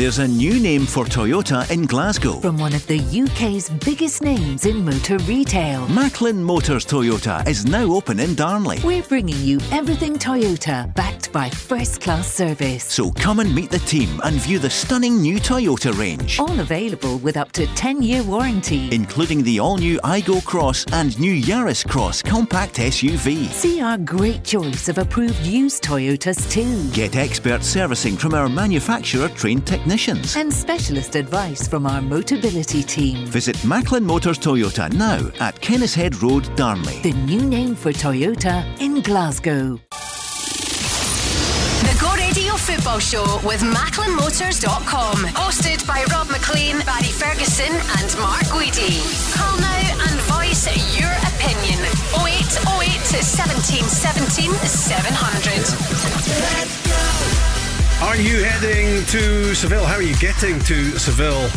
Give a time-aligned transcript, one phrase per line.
[0.00, 2.40] There's a new name for Toyota in Glasgow.
[2.40, 5.86] From one of the UK's biggest names in motor retail.
[5.88, 8.78] Macklin Motors Toyota is now open in Darnley.
[8.82, 12.84] We're bringing you everything Toyota, backed by first class service.
[12.84, 16.40] So come and meet the team and view the stunning new Toyota range.
[16.40, 18.88] All available with up to 10 year warranty.
[18.94, 23.48] Including the all new Aygo Cross and new Yaris Cross compact SUV.
[23.48, 26.90] See our great choice of approved used Toyotas too.
[26.94, 29.89] Get expert servicing from our manufacturer trained technicians.
[30.36, 33.26] And specialist advice from our Motability team.
[33.26, 37.00] Visit Macklin Motors Toyota now at Kennishead Road, Darnley.
[37.02, 39.80] The new name for Toyota in Glasgow.
[41.80, 45.16] The Go Radio Football Show with MacklinMotors.com.
[45.34, 49.02] Hosted by Rob Maclean, Barry Ferguson, and Mark Guidi.
[49.34, 51.82] Call now and voice your opinion.
[52.14, 57.49] 0808 17 17 700.
[58.02, 59.84] Are you heading to Seville?
[59.84, 61.48] How are you getting to Seville?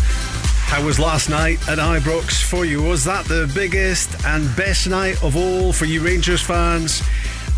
[0.65, 2.83] How was last night at Ibrox for you?
[2.83, 7.01] Was that the biggest and best night of all for you Rangers fans?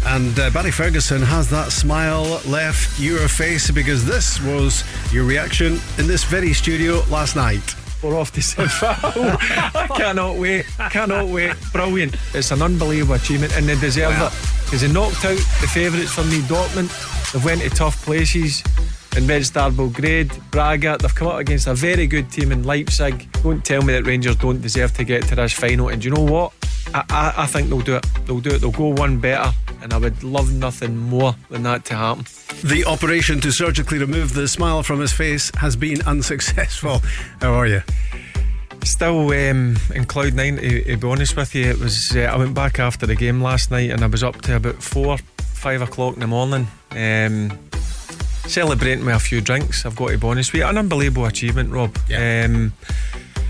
[0.06, 5.80] And uh, Barry Ferguson has that smile left your face because this was your reaction
[5.98, 7.76] in this very studio last night.
[8.04, 8.68] We're off to Seville.
[9.40, 10.66] I cannot wait.
[10.92, 11.56] Cannot wait.
[11.72, 12.16] Brilliant.
[12.34, 14.28] It's an unbelievable achievement and they deserve Wow.
[14.28, 14.34] it.
[14.66, 16.90] Because they knocked out the favourites for me, Dortmund.
[17.32, 18.62] They've went to tough places.
[19.16, 23.32] In Red Star Belgrade, Braga, they've come up against a very good team in Leipzig.
[23.44, 25.88] Don't tell me that Rangers don't deserve to get to this final.
[25.88, 26.52] And do you know what?
[26.94, 28.06] I, I, I think they'll do it.
[28.26, 28.60] They'll do it.
[28.60, 29.54] They'll go one better.
[29.82, 32.26] And I would love nothing more than that to happen.
[32.64, 37.02] The operation to surgically remove the smile from his face has been unsuccessful.
[37.40, 37.84] How are you?
[38.84, 40.58] Still um, in cloud nine.
[40.58, 42.14] To, to be honest with you, it was.
[42.16, 44.82] Uh, I went back after the game last night, and I was up to about
[44.84, 47.58] four, five o'clock in the morning, um,
[48.48, 49.86] celebrating with a few drinks.
[49.86, 51.98] I've got to be honest with you, an unbelievable achievement, Rob.
[52.10, 52.46] Yeah.
[52.46, 52.74] Um,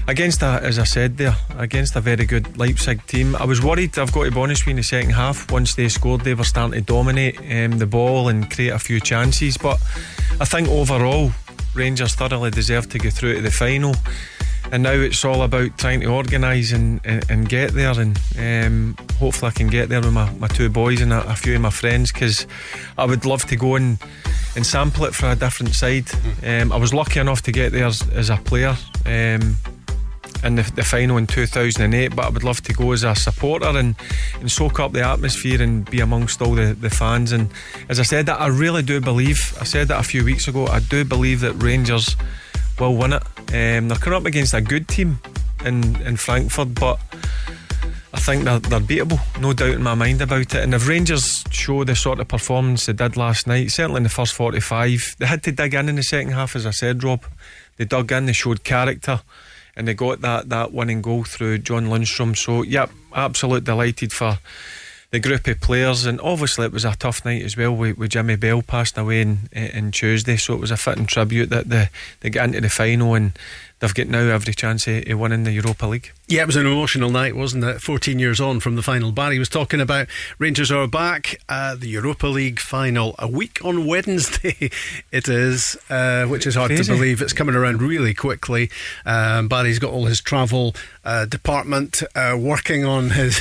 [0.07, 3.35] against a, as I said there, against a very good Leipzig team.
[3.35, 3.97] I was worried.
[3.97, 5.51] I've got to be honest with you in the second half.
[5.51, 8.99] Once they scored, they were starting to dominate um, the ball and create a few
[8.99, 9.57] chances.
[9.57, 9.81] But
[10.39, 11.31] I think overall,
[11.73, 13.95] Rangers thoroughly deserve to go through to the final
[14.71, 18.95] and now it's all about trying to organise and, and, and get there and um,
[19.19, 21.61] hopefully I can get there with my, my two boys and a, a few of
[21.61, 22.47] my friends because
[22.97, 23.97] I would love to go and,
[24.55, 26.05] and sample it for a different side.
[26.43, 28.75] Um, I was lucky enough to get there as, as a player
[29.05, 29.57] um,
[30.43, 33.77] in the, the final in 2008 but I would love to go as a supporter
[33.77, 33.95] and,
[34.39, 37.31] and soak up the atmosphere and be amongst all the, the fans.
[37.31, 37.49] And
[37.89, 40.67] as I said that I really do believe I said that a few weeks ago
[40.67, 42.15] I do believe that Rangers
[42.79, 43.23] will win it.
[43.49, 45.19] Um, they're coming up against a good team
[45.65, 46.99] in, in Frankfurt but
[48.13, 50.55] I think they're, they're beatable no doubt in my mind about it.
[50.55, 54.09] And if Rangers show the sort of performance they did last night certainly in the
[54.09, 57.25] first 45 they had to dig in in the second half as I said Rob.
[57.77, 59.21] They dug in they showed character
[59.75, 62.37] and they got that that winning goal through John Lundstram.
[62.37, 64.39] So, yep, absolute delighted for
[65.11, 66.05] the group of players.
[66.05, 69.21] And obviously, it was a tough night as well with, with Jimmy Bell passing away
[69.21, 70.37] in, in Tuesday.
[70.37, 71.89] So, it was a fitting tribute that they,
[72.21, 73.37] they get into the final and
[73.79, 76.11] they've got now every chance of, of winning the Europa League.
[76.27, 77.81] Yeah, it was an emotional night, wasn't it?
[77.81, 79.11] 14 years on from the final.
[79.11, 80.07] Barry was talking about
[80.39, 83.13] Rangers are back at the Europa League final.
[83.19, 84.71] A week on Wednesday
[85.11, 86.83] it is, uh, which is hard Crazy.
[86.85, 87.21] to believe.
[87.21, 88.71] It's coming around really quickly.
[89.05, 93.39] Um, Barry's got all his travel uh, department uh, working on his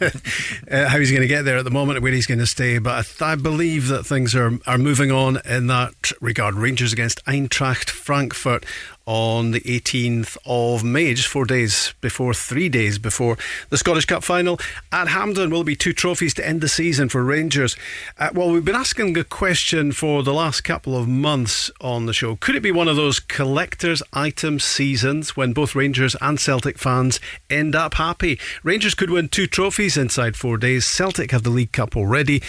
[0.00, 2.78] uh, how he's going to get there at the moment, where he's going to stay.
[2.78, 6.54] But I, th- I believe that things are, are moving on in that regard.
[6.54, 8.64] Rangers against Eintracht Frankfurt
[9.06, 13.36] on the 18th of May, just four days before, three days before
[13.70, 14.58] the Scottish Cup final
[14.92, 15.50] at Hampden.
[15.50, 17.76] Will be two trophies to end the season for Rangers.
[18.18, 22.14] Uh, well, we've been asking a question for the last couple of months on the
[22.14, 22.36] show.
[22.36, 27.20] Could it be one of those collector's item seasons when both Rangers and Celtic fans
[27.50, 28.38] end up happy?
[28.62, 30.86] Rangers could win two trophies inside four days.
[30.86, 32.42] Celtic have the League Cup already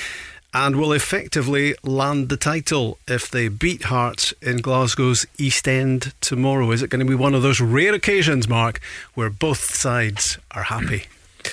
[0.56, 6.72] and will effectively land the title if they beat Hearts in Glasgow's East End tomorrow.
[6.72, 8.80] Is it going to be one of those rare occasions, Mark,
[9.16, 11.08] where both sides are happy?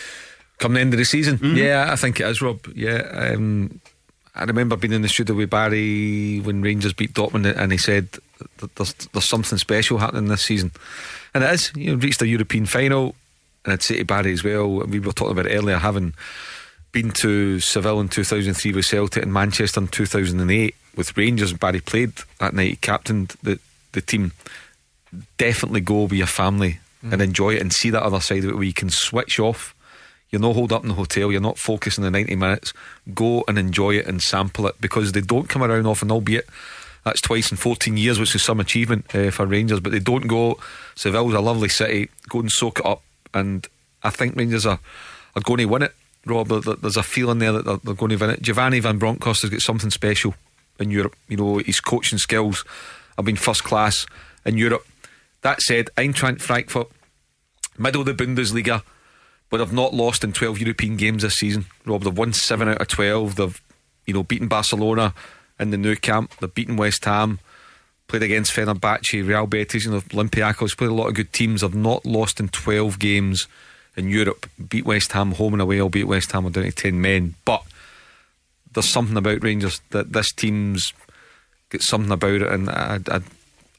[0.59, 1.39] Come the end of the season.
[1.39, 1.57] Mm-hmm.
[1.57, 2.65] Yeah, I think it is, Rob.
[2.77, 3.33] Yeah.
[3.35, 3.81] Um,
[4.37, 8.09] I remember being in the studio with Barry when Rangers beat Dortmund and he said
[8.77, 10.71] there's, there's something special happening this season.
[11.35, 11.73] And it is.
[11.75, 13.17] You know, reached the European final.
[13.65, 16.15] And I'd say to Barry as well, we were talking about it earlier, having
[16.93, 21.53] been to Seville in 2003 with Celtic and Manchester in 2008 with Rangers.
[21.53, 23.59] Barry played that night, he captained the,
[23.93, 24.33] the team.
[25.39, 28.55] Definitely go with your family and enjoy it and see that other side of it
[28.55, 29.75] where you can switch off.
[30.31, 32.73] You're not holed up in the hotel, you're not focusing the 90 minutes.
[33.15, 36.49] Go and enjoy it and sample it because they don't come around often, albeit
[37.05, 39.81] That's twice in 14 years, which is some achievement uh, for Rangers.
[39.81, 40.59] But they don't go.
[40.95, 42.09] Seville's a lovely city.
[42.29, 43.03] Go and soak it up.
[43.35, 43.67] And
[44.03, 44.79] I think Rangers are,
[45.35, 45.95] are going to win it.
[46.25, 48.43] Rob, there's a feeling there that they're, going to win it.
[48.43, 50.35] Giovanni Van Bronckhorst has got something special
[50.79, 51.17] in Europe.
[51.29, 52.65] You know, his coaching skills
[53.17, 54.07] have been first class
[54.45, 54.87] in Europe.
[55.43, 56.89] That said, Eintracht Frankfurt,
[57.77, 58.83] middle of the Bundesliga,
[59.51, 61.67] but have not lost in 12 European games this season.
[61.85, 63.37] Rob, they've won 7 out of 12.
[63.37, 63.61] They've,
[64.07, 65.15] you know, beaten Barcelona
[65.59, 66.33] in the Nou Camp.
[66.39, 67.41] They've beaten West Ham.
[68.07, 70.77] Played against Fenerbahce, Real Betis, and you know, Olympiacos.
[70.77, 71.63] Played a lot of good teams.
[71.63, 73.49] Have not lost in 12 games
[73.97, 74.49] in Europe.
[74.69, 77.35] Beat West Ham home and away, albeit West Ham are down to 10 men.
[77.45, 77.63] But
[78.73, 80.93] there's something about Rangers that this team's
[81.71, 83.21] got something about it, and I, I,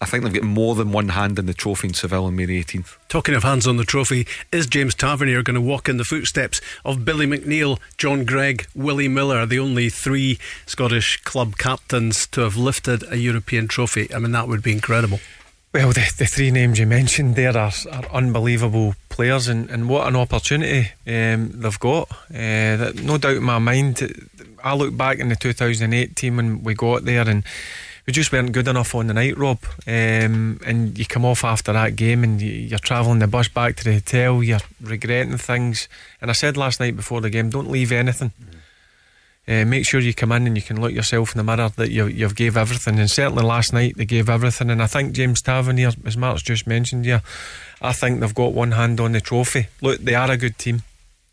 [0.02, 2.46] I think they've got more than one hand in the trophy in Seville on May
[2.46, 2.98] 18th.
[3.08, 6.60] Talking of hands on the trophy, is James Tavernier going to walk in the footsteps
[6.84, 12.58] of Billy McNeill, John Greig, Willie Miller, the only three Scottish club captains to have
[12.58, 14.14] lifted a European trophy?
[14.14, 15.20] I mean, that would be incredible.
[15.74, 20.08] Well, the, the three names you mentioned there are, are unbelievable players, and, and what
[20.08, 22.12] an opportunity um, they've got.
[22.30, 24.30] Uh, that, no doubt in my mind,
[24.64, 27.44] I look back in the 2008 team when we got there, and
[28.06, 29.64] we just weren't good enough on the night, Rob.
[29.88, 33.76] Um, and you come off after that game, and you, are travelling the bus back
[33.78, 35.90] to the hotel, you're regretting things.
[36.22, 38.30] And I said last night before the game, don't leave anything.
[38.30, 38.58] Mm.
[39.46, 41.92] Uh, make sure you come in and you can look yourself in the mirror that
[41.92, 42.98] you, you've gave everything.
[42.98, 44.70] And certainly last night they gave everything.
[44.70, 47.22] And I think James Tavernier, as Mark's just mentioned here,
[47.82, 49.68] I think they've got one hand on the trophy.
[49.82, 50.84] Look, they are a good team.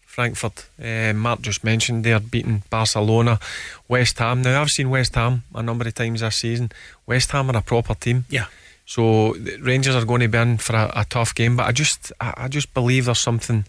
[0.04, 3.38] Frankfurt, uh, Mark just mentioned they're beating Barcelona,
[3.86, 4.42] West Ham.
[4.42, 6.72] Now I've seen West Ham a number of times this season.
[7.06, 8.24] West Ham are a proper team.
[8.28, 8.46] Yeah.
[8.86, 12.12] So Rangers are going to be in for a, a tough game, but I just
[12.20, 13.64] I, I just believe there's something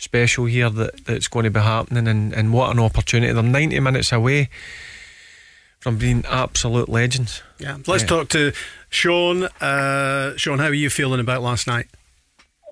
[0.00, 3.32] special here that, that's going to be happening, and, and what an opportunity.
[3.32, 4.48] They're 90 minutes away
[5.78, 7.42] from being absolute legends.
[7.58, 8.08] Yeah, let's yeah.
[8.08, 8.52] talk to
[8.88, 9.44] Sean.
[9.44, 11.86] Uh, Sean, how are you feeling about last night?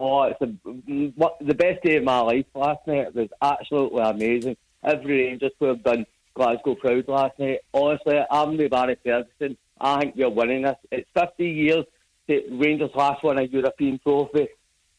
[0.01, 0.47] Oh, it's a,
[1.17, 3.09] what, the best day of my life last night.
[3.09, 4.57] It was absolutely amazing.
[4.85, 7.61] Every Rangers player done Glasgow proud last night.
[7.75, 9.57] Honestly, I'm the Barry Ferguson.
[9.81, 10.77] I think we're winning this.
[10.93, 11.85] It's 50 years
[12.29, 14.49] that Rangers last won a European trophy.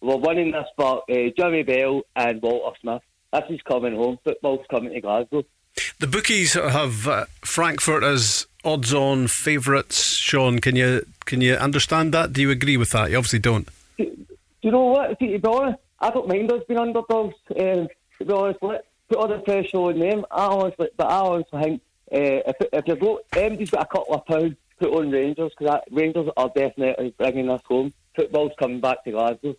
[0.02, 3.02] We're winning this for uh, Jimmy Bell and Walter Smith.
[3.34, 4.18] This is coming home.
[4.24, 5.44] Football's coming to Glasgow.
[6.00, 10.18] The bookies have uh, Frankfurt as odds-on favourites.
[10.18, 12.34] Sean, can you can you understand that?
[12.34, 13.12] Do you agree with that?
[13.12, 13.68] You obviously don't.
[13.98, 15.20] Do, do you know what?
[15.20, 17.36] To be honest, I don't mind us being underdogs.
[17.52, 17.88] Um,
[18.18, 20.26] to be honest, let put all the pressure on them.
[20.32, 21.82] I honestly, but I honestly think
[22.12, 25.82] uh, if if you go, MD's got a couple of pounds put on Rangers because
[25.92, 27.94] Rangers are definitely bringing us home.
[28.16, 29.56] Football's coming back to Glasgow.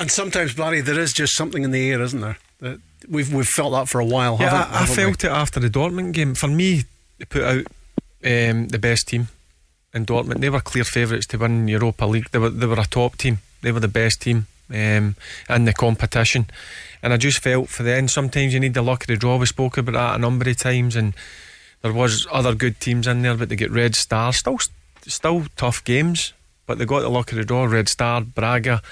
[0.00, 2.38] And sometimes, Barry, there is just something in the air, isn't there?
[2.60, 4.36] That we've we've felt that for a while.
[4.40, 5.28] Yeah, haven't, I, I felt we?
[5.28, 6.34] it after the Dortmund game.
[6.34, 6.84] For me,
[7.18, 7.66] they put out
[8.24, 9.28] um, the best team
[9.94, 10.40] in Dortmund.
[10.40, 12.30] They were clear favourites to win Europa League.
[12.30, 13.38] They were they were a top team.
[13.60, 15.16] They were the best team um,
[15.48, 16.46] in the competition.
[17.02, 19.36] And I just felt for the end, sometimes you need the luck of the draw.
[19.36, 21.14] We spoke about that a number of times, and
[21.82, 24.32] there was other good teams in there, but they get Red Star.
[24.32, 24.58] Still,
[25.06, 26.32] still tough games,
[26.66, 27.64] but they got the luck of the draw.
[27.64, 28.82] Red Star, Braga.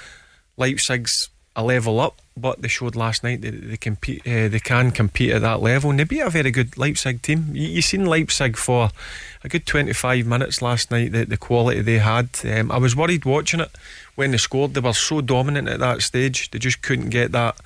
[0.57, 4.91] Leipzig's a level up, but they showed last night that they compete, uh, they can
[4.91, 7.49] compete at that level, and they beat a very good Leipzig team.
[7.51, 8.89] You, you seen Leipzig for
[9.43, 11.11] a good 25 minutes last night.
[11.11, 13.71] The, the quality they had, um, I was worried watching it
[14.15, 14.73] when they scored.
[14.73, 17.57] They were so dominant at that stage, they just couldn't get that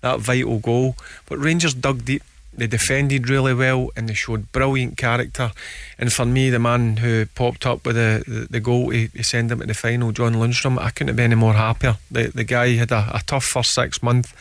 [0.00, 0.96] that vital goal.
[1.26, 2.22] But Rangers dug deep
[2.58, 5.52] they defended really well and they showed brilliant character.
[5.98, 9.22] And for me, the man who popped up with the, the, the goal to, to,
[9.22, 11.96] send them to the final, John Lundstram, I couldn't have been any more happier.
[12.10, 14.32] The, the guy had a, a tough first six months.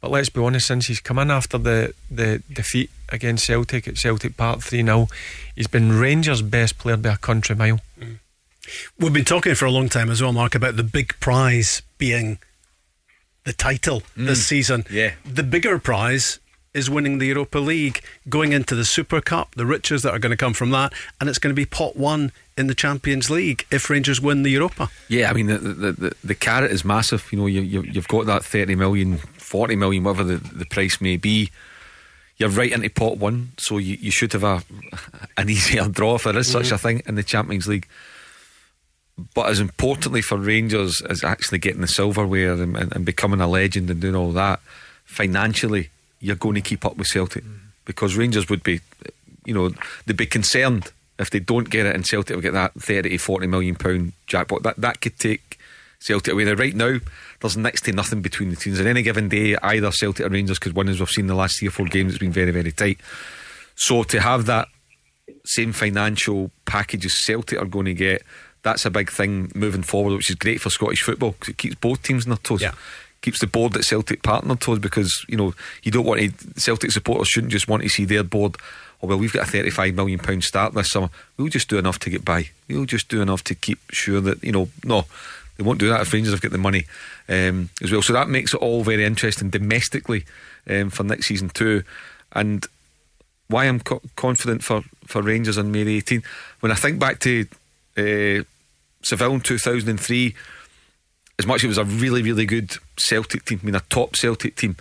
[0.00, 3.98] But let's be honest, since he's come in after the, the defeat against Celtic at
[3.98, 5.08] Celtic Park 3 0,
[5.56, 7.80] he's been Rangers' best player by a country mile.
[7.98, 8.18] Mm.
[8.98, 12.38] We've been talking for a long time as well, Mark, about the big prize being
[13.44, 14.26] the title mm.
[14.26, 14.84] this season.
[14.90, 15.14] Yeah.
[15.24, 16.38] The bigger prize
[16.78, 20.30] is winning the Europa League, going into the Super Cup, the riches that are going
[20.30, 23.66] to come from that, and it's going to be pot one in the Champions League
[23.70, 24.88] if Rangers win the Europa.
[25.08, 27.26] Yeah, I mean the the, the, the carrot is massive.
[27.32, 31.00] You know, you, you have got that thirty million, forty million, whatever the, the price
[31.00, 31.50] may be.
[32.36, 34.62] You're right into pot one, so you, you should have a
[35.36, 36.62] an easier draw if there is mm-hmm.
[36.62, 37.88] such a thing in the Champions League.
[39.34, 43.48] But as importantly for Rangers as actually getting the silverware and, and, and becoming a
[43.48, 44.60] legend and doing all that,
[45.04, 47.58] financially you're going to keep up with Celtic mm.
[47.84, 48.80] because Rangers would be,
[49.44, 49.70] you know,
[50.06, 53.46] they'd be concerned if they don't get it and Celtic will get that 30, 40
[53.46, 54.62] million pound jackpot.
[54.62, 55.58] That that could take
[56.00, 56.44] Celtic away.
[56.44, 56.98] Now, right now,
[57.40, 58.80] there's next to nothing between the teams.
[58.80, 61.58] On any given day, either Celtic or Rangers could win, as we've seen the last
[61.58, 62.12] three or four games.
[62.12, 62.98] It's been very, very tight.
[63.74, 64.68] So to have that
[65.44, 68.22] same financial packages Celtic are going to get.
[68.62, 71.76] That's a big thing moving forward, which is great for Scottish football because it keeps
[71.76, 72.60] both teams on their toes.
[72.60, 72.72] Yeah.
[73.20, 76.60] Keeps the board at Celtic partner toes because you know you don't want to.
[76.60, 78.56] Celtic supporters shouldn't just want to see their board.
[79.02, 81.10] Oh well, we've got a thirty-five million pound start this summer.
[81.36, 82.50] We'll just do enough to get by.
[82.68, 84.68] We'll just do enough to keep sure that you know.
[84.84, 85.06] No,
[85.56, 86.86] they won't do that if Rangers have got the money
[87.28, 88.02] um, as well.
[88.02, 90.24] So that makes it all very interesting domestically
[90.70, 91.82] um, for next season too.
[92.32, 92.64] And
[93.48, 96.22] why I'm co- confident for, for Rangers on May 18.
[96.60, 97.46] When I think back to
[97.96, 98.44] uh,
[99.02, 100.34] Seville in 2003,
[101.38, 104.16] as much as it was a really, really good Celtic team, I mean, a top
[104.16, 104.76] Celtic team,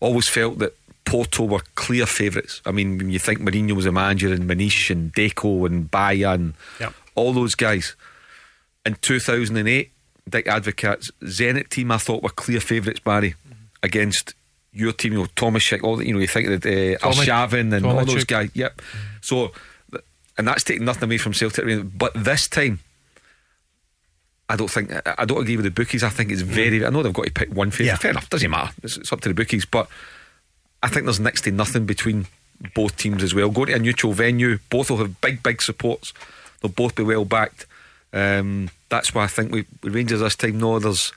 [0.00, 2.60] always felt that Porto were clear favourites.
[2.66, 6.32] I mean, when you think Mourinho was a manager and Maniche and Deco and Baia
[6.32, 6.94] and Yep.
[7.14, 7.94] all those guys.
[8.84, 9.90] In 2008,
[10.28, 13.34] Dick Advocaat's Zenit team, I thought were clear favourites, Barry,
[13.82, 14.34] against
[14.72, 17.72] your team, you know, Tymoshchuk, all the, you know, you think of the, uh, Arshavin
[17.72, 18.50] and all those guys.
[18.54, 18.82] Yep.
[19.22, 19.52] So,
[20.36, 21.64] and that's taking nothing away from Celtic.
[21.96, 22.80] But this time,
[24.48, 26.02] I don't think I don't agree with the bookies.
[26.04, 26.84] I think it's very.
[26.86, 27.88] I know they've got to pick one favourite.
[27.88, 27.96] Yeah.
[27.96, 28.30] Fair enough.
[28.30, 28.72] Doesn't matter.
[28.82, 29.64] It's, it's up to the bookies.
[29.66, 29.88] But
[30.82, 32.26] I think there's next to nothing between
[32.74, 33.50] both teams as well.
[33.50, 36.12] Going to a neutral venue, both will have big, big supports.
[36.62, 37.66] They'll both be well backed.
[38.12, 40.58] Um, that's why I think we, with Rangers this time.
[40.58, 41.12] No, there's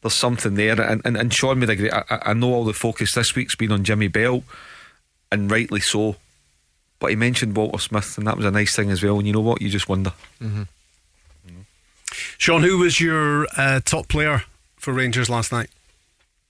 [0.00, 0.80] there's something there.
[0.80, 1.92] And and, and Sean made a great.
[1.92, 4.42] I, I- I know all the focus this week's been on Jimmy Bell,
[5.30, 6.16] and rightly so.
[6.98, 9.18] But he mentioned Walter Smith, and that was a nice thing as well.
[9.18, 9.60] And you know what?
[9.62, 10.12] You just wonder.
[12.38, 14.42] Sean, who was your uh, top player
[14.76, 15.70] for Rangers last night?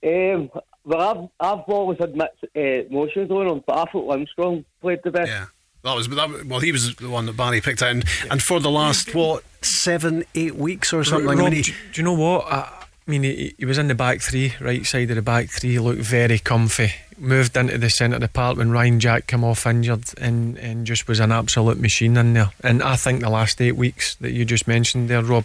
[0.04, 0.50] Um,
[0.84, 4.64] well, I've, I've always had mixed uh, emotions going on him, but I thought Armstrong
[4.80, 5.28] played the best.
[5.28, 5.46] Yeah.
[5.82, 6.60] That was that, well.
[6.60, 10.24] He was the one that Barry picked out, and, and for the last what seven,
[10.34, 11.30] eight weeks or something.
[11.30, 12.44] I mean, he- do, do you know what?
[12.52, 12.68] I,
[13.08, 15.78] I mean, he, he was in the back three, right side of the back three,
[15.78, 16.92] looked very comfy.
[17.20, 20.86] Moved into the centre of the park when Ryan Jack came off injured and, and
[20.86, 22.50] just was an absolute machine in there.
[22.64, 25.44] And I think the last eight weeks that you just mentioned there, Rob,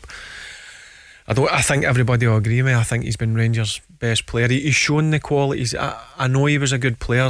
[1.28, 1.52] I don't.
[1.52, 2.78] I think everybody will agree with me.
[2.78, 4.48] I think he's been Rangers' best player.
[4.48, 5.76] He, he's shown the qualities.
[5.76, 7.30] I, I know he was a good player.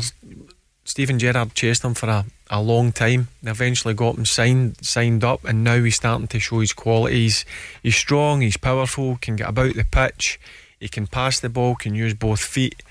[0.84, 3.30] Steven Gerrard chased him for a, a long time.
[3.42, 7.46] They eventually got him signed signed up, and now he's starting to show his qualities.
[7.82, 8.42] He's strong.
[8.42, 9.18] He's powerful.
[9.22, 10.40] Can get about the pitch.
[10.80, 11.75] He can pass the ball.
[11.75, 12.84] Can use both feet.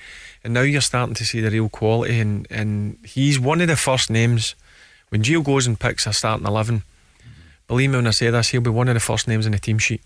[0.45, 2.21] And now you're starting to see the real quality.
[2.21, 4.55] And, and he's one of the first names
[5.09, 6.83] when Gio goes and picks a starting eleven.
[7.67, 9.59] Believe me when I say this, he'll be one of the first names in the
[9.59, 10.03] team sheet.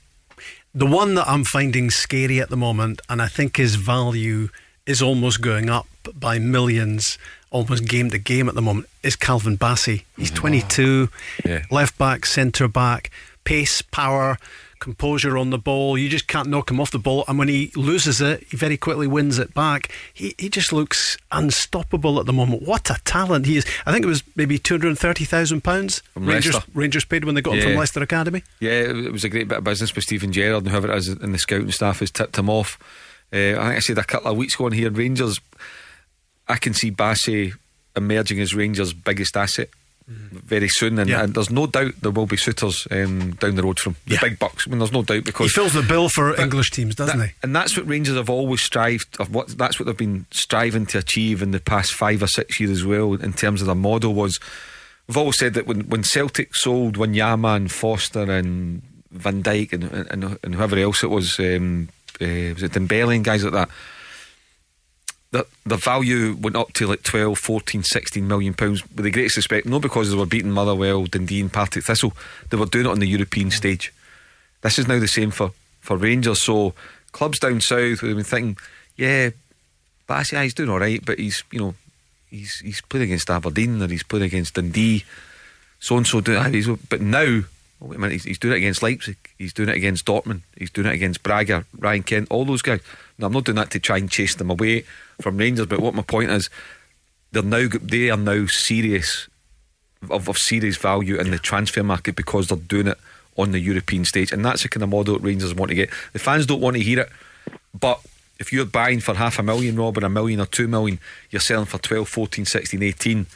[0.74, 4.48] the one that I'm finding scary at the moment, and I think his value
[4.86, 7.18] is almost going up by millions,
[7.50, 10.04] almost game to game at the moment, is Calvin Bassey.
[10.16, 11.08] He's 22,
[11.44, 11.64] Yeah.
[11.70, 13.10] left back, centre back,
[13.44, 14.38] pace, power,
[14.78, 15.98] composure on the ball.
[15.98, 18.76] You just can't knock him off the ball, and when he loses it, he very
[18.76, 19.92] quickly wins it back.
[20.12, 22.62] He he just looks unstoppable at the moment.
[22.62, 23.66] What a talent he is!
[23.86, 26.02] I think it was maybe two hundred and thirty thousand pounds.
[26.14, 26.70] Rangers Leicester.
[26.74, 28.42] Rangers paid when they got him from Leicester Academy.
[28.60, 30.98] Yeah, it it was a great bit of business with Steven Gerrard and whoever it
[30.98, 32.78] is in the scouting staff has tipped him off.
[33.32, 35.38] Uh, I think I said a couple of weeks ago on here, Rangers,
[36.48, 37.52] I can see Bassey
[37.94, 39.68] emerging as Rangers' biggest asset
[40.08, 41.22] very soon, and, Yeah.
[41.24, 44.20] and there's no doubt there will be suitors um, down the road from the Yeah.
[44.22, 44.66] big bucks.
[44.66, 47.26] I mean, there's no doubt because He fills the bill for English teams, doesn't that-
[47.28, 47.32] he?
[47.42, 49.16] And that's what Rangers have always strived.
[49.20, 52.58] Of what that's what they've been striving to achieve in the past five or six
[52.58, 53.14] years as well.
[53.14, 54.38] In terms of their model was,
[55.06, 58.80] we've always said that when when Celtic sold Wanyama and Forster and
[59.12, 61.88] Van Dijk and and, and whoever else it was, um,
[62.20, 63.68] uh, was it Dembele and guys like that.
[65.30, 69.36] The, the value went up to like 12, 14, 16 million pounds with the greatest
[69.36, 72.14] respect, not because they were beating Motherwell, Dundee, and Partick Thistle.
[72.48, 73.52] They were doing it on the European mm.
[73.52, 73.92] stage.
[74.62, 76.40] This is now the same for, for Rangers.
[76.40, 76.72] So
[77.12, 78.56] clubs down south would have been thinking,
[78.96, 79.30] yeah,
[80.08, 81.74] Bassey, aye, he's doing all right, but he's you know
[82.30, 85.04] he's he's played against Aberdeen or he's played against Dundee,
[85.78, 86.38] so and so doing.
[86.38, 87.44] Ah, but now, oh,
[87.80, 90.70] wait a minute, he's, he's doing it against Leipzig, he's doing it against Dortmund, he's
[90.70, 92.80] doing it against Braga, Ryan Kent, all those guys.
[93.18, 94.84] Now I'm not doing that to try and chase them away
[95.20, 96.50] from Rangers, but what my point is,
[97.32, 99.28] they're now they are now serious
[100.10, 102.98] of, of serious value in the transfer market because they're doing it
[103.36, 105.90] on the European stage, and that's the kind of model that Rangers want to get.
[106.12, 107.10] The fans don't want to hear it,
[107.78, 108.00] but
[108.38, 110.98] if you're buying for half a million, Rob, or a million or two million,
[111.30, 113.26] you're selling for 12, 14, 16, 18.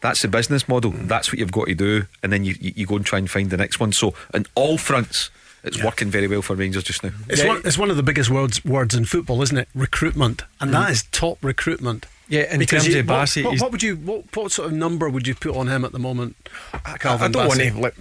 [0.00, 0.92] That's the business model.
[0.92, 3.30] That's what you've got to do, and then you, you, you go and try and
[3.30, 3.92] find the next one.
[3.92, 5.30] So, in all fronts,
[5.64, 7.10] it's working very well for Rangers just now.
[7.28, 9.68] It's, one, it's one of the biggest words words in football, isn't it?
[9.74, 12.06] Recruitment, and that is top recruitment.
[12.28, 14.68] Yeah, in Because terms you- of what- Bassey, what, what would you what, what sort
[14.68, 16.36] of number would you put on him at the moment?
[16.72, 17.94] I Calvin don't want to like,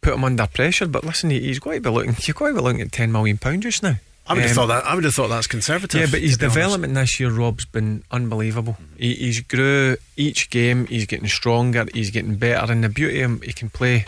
[0.00, 2.16] put him under pressure, but listen, he- he's got to be looking.
[2.22, 3.96] You've got to be looking at ten million pound just now.
[4.26, 4.86] I would have Um, thought that.
[4.86, 6.00] I would have thought that's conservative.
[6.00, 6.54] Yeah, but his to be honest.
[6.54, 8.76] development this year, Rob's been unbelievable.
[8.96, 10.86] He, he's grew each game.
[10.86, 11.86] He's getting stronger.
[11.92, 12.70] He's getting better.
[12.72, 14.06] And the beauty of him, he can play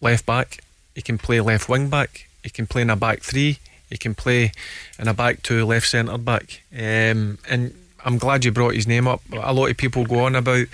[0.00, 0.58] left back.
[0.98, 2.26] He can play left wing back.
[2.42, 3.60] He can play in a back three.
[3.88, 4.50] He can play
[4.98, 6.60] in a back two, left centre back.
[6.72, 7.72] Um, and
[8.04, 9.22] I'm glad you brought his name up.
[9.32, 10.66] A lot of people go on about.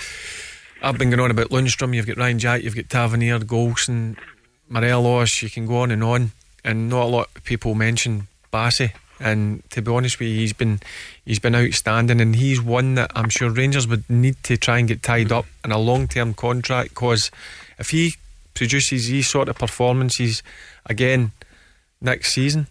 [0.80, 1.94] I've been going on about Lundstram.
[1.94, 2.62] You've got Ryan Jack.
[2.62, 4.16] You've got Tavernier, Goldson,
[4.70, 5.42] Morelos.
[5.42, 6.32] You can go on and on.
[6.64, 8.92] And not a lot of people mention Bassey.
[9.20, 10.80] And to be honest with you, he's been
[11.26, 14.88] he's been outstanding, and he's one that I'm sure Rangers would need to try and
[14.88, 16.94] get tied up in a long term contract.
[16.94, 17.30] Because
[17.78, 18.14] if he
[18.54, 20.42] produces these sort of performances
[20.86, 21.32] again
[22.00, 22.66] next season,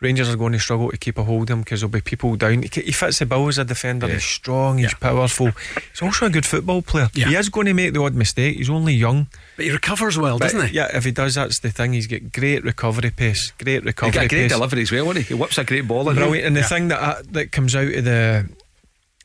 [0.00, 2.34] Rangers are going to struggle to keep a hold of him because there'll be people
[2.34, 2.62] down.
[2.64, 4.08] He, fits the bill as a defender.
[4.08, 4.14] Yeah.
[4.14, 4.78] He's strong.
[4.78, 4.98] He's Yeah.
[4.98, 5.52] powerful.
[5.92, 7.08] He's also a good football player.
[7.14, 7.28] Yeah.
[7.28, 8.56] He is going to make the odd mistake.
[8.56, 9.28] He's only young.
[9.54, 10.74] But he recovers well, But doesn't he?
[10.74, 11.92] Yeah, if he does, that's the thing.
[11.92, 13.52] He's got great recovery pace.
[13.62, 14.10] Great recovery.
[14.10, 14.50] He recovery got great pace.
[14.50, 15.34] delivery as well, wasn't he?
[15.36, 16.16] He whips a great ball in.
[16.16, 16.46] Brilliant.
[16.48, 18.48] And the thing that uh, that comes out of the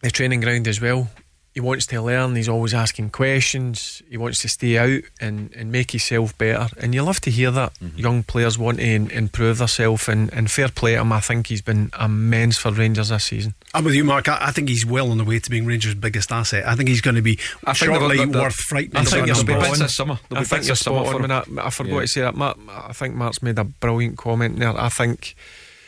[0.03, 1.09] the training ground as well,
[1.57, 2.35] he wants to learn.
[2.35, 4.03] He's always asking questions.
[4.07, 6.67] He wants to stay out and, and make himself better.
[6.79, 7.97] And you love to hear that Mm-hmm.
[7.97, 10.07] young players want to in, improve themselves.
[10.07, 11.11] And, and fair play to him.
[11.11, 13.55] I think he's been immense for Rangers this season.
[13.73, 14.29] I'm with you, Mark.
[14.29, 16.67] I, I think he's well on the way to being Rangers' biggest asset.
[16.67, 18.97] I think he's going to be I think shortly they'll- they'll- worth frightening.
[18.97, 20.19] I think for you're they'll be bits this summer.
[20.29, 21.31] There'll I be think bits you're this summer spot for on.
[21.49, 21.59] him.
[21.59, 22.01] I, I forgot Yeah.
[22.01, 22.35] to say that.
[22.35, 24.79] Mark, I think Mark's made a brilliant comment there.
[24.79, 25.35] I think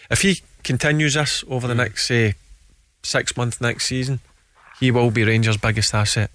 [0.09, 1.69] if he continues this over Mm.
[1.69, 2.33] the next, say,
[3.03, 4.19] six months next season,
[4.79, 6.31] he will be Rangers' biggest asset.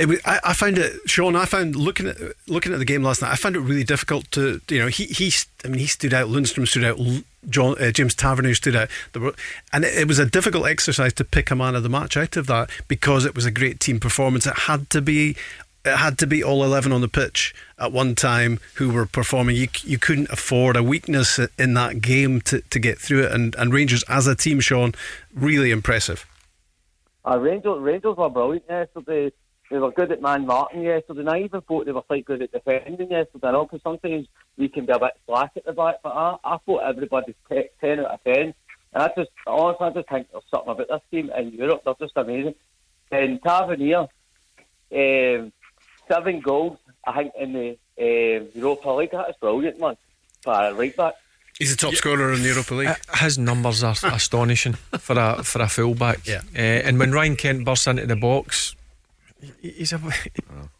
[0.00, 1.36] Was, I, I found it, Sean.
[1.36, 2.16] I found looking at
[2.48, 3.30] looking at the game last night.
[3.30, 5.32] I found it really difficult to, you know, he he.
[5.64, 6.28] I mean, he stood out.
[6.28, 6.98] Lundstram stood out.
[7.48, 8.88] John uh, James Tavernier stood out.
[9.14, 9.34] Were,
[9.72, 12.36] and it, it was a difficult exercise to pick a man of the match out
[12.36, 14.46] of that because it was a great team performance.
[14.46, 15.36] It had to be.
[15.84, 19.56] It had to be all eleven on the pitch at one time who were performing.
[19.56, 23.32] You you couldn't afford a weakness in that game to, to get through it.
[23.32, 24.94] And and Rangers as a team, Sean,
[25.34, 26.24] really impressive.
[27.24, 29.32] Uh, Rangers, Rangers were brilliant yesterday.
[29.70, 31.20] They were good at man marking yesterday.
[31.20, 33.48] And I even thought they were quite good at defending yesterday.
[33.48, 34.26] I know because sometimes
[34.58, 37.70] we can be a bit slack at the back, but I, I thought everybody's te-
[37.80, 38.54] 10 out of 10.
[38.94, 41.82] And I just, honestly, I just think there's something about this team in Europe.
[41.84, 42.54] They're just amazing.
[43.10, 44.08] And Tavernier,
[44.94, 45.52] um,
[46.08, 49.12] seven goals, I think, in the um, Europa League.
[49.12, 49.96] That is brilliant, man.
[50.42, 51.14] For a right back.
[51.58, 52.88] He's the top scorer in the Europa League.
[52.88, 56.26] Uh, His numbers are astonishing for a for a fullback.
[56.26, 56.40] Yeah.
[56.56, 58.74] Uh, and when Ryan Kent bursts into the box,
[59.60, 60.00] he's a,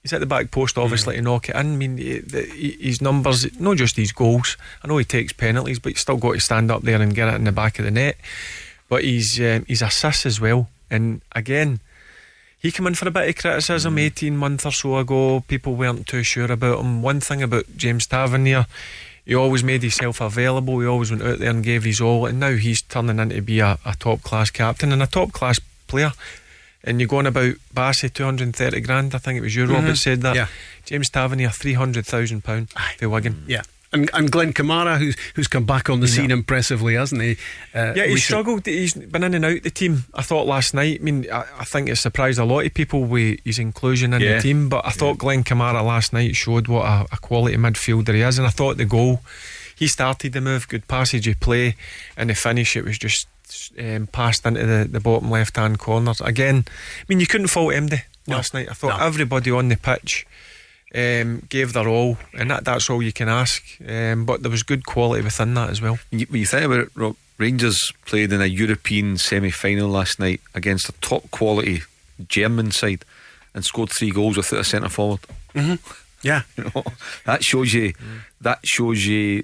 [0.03, 1.59] he's at the back post obviously to knock it in.
[1.73, 4.57] I mean, he- the- his numbers, not just his goals.
[4.83, 7.29] I know he takes penalties, but he's still got to stand up there and get
[7.29, 8.17] it in the back of the net.
[8.89, 10.69] But he's um, he's assists as well.
[10.91, 11.81] And again,
[12.59, 15.41] he came in for a bit of criticism 18 months or so ago.
[15.49, 17.03] People weren't too sure about him.
[17.03, 18.67] One thing about James Tavernier,
[19.25, 20.81] he always made himself available.
[20.81, 22.27] He always went out there and gave his all.
[22.27, 25.61] And now he's turning into be a, a top class captain and a top class
[25.87, 26.13] player.
[26.85, 29.15] And you're going about Bassey 230 grand.
[29.15, 29.95] I think it was you, Rob, that mm-hmm.
[29.95, 30.35] said that.
[30.35, 30.49] Yeah.
[30.85, 33.45] James Tavernier 300,000 pound for Wigan.
[33.47, 33.63] Yeah.
[33.95, 36.37] And, and Glenn Kamara, who's who's come back on the scene Yeah.
[36.37, 37.37] impressively, hasn't he?
[37.75, 38.65] Uh, Yeah, he struggled.
[38.65, 40.05] He's been in and out the team.
[40.15, 41.01] I thought last night.
[41.01, 44.23] I mean, I, I think it surprised a lot of people with his inclusion in
[44.23, 44.37] Yeah.
[44.37, 44.69] the team.
[44.71, 48.39] But I thought Glenn Kamara last night showed what a, a quality midfielder he is,
[48.39, 49.21] and I thought the goal
[49.77, 51.75] he started the move, good passage of play,
[52.17, 53.27] and the finish it was just
[53.79, 56.65] um, passed into the, the bottom left hand corner again.
[56.69, 58.37] I mean, you couldn't fault MD No.
[58.37, 58.69] last night.
[58.71, 59.05] I thought No.
[59.07, 60.27] everybody on the pitch.
[60.95, 63.63] Um, gave their all, and that, that's all you can ask.
[63.89, 65.99] Um, but there was good quality within that as well.
[66.11, 69.89] When you, when you think about it, Rob, Rangers played in a European semi final
[69.89, 71.81] last night against a top quality
[72.29, 73.05] German side
[73.55, 75.21] and scored three goals without a centre forward.
[76.23, 76.43] Yeah.
[76.57, 76.85] You know,
[77.25, 77.95] that shows you.
[78.41, 79.43] That shows you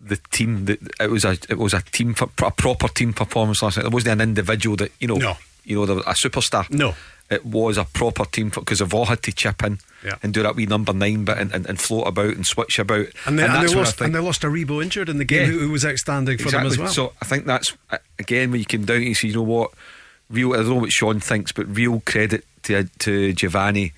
[0.00, 0.64] the team.
[0.64, 3.82] That it was a it was a team a proper team performance last night.
[3.82, 5.16] There wasn't an individual that you know.
[5.16, 5.34] No.
[5.64, 6.70] You know, there was a superstar.
[6.70, 6.94] No.
[7.28, 10.14] It was a proper team because they've all had to chip in Yeah.
[10.22, 13.06] and do that wee number nine bit and, and, and float about and switch about.
[13.26, 15.52] And they, and that's they lost, and they lost Aribo injured in the game, Yeah.
[15.52, 16.88] who, who was outstanding for them as well.
[16.88, 17.76] So I think that's
[18.20, 19.72] again when you came down to see, you know what,
[20.30, 20.52] real.
[20.52, 23.92] I don't know what Sean thinks, but real credit to to Giovanni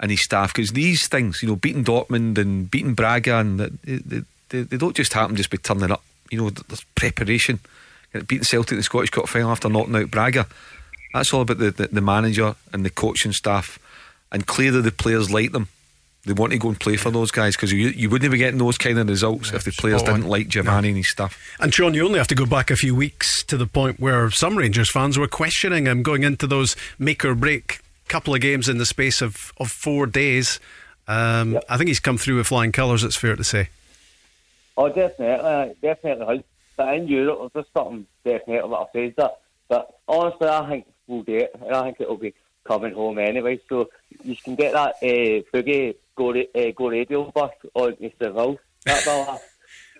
[0.00, 3.82] and his staff because these things, you know, beating Dortmund and beating Braga, and that-
[3.82, 6.02] they, they, they don't just happen just by turning up.
[6.32, 7.60] You know, there's preparation.
[8.26, 10.46] Beating Celtic in the Scottish Cup final after knocking out Braga.
[11.12, 13.78] That's all about the, the, the manager and the coaching staff.
[14.30, 15.68] And clearly the players like them.
[16.24, 18.58] They want to go and play for those guys because you, you wouldn't be getting
[18.58, 21.36] those kind of results if the players didn't like Giovanni and his stuff.
[21.58, 24.30] And Sean, you only have to go back a few weeks to the point where
[24.30, 27.80] some Rangers fans were questioning him going into those make or break
[28.12, 30.60] couple of games in the space of, of four days.
[31.08, 31.64] Um, Yep.
[31.68, 33.70] I think he's come through with flying colours, it's fair to say.
[34.76, 36.36] Oh, definitely, definitely.
[36.36, 36.44] has.
[36.76, 39.40] But in Europe, there's just something definitely that says that.
[39.68, 43.60] But honestly, I think we'll get it, and I think it'll be coming home anyway.
[43.68, 43.88] So
[44.22, 48.12] you can get that uh, boogie go, uh, go radio bus on Mr.
[48.20, 48.58] Seville.
[48.86, 49.40] That will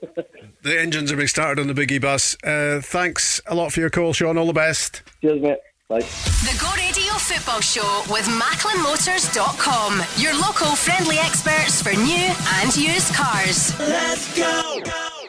[0.63, 2.37] The engines are being started on the boogie bus.
[2.43, 4.37] Uh, thanks a lot for your call, Sean.
[4.37, 5.03] All the best.
[5.21, 5.59] Cheers, mate.
[5.89, 6.01] Bye.
[6.01, 10.03] The Go Radio Football Show with MacklinMotors.com.
[10.17, 13.79] Your local friendly experts for new and used cars.
[13.79, 15.22] Let's go!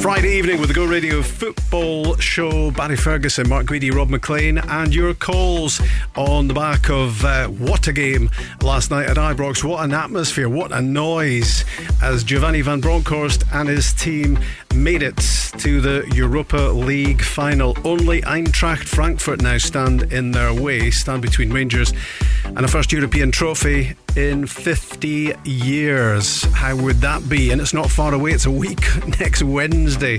[0.00, 2.70] Friday evening with the Go Radio Football Show.
[2.70, 5.80] Barry Ferguson, Mark Guidi, Rob Maclean, and your calls
[6.14, 8.30] on the back of uh, what a game
[8.62, 9.64] last night at Ibrox.
[9.64, 11.64] What an atmosphere, what a noise
[12.00, 14.38] as Giovanni Van Bronckhorst and his team
[14.72, 15.16] made it
[15.58, 17.76] to the Europa League final.
[17.84, 21.92] Only Eintracht Frankfurt now stand in their way, stand between Rangers
[22.44, 26.42] and a first European trophy in 50 years.
[26.54, 27.50] How would that be?
[27.50, 28.80] And it's not far away, it's a week
[29.20, 30.18] next Wednesday,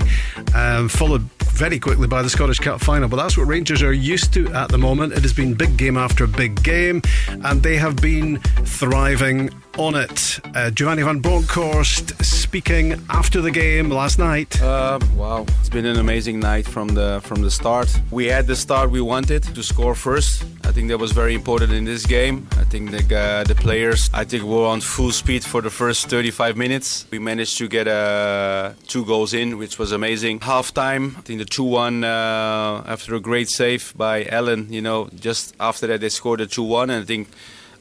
[0.54, 1.22] um, followed
[1.52, 3.08] very quickly by the Scottish Cup final.
[3.08, 5.12] But that's what Rangers are used to at the moment.
[5.12, 10.40] It has been big game after big game, and they have been thriving on it.
[10.54, 14.60] Uh, Giovanni Van Bronckhorst speaking after the game last night.
[14.62, 17.88] Uh, wow, it's been an amazing night from the from the start.
[18.10, 20.44] We had the start we wanted to score first.
[20.64, 22.46] I think that was very important in this game.
[22.52, 23.79] I think the uh, the players,
[24.12, 27.06] I think, we were on full speed for the first 35 minutes.
[27.10, 30.40] We managed to get uh, two goals in, which was amazing.
[30.40, 34.70] Half time, I think the 2-1 uh, after a great save by Allan.
[34.70, 37.28] You know, just after that they scored a 2-1, and I think.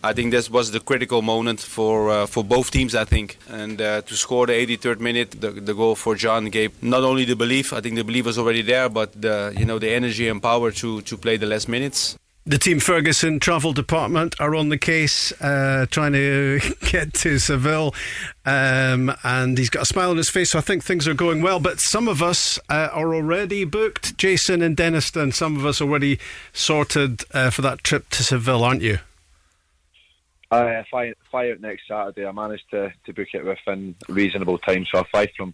[0.01, 2.95] I think this was the critical moment for uh, for both teams.
[2.95, 6.71] I think, and uh, to score the 83rd minute, the, the goal for John gave
[6.81, 7.73] not only the belief.
[7.73, 10.71] I think the belief was already there, but the you know the energy and power
[10.71, 12.17] to to play the last minutes.
[12.49, 16.59] The Team Ferguson travel department are on the case, uh, trying to
[16.89, 17.93] get to Seville,
[18.43, 20.49] um, and he's got a smile on his face.
[20.49, 21.59] So I think things are going well.
[21.59, 24.17] But some of us uh, are already booked.
[24.17, 26.17] Jason and Denniston, some of us already
[26.51, 28.97] sorted uh, for that trip to Seville, aren't you?
[30.49, 32.25] I fly, fly out next Saturday.
[32.25, 35.53] I managed to, to book it within reasonable time, so I fly from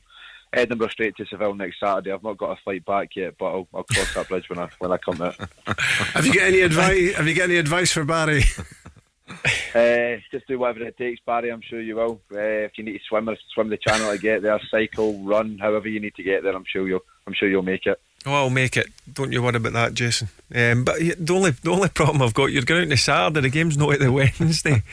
[0.56, 2.12] Edinburgh straight to Seville next Saturday.
[2.12, 4.70] I've not got a flight back yet, but I'll, I'll cross that bridge when I
[4.80, 5.36] when I come out.
[5.68, 7.16] have you got any advice?
[7.16, 8.44] Have you got any advice for Barry?
[9.76, 11.52] uh, just do whatever it takes, Barry.
[11.52, 12.22] I'm sure you will.
[12.34, 15.88] Uh, if you need to swim, swim the channel to get there, cycle, run, however
[15.90, 16.56] you need to get there.
[16.56, 17.06] I'm sure you'll.
[17.28, 18.00] I'm sure you'll make it.
[18.28, 18.88] Oh, I'll make it.
[19.12, 20.30] Don't you worry about that, Jason.
[20.54, 23.42] Um, but the only the only problem I've got, you're going out on the Saturday.
[23.42, 24.84] The game's not at the Wednesday.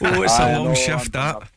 [0.00, 1.14] oh, it's a long know, shift.
[1.16, 1.48] I'm, that.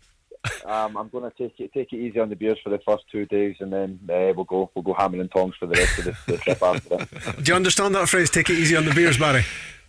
[0.66, 3.06] Um, I'm going to take it take it easy on the beers for the first
[3.12, 6.00] two days, and then uh, we'll go we'll go hammering and tongs for the rest
[6.00, 7.44] of the, the trip after that.
[7.44, 8.30] Do you understand that phrase?
[8.30, 9.46] Take it easy on the beers, Barry.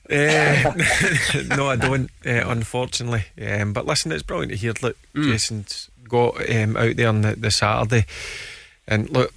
[0.08, 0.74] Uh,
[1.56, 2.10] no, I don't.
[2.24, 4.74] Uh, unfortunately, um, but listen, it's brilliant to hear.
[4.82, 5.24] Look, mm.
[5.24, 8.06] Jason's got um, out there on the, the Saturday,
[8.86, 9.32] and look,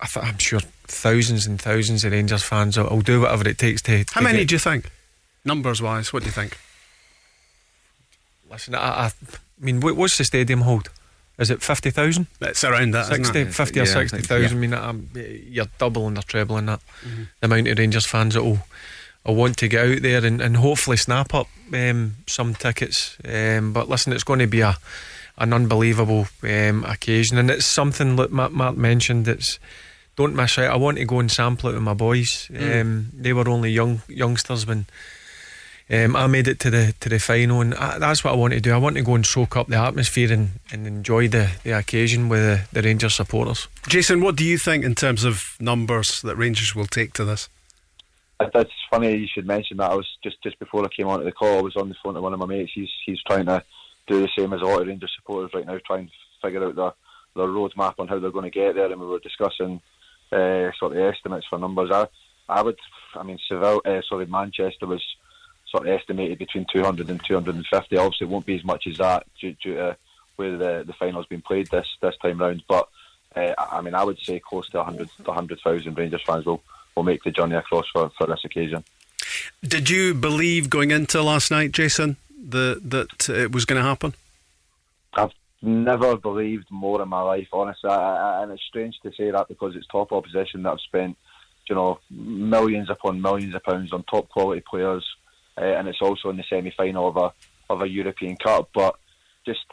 [0.00, 3.58] I th- I'm sure thousands and thousands of Rangers fans will, will do whatever it
[3.58, 4.04] takes to.
[4.04, 4.48] to How many get...
[4.48, 4.90] do you think,
[5.44, 6.12] numbers wise?
[6.12, 6.58] What do you think?
[8.50, 9.12] Listen, I, I
[9.64, 10.90] mean, what's the stadium hold?
[11.38, 12.26] Is it 50,000?
[12.40, 13.06] It's around that.
[13.06, 14.42] 60, 50 yeah, or 60,000.
[14.42, 14.48] Yeah.
[14.48, 16.80] I mean, I'm, you're doubling or trebling that.
[17.02, 17.22] Mm-hmm.
[17.40, 18.60] The amount of Rangers fans that will,
[19.24, 23.18] will want to get out there and, and hopefully snap up um, some tickets.
[23.22, 24.76] Um, but listen, it's going to be a
[25.38, 29.28] an unbelievable um, occasion, and it's something that Matt, Matt mentioned.
[29.28, 29.58] It's
[30.16, 30.72] don't miss out.
[30.72, 32.48] I want to go and sample it with my boys.
[32.50, 32.80] Mm.
[32.80, 34.86] Um, they were only young youngsters when
[35.88, 38.54] um, I made it to the to the final, and I, that's what I want
[38.54, 38.72] to do.
[38.72, 42.28] I want to go and soak up the atmosphere and, and enjoy the, the occasion
[42.28, 43.68] with the, the Rangers supporters.
[43.86, 47.48] Jason, what do you think in terms of numbers that Rangers will take to this?
[48.38, 49.92] That's funny you should mention that.
[49.92, 51.58] I was just just before I came onto the call.
[51.58, 52.72] I was on the phone to one of my mates.
[52.74, 53.62] He's he's trying to
[54.08, 56.74] do the same as a lot of Rangers supporters right now, trying to figure out
[56.74, 56.92] their
[57.36, 58.90] their roadmap on how they're going to get there.
[58.90, 59.80] And we were discussing
[60.32, 61.90] uh, sort of estimates for numbers.
[61.92, 62.08] I,
[62.48, 62.78] I would,
[63.14, 65.02] I mean, Seville, uh, sorry, Manchester was
[65.68, 67.96] sort of estimated between 200 and 250.
[67.96, 69.96] Obviously, it won't be as much as that due, due to
[70.36, 72.62] where the the final's been played this this time round.
[72.68, 72.88] But
[73.34, 76.62] uh, I mean, I would say close to 100 100,000 Rangers fans will
[76.94, 78.84] will make the journey across for, for this occasion.
[79.62, 82.16] Did you believe going into last night, Jason,
[82.48, 84.14] that that it was going to happen?
[85.14, 87.90] I've never believed more in my life, honestly.
[87.90, 91.16] I, I, and it's strange to say that because it's top opposition that I've spent,
[91.68, 95.04] you know, millions upon millions of pounds on top quality players,
[95.58, 97.32] uh, and it's also in the semi final of a
[97.70, 98.70] of a European Cup.
[98.74, 98.96] But
[99.44, 99.64] just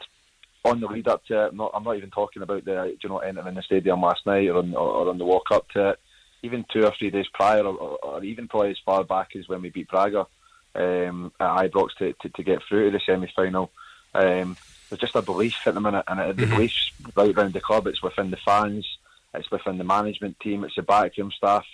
[0.64, 3.08] on the lead up to it, I'm not, I'm not even talking about the you
[3.08, 6.00] know entering the stadium last night or on, or on the walk up to it.
[6.42, 9.62] Even two or three days prior, or, or even probably as far back as when
[9.62, 10.26] we beat Braga
[10.74, 13.70] um, at Ibrox to, to, to, get through to the semi final.
[14.14, 14.56] Um,
[14.88, 16.54] there's just a belief at the minute, and the mm-hmm.
[16.54, 17.86] belief's right around the club.
[17.86, 18.86] It's within the fans,
[19.32, 21.66] it's within the management team, it's the backroom staff,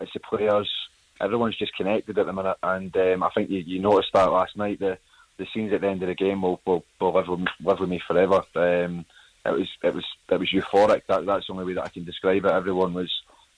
[0.00, 0.70] it's the players.
[1.20, 4.56] Everyone's just connected at the minute, and um, I think you, you noticed that last
[4.56, 4.78] night.
[4.78, 4.98] The
[5.38, 7.88] the scenes at the end of the game will will, will live, with, live with
[7.88, 8.42] me forever.
[8.54, 9.04] Um,
[9.44, 11.02] it was it was it was euphoric.
[11.08, 12.50] That that's the only way that I can describe it.
[12.50, 13.10] Everyone was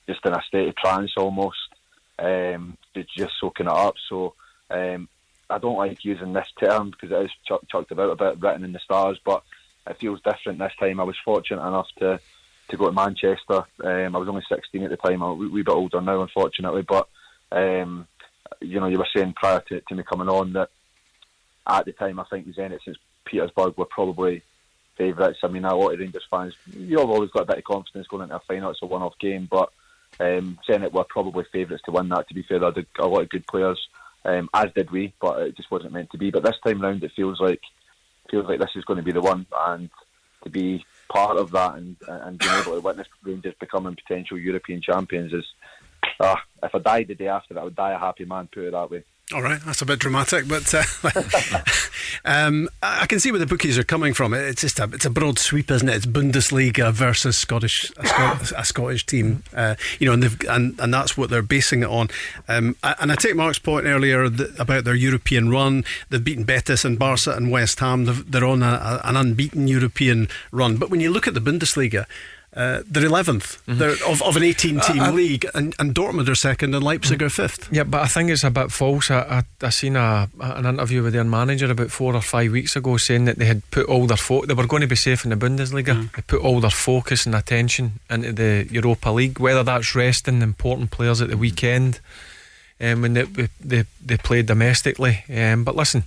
[0.06, 1.58] just in a state of trance almost,
[2.18, 3.94] um, just soaking it up.
[4.08, 4.34] So
[4.70, 5.08] um,
[5.48, 8.64] I don't like using this term because it is ch- chucked about a bit, written
[8.64, 9.42] in the stars, but
[9.86, 11.00] it feels different this time.
[11.00, 12.20] I was fortunate enough to
[12.68, 13.64] to go to Manchester.
[13.82, 15.22] Um, I was only 16 at the time.
[15.22, 17.08] I'm a wee bit older now, unfortunately, but
[17.52, 18.06] um,
[18.60, 20.70] you know, you were saying prior to, to me coming on that
[21.66, 24.42] at the time I think Zenit Saint Petersburg were probably
[24.96, 25.38] favourites.
[25.42, 28.24] I mean, a lot of Rangers fans, you've always got a bit of confidence going
[28.24, 28.70] into a final.
[28.70, 29.70] It's a one-off game, but
[30.18, 32.28] um, Zenit were probably favourites to win that.
[32.28, 33.80] To be fair, they had a lot of good players,
[34.24, 36.30] um, as did we, but it just wasn't meant to be.
[36.30, 37.62] But this time round, it feels like
[38.30, 39.90] feels like this is going to be the one, and
[40.44, 44.80] to be part of that and and being able to witness Rangers becoming potential European
[44.82, 45.46] champions is.
[46.20, 48.48] Uh, if I died the day after, I would die a happy man.
[48.52, 49.04] Put it that way.
[49.32, 50.82] All right, that's a bit dramatic, but uh,
[52.24, 54.34] um, I can see where the bookies are coming from.
[54.34, 55.94] It's just a it's a broad sweep, isn't it?
[55.94, 60.92] It's Bundesliga versus Scottish a, Scot- a Scottish team, uh, you know, and, and and
[60.92, 62.08] that's what they're basing it on.
[62.48, 65.84] Um, and I take Mark's point earlier about their European run.
[66.08, 68.06] They've beaten Betis and Barca and West Ham.
[68.06, 70.76] They're on a, a, an unbeaten European run.
[70.76, 72.06] But when you look at the Bundesliga.
[72.52, 73.78] Uh, they're 11th mm-hmm.
[73.78, 77.22] they're of, of an 18 team uh, league, and, and Dortmund are second, and Leipzig
[77.22, 77.68] are fifth.
[77.72, 79.08] Yeah, but I think it's a bit false.
[79.08, 79.20] I,
[79.62, 82.96] I, I seen a, an interview with their manager about four or five weeks ago
[82.96, 85.30] saying that they had put all their fo- they were going to be safe in
[85.30, 85.94] the Bundesliga.
[85.94, 86.12] Mm.
[86.12, 90.90] They put all their focus and attention into the Europa League, whether that's resting important
[90.90, 92.00] players at the weekend
[92.80, 93.22] um, when they,
[93.60, 95.24] they, they played domestically.
[95.32, 96.02] Um, but listen,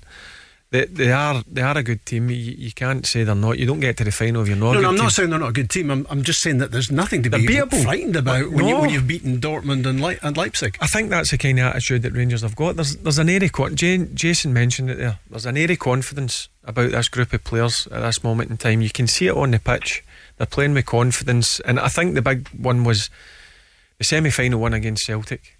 [0.74, 2.32] they, they are they are a good team.
[2.32, 3.60] You, you, can't say they're not.
[3.60, 4.74] You don't get to the final if you're not.
[4.74, 5.04] No, no I'm team.
[5.04, 5.92] not saying they're not a good team.
[5.92, 7.46] I'm, I'm just saying that there's nothing to be
[7.84, 8.68] frightened about when, no.
[8.68, 10.80] you, when you've beaten Dortmund and, Le- and Leipzig.
[10.82, 12.76] I think that's the kind of attitude that Rangers have got.
[12.76, 15.20] There's there's an airy Jane, Jason mentioned it there.
[15.30, 18.82] There's an airy confidence about this group of players at this moment in time.
[18.82, 20.04] You can see it on the pitch.
[20.38, 23.12] They're playing with confidence, and I think the big one was
[24.00, 25.53] the semi-final one against Celtic.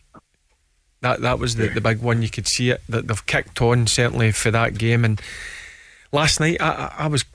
[1.04, 2.22] That that was the, the big one.
[2.22, 5.04] You could see it that they've kicked on certainly for that game.
[5.04, 5.22] And
[6.14, 7.26] last night I, I, was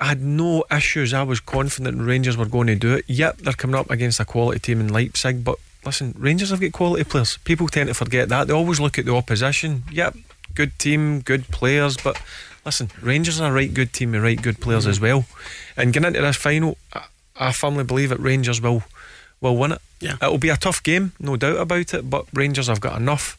[0.00, 1.12] I had no issues.
[1.12, 3.04] I was confident Rangers were going to do it.
[3.08, 6.72] Yep, they're coming up against a quality team in Leipzig, but listen, Rangers have got
[6.72, 7.36] quality players.
[7.44, 8.46] People tend to forget that.
[8.46, 9.82] They always look at the opposition.
[9.92, 10.16] Yep,
[10.54, 12.18] good team, good players, but
[12.64, 14.90] listen, Rangers are a right good team with right good players mm-hmm.
[14.92, 15.26] as well.
[15.76, 17.04] And getting into this final, I,
[17.36, 18.82] I firmly believe that Rangers will
[19.42, 19.82] will win it.
[20.02, 20.16] Yeah.
[20.20, 23.38] It'll be a tough game, no doubt about it, but Rangers have got enough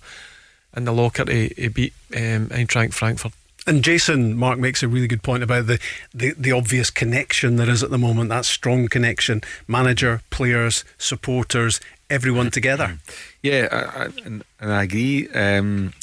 [0.76, 3.34] in the locker to, to beat um, Eintracht Frankfurt.
[3.66, 5.80] And Jason Mark makes a really good point about the,
[6.14, 9.42] the, the obvious connection there is at the moment, that strong connection.
[9.68, 12.98] Manager, players, supporters, everyone together.
[13.42, 15.30] Yeah, I, I, and, and, I agree.
[15.30, 15.94] Um,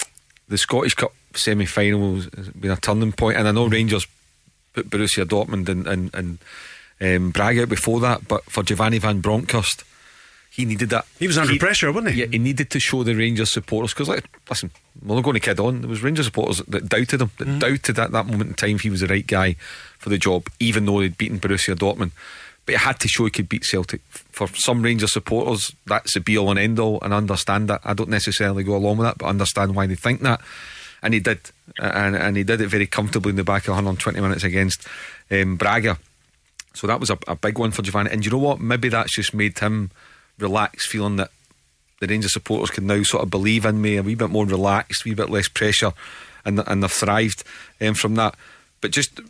[0.48, 4.06] the Scottish Cup semi final has been a turning point, and I know Rangers
[4.72, 6.38] put Borussia Dortmund and, and, and
[7.00, 9.84] um, Braga before that, but for Giovanni Van Bronckhorst,
[10.60, 11.06] he needed that.
[11.18, 12.20] He was under he, pressure, wasn't he?
[12.20, 14.70] Yeah, he needed to show the Rangers supporters because, like, listen,
[15.04, 15.80] we're not going to kid on.
[15.80, 17.58] There was Rangers supporters that doubted him, that mm.
[17.58, 19.54] doubted at that moment in time he was the right guy
[19.98, 22.12] for the job, even though he'd beaten Borussia Dortmund.
[22.66, 24.00] But he had to show he could beat Celtic.
[24.10, 27.80] For some Rangers supporters, that's the be all and end all, and understand that.
[27.84, 30.40] I don't necessarily go along with that, but understand why they think that.
[31.02, 31.40] And he did,
[31.78, 34.86] and, and he did it very comfortably in the back of 120 minutes against
[35.30, 35.98] um, Braga.
[36.74, 38.10] So that was a, a big one for Giovanni.
[38.10, 38.60] And you know what?
[38.60, 39.90] Maybe that's just made him
[40.40, 41.30] relax, feeling that
[42.00, 45.04] the Rangers supporters can now sort of believe in me, a wee bit more relaxed,
[45.04, 45.92] a wee bit less pressure,
[46.44, 47.44] and and they've thrived
[47.80, 48.34] um, from that.
[48.80, 49.20] But just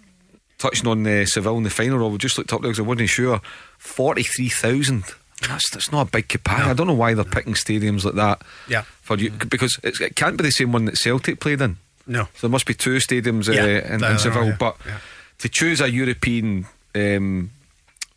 [0.58, 2.88] touching on the uh, Seville in the final, we just looked up there because I
[2.88, 3.40] wasn't sure.
[3.78, 5.04] Forty three thousand.
[5.48, 6.66] That's that's not a big capacity.
[6.66, 6.70] No.
[6.70, 8.42] I don't know why they're picking stadiums like that.
[8.68, 8.82] Yeah.
[9.02, 11.78] For you because it can't be the same one that Celtic played in.
[12.06, 12.24] No.
[12.34, 14.46] So there must be two stadiums uh, yeah, in, in Seville.
[14.46, 14.56] Yeah.
[14.58, 14.98] But yeah.
[15.38, 17.50] to choose a European um,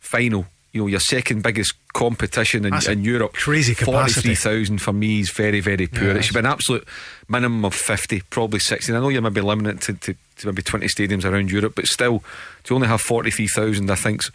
[0.00, 0.46] final.
[0.74, 3.32] You know, your second biggest competition in, in Europe.
[3.32, 4.34] Crazy capacity.
[4.34, 6.08] 43,000 for me is very, very poor.
[6.08, 6.86] Yeah, it should be an absolute
[7.28, 8.92] minimum of 50, probably 60.
[8.92, 12.22] I know you're maybe limited to, to, to maybe 20 stadiums around Europe, but still,
[12.64, 14.30] to only have 43,000, I think's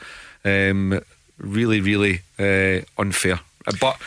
[0.46, 1.02] um,
[1.38, 3.42] really, really uh, unfair.
[3.80, 3.98] But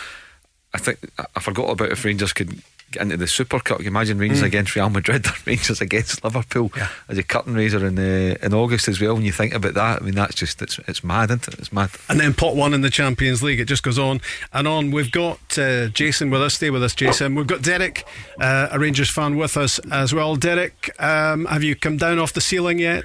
[0.75, 0.99] I think
[1.37, 2.63] I forgot about if Rangers could
[2.97, 3.81] into the Super Cup.
[3.81, 4.47] You imagine Rangers mm.
[4.47, 6.89] against Real Madrid or Rangers against Liverpool yeah.
[7.09, 9.15] as a curtain raiser in uh, in August as well.
[9.15, 11.59] When you think about that, I mean that's just it's it's mad, isn't it?
[11.59, 11.91] It's mad.
[12.09, 13.61] And then pot one in the Champions League.
[13.61, 14.21] It just goes on
[14.53, 14.91] and on.
[14.91, 16.55] We've got uh, Jason with us.
[16.55, 17.35] Stay with us, Jason.
[17.35, 18.07] We've got Derek,
[18.41, 20.37] uh, a Rangers fan, with us as well.
[20.37, 23.05] Derek, um, have you come down off the ceiling yet?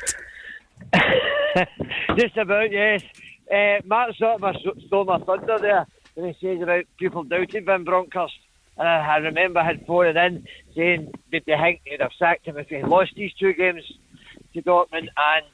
[2.18, 3.04] just about, yes.
[3.52, 4.56] uh, Matt sort of
[4.88, 8.40] stole my thunder there when he says about people doubting Van Bronckhorst.
[8.78, 12.58] And I, I remember had phoned in saying that they think they'd have sacked him
[12.58, 13.82] if he lost these two games
[14.54, 15.46] to Dortmund and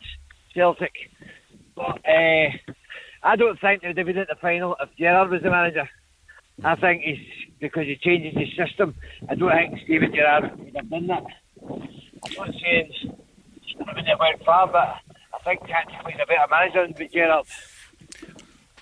[0.54, 0.94] Celtic.
[1.76, 2.50] But uh,
[3.24, 5.90] I don't think they would have been at the final if Gerrard was the manager.
[6.64, 7.18] I think he's
[7.60, 8.94] because he changes his system.
[9.30, 11.24] I don't think Steven Gerrard would have done that.
[11.64, 12.92] I'm not saying
[13.88, 14.98] I it went far, but
[15.34, 17.46] I think tactically he's a better manager than Gerrard.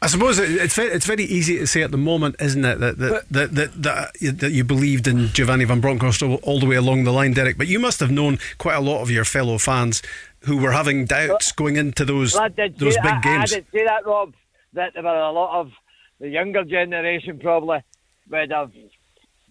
[0.03, 2.97] I suppose it's very, it's very easy to say at the moment, isn't it, that
[2.97, 6.75] that, that, that, that, that you believed in Giovanni Van Bronckhorst all, all, the way
[6.75, 7.55] along the line, Derek.
[7.55, 10.01] But you must have known quite a lot of your fellow fans
[10.45, 13.53] who were having doubts going into those well, those big I, games.
[13.53, 14.33] I did say that, Rob.
[14.73, 15.71] That there were a lot of
[16.19, 17.83] the younger generation probably
[18.29, 18.71] would have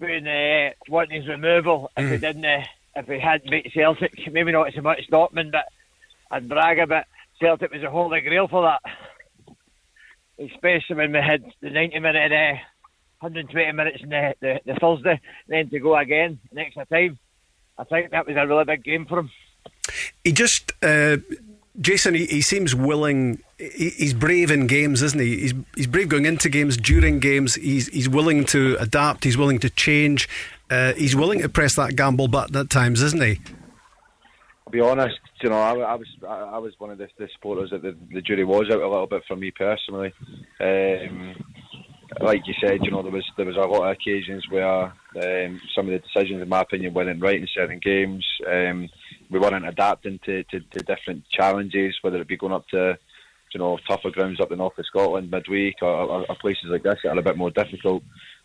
[0.00, 2.20] been uh, wanting his removal if he Mm.
[2.20, 2.44] didn't.
[2.44, 2.64] Uh,
[2.96, 5.66] if he hadn't beat Celtic, maybe not so much Dortmund, but
[6.32, 7.06] and Braga, but
[7.38, 8.82] Celtic was a holy grail for that
[10.40, 12.58] especially when we had the 90 minute, uh,
[13.20, 17.18] 120 minutes in the, the, the Thursday, then to go again the extra time.
[17.78, 19.30] I think that was a really big game for him.
[20.24, 21.18] He just, uh,
[21.80, 23.42] Jason, he, he seems willing.
[23.58, 25.38] He, he's brave in games, isn't he?
[25.38, 27.54] He's he's brave going into games, during games.
[27.54, 29.24] He's he's willing to adapt.
[29.24, 30.28] He's willing to change.
[30.70, 33.40] Uh, he's willing to press that gamble button at times, isn't he?
[34.66, 37.28] I'll be honest, you know, I, I was I, I was one of the, the
[37.34, 40.12] supporters that the, the jury was out a little bit for me personally.
[40.60, 41.34] Um,
[42.20, 45.60] like you said, you know, there was there was a lot of occasions where um,
[45.74, 48.26] some of the decisions, in my opinion, weren't right in certain games.
[48.46, 48.88] Um,
[49.30, 52.98] we weren't adapting to, to, to different challenges, whether it be going up to
[53.52, 56.82] you know tougher grounds up the north of Scotland midweek or, or, or places like
[56.82, 58.02] this that are a bit more difficult.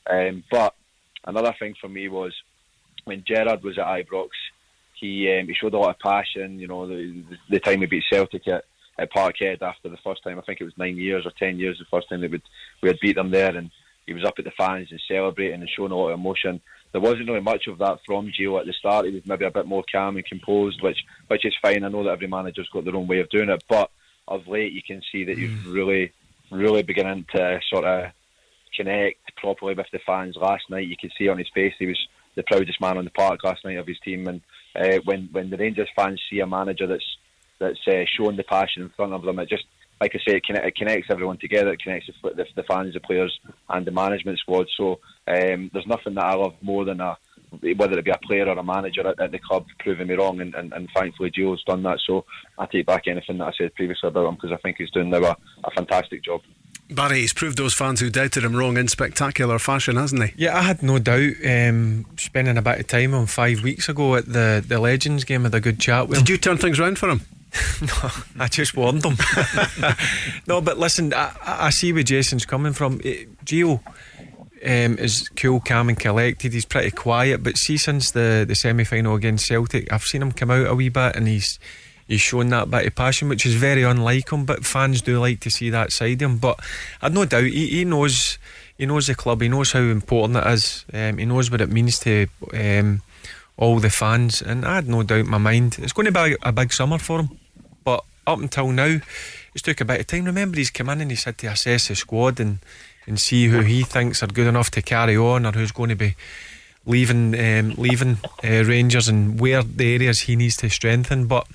[0.09, 0.75] Um, but
[1.25, 2.33] another thing for me was
[3.05, 4.29] when Gerrard was at Ibrox,
[4.99, 6.59] he um, he showed a lot of passion.
[6.59, 8.65] You know, the, the time we beat Celtic at,
[8.97, 11.77] at Parkhead after the first time, I think it was nine years or ten years
[11.77, 12.31] the first time that
[12.81, 13.69] we had beat them there, and
[14.05, 16.61] he was up at the fans and celebrating and showing a lot of emotion.
[16.91, 19.05] There wasn't really much of that from Gio at the start.
[19.05, 21.83] He was maybe a bit more calm and composed, which which is fine.
[21.83, 23.91] I know that every manager's got their own way of doing it, but
[24.27, 26.11] of late you can see that he's really,
[26.51, 28.11] really beginning to sort of
[28.75, 30.35] connect properly with the fans.
[30.35, 33.11] Last night you could see on his face he was the proudest man on the
[33.11, 34.41] park last night of his team, and
[34.75, 37.17] uh, when when the Rangers fans see a manager that's
[37.59, 39.65] that's uh, showing the passion in front of them, it just
[40.01, 41.71] like I say, it, connect, it connects everyone together.
[41.71, 44.67] It connects the, the, the fans, the players, and the management squad.
[44.75, 47.17] So um, there's nothing that I love more than a
[47.77, 50.41] whether it be a player or a manager at, at the club proving me wrong,
[50.41, 51.99] and, and, and thankfully Gio's done that.
[52.05, 52.25] So
[52.57, 55.09] I take back anything that I said previously about him because I think he's doing
[55.09, 56.41] now a, a fantastic job.
[56.89, 60.33] Barry, he's proved those fans who doubted him wrong in spectacular fashion, hasn't he?
[60.43, 61.33] Yeah, I had no doubt.
[61.43, 65.43] Um, spending a bit of time on five weeks ago at the, the Legends game,
[65.43, 66.33] had a good chat with Did him.
[66.33, 67.21] you turn things around for him?
[67.81, 69.17] no, I just warned him.
[70.47, 73.01] no, but listen, I, I see where Jason's coming from.
[73.03, 73.81] Eh, Gio
[74.63, 76.53] um, is cool, calm, and collected.
[76.53, 80.31] He's pretty quiet, but see, since the, the semi final against Celtic, I've seen him
[80.33, 81.57] come out a wee bit and he's
[82.07, 84.45] he's shown that bit of passion, which is very unlike him.
[84.45, 86.37] But fans do like to see that side of him.
[86.37, 86.59] But
[87.01, 88.37] I've no doubt he, he knows
[88.77, 89.41] he knows the club.
[89.41, 90.85] He knows how important it is.
[90.93, 93.01] Um, he knows what it means to um,
[93.57, 96.33] all the fans, and I had no doubt in my mind it's going to be
[96.33, 97.39] a, a big summer for him.
[97.83, 98.99] But up until now,
[99.53, 100.25] it's took a bit of time.
[100.25, 102.59] Remember, he's come in and he's had to assess the squad and
[103.07, 105.95] and see who he thinks are good enough to carry on, or who's going to
[105.95, 106.15] be
[106.85, 111.27] leaving um, leaving uh, Rangers and where the areas he needs to strengthen.
[111.27, 111.47] But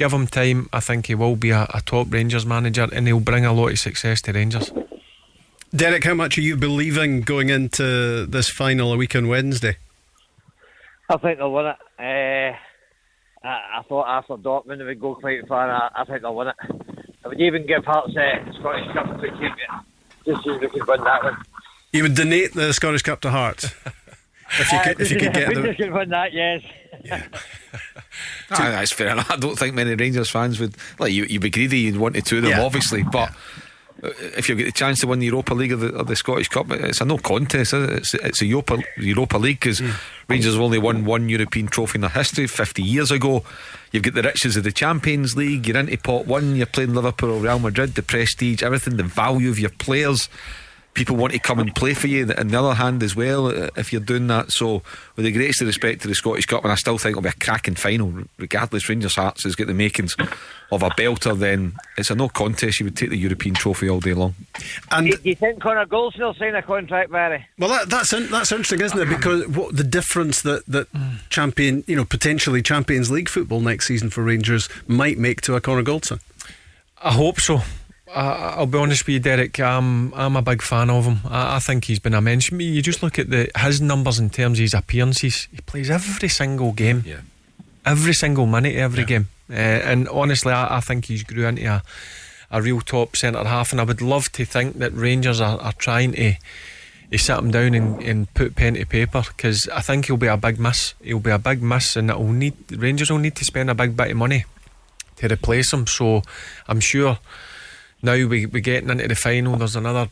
[0.00, 3.20] give him time, I think he will be a, a top Rangers manager, and he'll
[3.20, 4.72] bring a lot of success to Rangers.
[5.76, 9.76] Derek, how much are you believing going into this final a week on Wednesday?
[11.10, 11.76] I think they'll win it.
[11.98, 15.70] Uh, I, I thought after Dortmund they would go quite far.
[15.70, 16.56] I, I think they'll win it.
[17.22, 19.50] I would even give Hearts uh, Scottish Cup a quick game,
[20.24, 21.36] just see if they could win that one.
[21.92, 23.64] You would donate the Scottish Cup to Hearts
[24.58, 25.74] if you could, if you could get If they the.
[25.74, 26.62] could win that, yes.
[27.12, 27.22] Ah,
[28.50, 29.30] that's fair enough.
[29.30, 31.24] I don't think many Rangers fans would like you.
[31.24, 31.78] You'd be greedy.
[31.80, 32.62] You'd want to two of them, Yeah.
[32.64, 33.02] obviously.
[33.02, 33.32] But
[34.02, 36.48] if you get the chance to win the Europa League or the, or the Scottish
[36.48, 37.74] Cup, it's a no contest.
[37.74, 37.90] Is it?
[37.90, 39.82] It's, it's a Europa Europa League because
[40.28, 43.44] Rangers have only won one European trophy in their history 50 years ago.
[43.92, 45.66] You've got the riches of the Champions League.
[45.66, 46.56] You're into pot one.
[46.56, 47.94] You're playing Liverpool, or Real Madrid.
[47.94, 50.28] The prestige, everything, the value of your players.
[51.00, 52.30] People want to come and play for you.
[52.36, 54.52] On the other hand, as well, uh, if you're doing that.
[54.52, 54.82] So,
[55.16, 57.30] with the greatest of respect to the Scottish Cup, and I still think it'll be
[57.30, 58.86] a cracking final, regardless.
[58.86, 60.14] Rangers Hearts has got the makings
[60.70, 61.38] of a belter.
[61.38, 62.80] Then it's a no contest.
[62.80, 64.34] You would take the European trophy all day long.
[64.90, 67.46] And Do, do you think Connor Goldson will sign a contract, Barry?
[67.58, 69.08] Well, that, that's in, that's interesting, isn't it?
[69.08, 70.88] Because what the difference that that
[71.30, 75.62] champion, you know, potentially Champions League football next season for Rangers might make to a
[75.62, 76.20] Connor Goldson.
[77.02, 77.62] I hope so.
[78.14, 79.58] I, will be honest with you, Derek.
[79.60, 81.20] I'm I'm a big fan of him.
[81.24, 82.58] I, I think he's been a mention.
[82.60, 85.48] You just look at the his numbers in terms of his appearances.
[85.50, 87.04] He plays every single game.
[87.06, 87.20] Yeah.
[87.86, 89.06] Every single minute, every yeah.
[89.06, 89.28] game.
[89.48, 91.82] Uh, and honestly, I, I, think he's grew into a,
[92.50, 93.72] a real top centre half.
[93.72, 96.34] And I would love to think that Rangers are, are trying to
[97.10, 100.28] he sat him down and, and put pen to paper because I think he'll be
[100.28, 100.94] a big miss.
[101.02, 103.96] He'll be a big miss, and it'll need Rangers will need to spend a big
[103.96, 104.44] bit of money
[105.16, 105.88] to replace him.
[105.88, 106.22] So
[106.68, 107.18] I'm sure
[108.02, 109.56] now we we getting into the final.
[109.56, 110.08] There's another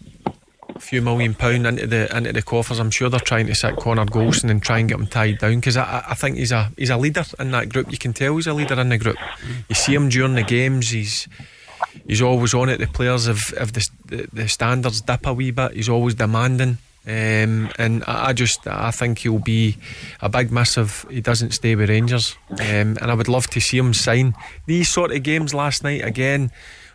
[0.78, 2.78] few million pound into the into the coffers.
[2.78, 5.56] I'm sure they're trying to sit Connor Goldson and try and get him tied down
[5.56, 7.90] because I, I think he's a he's a leader in that group.
[7.90, 9.16] You can tell he's a leader in the group.
[9.68, 10.90] You see him during the games.
[10.90, 11.28] He's
[12.06, 12.78] he's always on it.
[12.78, 16.78] The players if if the, the, the standards dip a wee bit, he's always demanding.
[17.06, 19.78] Um, and I just I think he'll be
[20.20, 22.36] a big miss if he doesn't stay with Rangers.
[22.50, 24.34] Um, and I would love to see him sign
[24.66, 26.50] these sort of games last night again.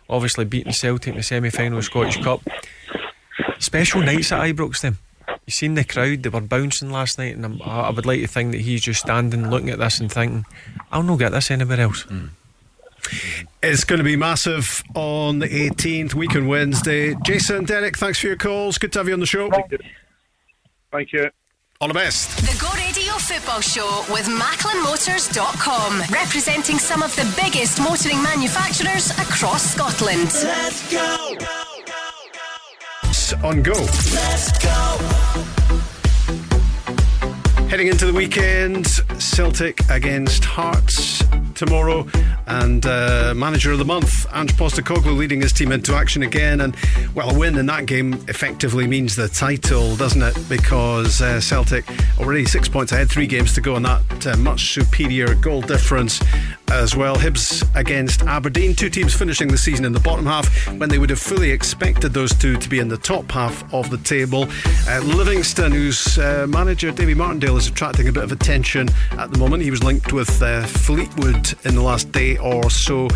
[0.08, 2.40] Obviously beating Celtic in the semi final of Scottish Cup.
[3.58, 4.98] Special nights at Ibrox then.
[5.46, 8.26] You seen the crowd, they were bouncing last night, and i i would like to
[8.26, 10.46] think that he's just standing looking at this and thinking,
[10.90, 12.04] I'll not get this anywhere else.
[12.04, 12.30] Mm.
[13.62, 17.14] It's going to be massive on the 18th, week on Wednesday.
[17.24, 18.78] Jason, Derek, thanks for your calls.
[18.78, 19.50] Good to have you on the show.
[19.50, 19.78] Thank you.
[20.90, 21.30] Thank you.
[21.84, 22.34] All the best.
[22.38, 29.74] The Go Radio Football Show with MacklinMotors.com, representing some of the biggest motoring manufacturers across
[29.74, 30.30] Scotland.
[30.32, 31.36] Let's go.
[33.46, 33.72] On go.
[33.74, 34.96] Let's go.
[37.68, 38.86] Heading into the weekend,
[39.18, 41.23] Celtic against Hearts
[41.54, 42.06] tomorrow,
[42.46, 46.60] and uh, manager of the month, Ange Postecoglou, leading his team into action again.
[46.60, 46.76] And
[47.14, 50.36] well, a win in that game effectively means the title, doesn't it?
[50.48, 51.84] Because uh, Celtic
[52.18, 56.20] already six points ahead, three games to go, and that uh, much superior goal difference
[56.70, 57.16] as well.
[57.16, 61.10] Hibs against Aberdeen, two teams finishing the season in the bottom half when they would
[61.10, 64.46] have fully expected those two to be in the top half of the table.
[64.88, 69.38] Uh, Livingston, whose uh, manager Davy Martindale is attracting a bit of attention at the
[69.38, 69.62] moment.
[69.62, 73.08] He was linked with uh, Fleetwood in the last day or so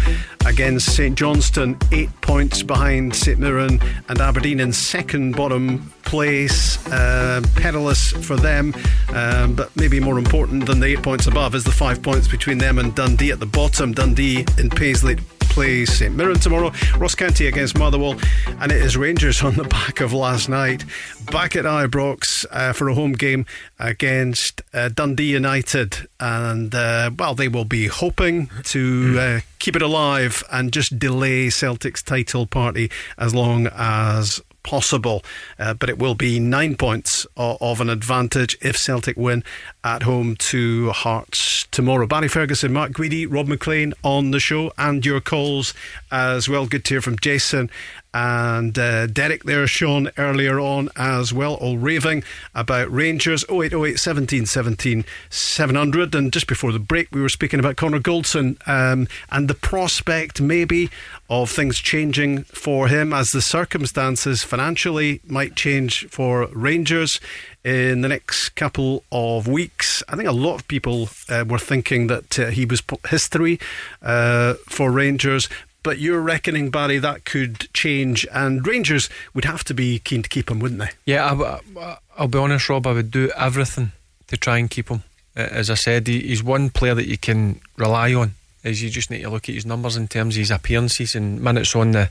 [0.46, 6.78] against St Johnstone, eight points behind St Mirren and Aberdeen in second bottom place.
[6.88, 8.74] Uh, perilous for them,
[9.10, 12.58] um, but maybe more important than the eight points above is the five points between
[12.58, 13.92] them and Dundee at the bottom.
[13.92, 15.18] Dundee in Paisley
[15.58, 18.14] plays St Mirren tomorrow, Ross County against Motherwell,
[18.60, 20.84] and it is Rangers on the back of last night.
[21.32, 23.44] Back at Ibrox uh, for a home game
[23.76, 29.82] against uh, Dundee United, and uh, well, they will be hoping to uh, keep it
[29.82, 32.88] alive and just delay Celtic's title party
[33.18, 35.24] as long as possible.
[35.58, 39.44] Uh, but it will be nine points of, of, an advantage if Celtic win
[39.84, 42.06] at home to Hearts tomorrow.
[42.06, 45.74] Barry Ferguson, Mark Guidi, Rob Maclean on the show, and your calls
[46.10, 46.66] as well.
[46.66, 47.70] Good to hear from Jason
[48.14, 54.46] and uh, Derek there, Sean earlier on as well, all raving about Rangers 0808 17
[54.46, 56.14] 17 700.
[56.14, 60.40] And just before the break, we were speaking about Connor Goldson um, and the prospect
[60.40, 60.90] maybe
[61.30, 67.20] of things changing for him as the circumstances financially might change for Rangers
[67.64, 70.02] in the next couple of weeks.
[70.08, 73.60] I think a lot of people uh, were thinking that uh, he was history
[74.00, 75.48] uh, for Rangers,
[75.88, 80.28] but you're reckoning, Barry, that could change, and Rangers would have to be keen to
[80.28, 80.90] keep him, wouldn't they?
[81.06, 82.86] Yeah, I, will be honest, Rob.
[82.86, 83.92] I would do everything
[84.26, 85.02] to try and keep him.
[85.34, 88.34] As I said, he's one player that you can rely on.
[88.64, 91.40] Is you just need to look at his numbers in terms of his appearances and
[91.40, 92.10] minutes on the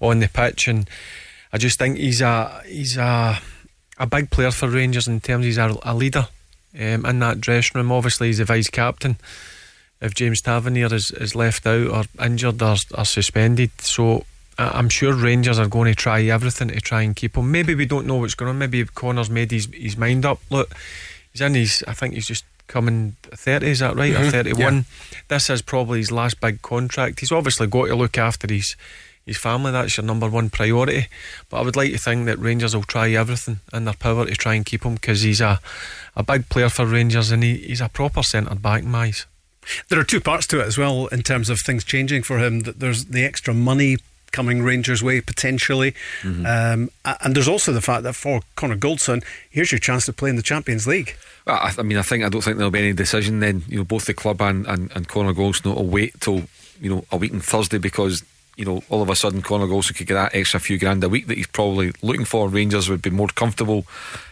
[0.00, 0.88] on the pitch, and
[1.52, 3.40] I just think he's a he's a
[3.98, 6.28] a big player for Rangers in terms of he's a, a leader
[6.78, 7.90] um, in that dressing room.
[7.90, 9.16] Obviously, he's the vice captain
[10.00, 13.70] if James Tavernier is, is left out or injured or, or suspended.
[13.80, 14.24] So
[14.58, 17.50] I'm sure Rangers are going to try everything to try and keep him.
[17.50, 18.58] Maybe we don't know what's going on.
[18.58, 20.40] Maybe Connor's made his, his mind up.
[20.50, 20.74] Look,
[21.32, 24.12] he's in his, I think he's just coming 30, is that right?
[24.12, 24.28] Mm-hmm.
[24.28, 24.74] Or 31.
[24.74, 24.82] Yeah.
[25.28, 27.20] This is probably his last big contract.
[27.20, 28.76] He's obviously got to look after his
[29.26, 29.72] his family.
[29.72, 31.08] That's your number one priority.
[31.50, 34.36] But I would like to think that Rangers will try everything in their power to
[34.36, 35.60] try and keep him because he's a,
[36.14, 39.26] a big player for Rangers and he, he's a proper centre back eyes.
[39.88, 42.60] There are two parts to it as well in terms of things changing for him.
[42.60, 43.98] That there's the extra money
[44.32, 46.44] coming Rangers' way potentially, mm-hmm.
[46.46, 50.30] um, and there's also the fact that for Connor Goldson, here's your chance to play
[50.30, 51.16] in the Champions League.
[51.46, 53.62] Well, I, I, mean, I think I don't think there'll be any decision then.
[53.68, 56.42] You know, both the club and and, and Connor Goldson will wait till
[56.80, 58.22] you know a week on Thursday because
[58.56, 61.08] you know, all of a sudden Connor Goldson could get that extra few grand a
[61.08, 62.48] week that he's probably looking for.
[62.48, 63.86] Rangers would be more comfortable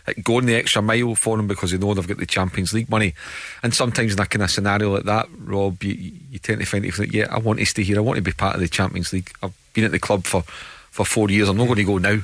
[0.06, 2.88] at going the extra mile for him because they know they've got the Champions League
[2.88, 3.14] money.
[3.62, 6.86] And sometimes in a kind of scenario like that, Rob, you, you tend to find
[6.86, 7.98] it like, yeah, I want to stay here.
[7.98, 9.30] I want to be part of the Champions League.
[9.42, 10.42] I've been at the club for
[10.90, 11.48] for four years.
[11.48, 12.20] I'm not going to go now.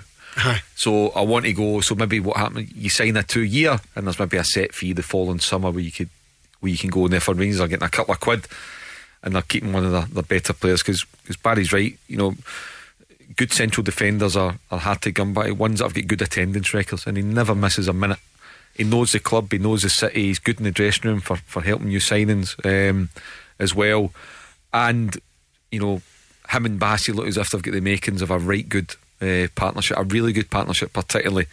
[0.76, 1.80] So I want to go.
[1.80, 2.70] So maybe what happened?
[2.74, 5.82] You sign a two year, and there's maybe a set fee the following summer where
[5.82, 6.08] you could
[6.60, 7.04] where you can go.
[7.04, 8.46] And therefore Rangers are getting a couple of quid,
[9.22, 11.04] and they're keeping one of the, the better players because
[11.42, 11.98] Barry's right.
[12.08, 12.34] You know,
[13.36, 15.50] good central defenders are, are hard to come by.
[15.50, 18.18] Ones that have got good attendance records, and he never misses a minute.
[18.76, 20.26] He knows the club, he knows the city.
[20.26, 23.10] He's good in the dressing room for, for helping new signings um,
[23.58, 24.12] as well.
[24.72, 25.18] And
[25.70, 26.02] you know,
[26.48, 29.48] him and Bassey look as if they've got the makings of a right good uh,
[29.54, 31.46] partnership, a really good partnership, particularly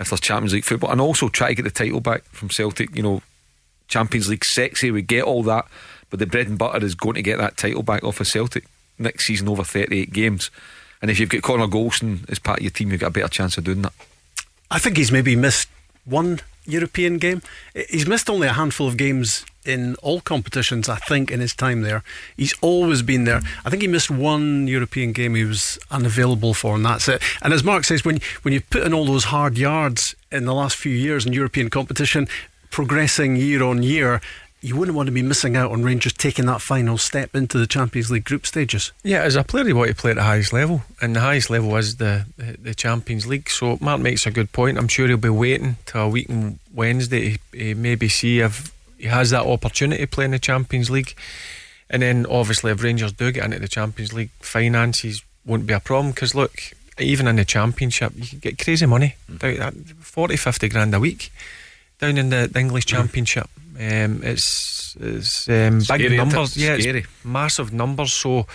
[0.00, 2.94] if there's Champions League football, and also try to get the title back from Celtic.
[2.94, 3.22] You know,
[3.88, 5.66] Champions League sexy, we get all that,
[6.10, 8.64] but the bread and butter is going to get that title back off of Celtic
[8.98, 10.50] next season over 38 games.
[11.02, 13.28] And if you've got Connor Goldson as part of your team, you've got a better
[13.28, 13.92] chance of doing that.
[14.70, 15.68] I think he's maybe missed
[16.04, 17.42] one European game.
[17.90, 21.82] He's missed only a handful of games in all competitions, I think, in his time
[21.82, 22.02] there.
[22.36, 23.40] He's always been there.
[23.64, 27.22] I think he missed one European game he was unavailable for, and that's it.
[27.42, 30.54] And as Mark says, when, when you put in all those hard yards in the
[30.54, 32.28] last few years in European competition,
[32.70, 34.20] progressing year on year,
[34.64, 37.66] you wouldn't want to be missing out on Rangers taking that final step into the
[37.66, 38.92] Champions League group stages.
[39.02, 41.50] Yeah, as a player, you want to play at the highest level, and the highest
[41.50, 43.50] level is the the Champions League.
[43.50, 44.78] So Mark makes a good point.
[44.78, 49.06] I'm sure he'll be waiting till a week on Wednesday to maybe see if he
[49.06, 51.14] has that opportunity to play in the Champions League.
[51.90, 55.80] And then obviously, if Rangers do get into the Champions League, finances won't be a
[55.80, 56.58] problem because look,
[56.98, 59.94] even in the Championship, you can get crazy money, mm.
[59.96, 61.30] 40, 50 grand a week
[61.98, 62.96] down in the, the English mm.
[63.76, 67.06] Um, it's it's um, big numbers, yeah, scary.
[67.24, 68.12] massive numbers.
[68.12, 68.46] So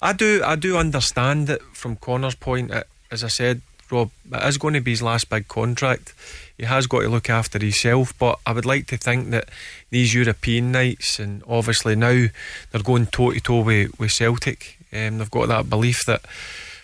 [0.00, 2.70] I do I do understand it from Connor's point.
[2.70, 3.60] Uh, as I said,
[3.90, 6.14] Rob, it is going to be his last big contract.
[6.56, 9.48] He has got to look after himself, but I would like to think that
[9.90, 12.26] these European nights, and obviously now
[12.70, 14.78] they're going toe to toe with, with Celtic.
[14.92, 16.22] Um, they've got that belief that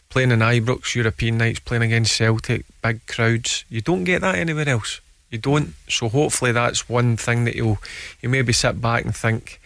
[0.09, 4.68] playing in Ibrox, European nights, playing against Celtic, big crowds, you don't get that anywhere
[4.68, 5.01] else.
[5.31, 5.74] You don't.
[5.89, 7.79] So hopefully that's one thing that he'll
[8.20, 9.61] he maybe sit back and think,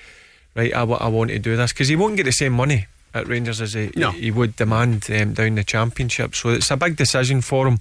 [0.57, 3.29] right, I, I want to do this because he won't get the same money at
[3.29, 4.11] Rangers as he, no.
[4.11, 6.35] he would demand um, down the Championship.
[6.35, 7.79] So it's a big decision for him.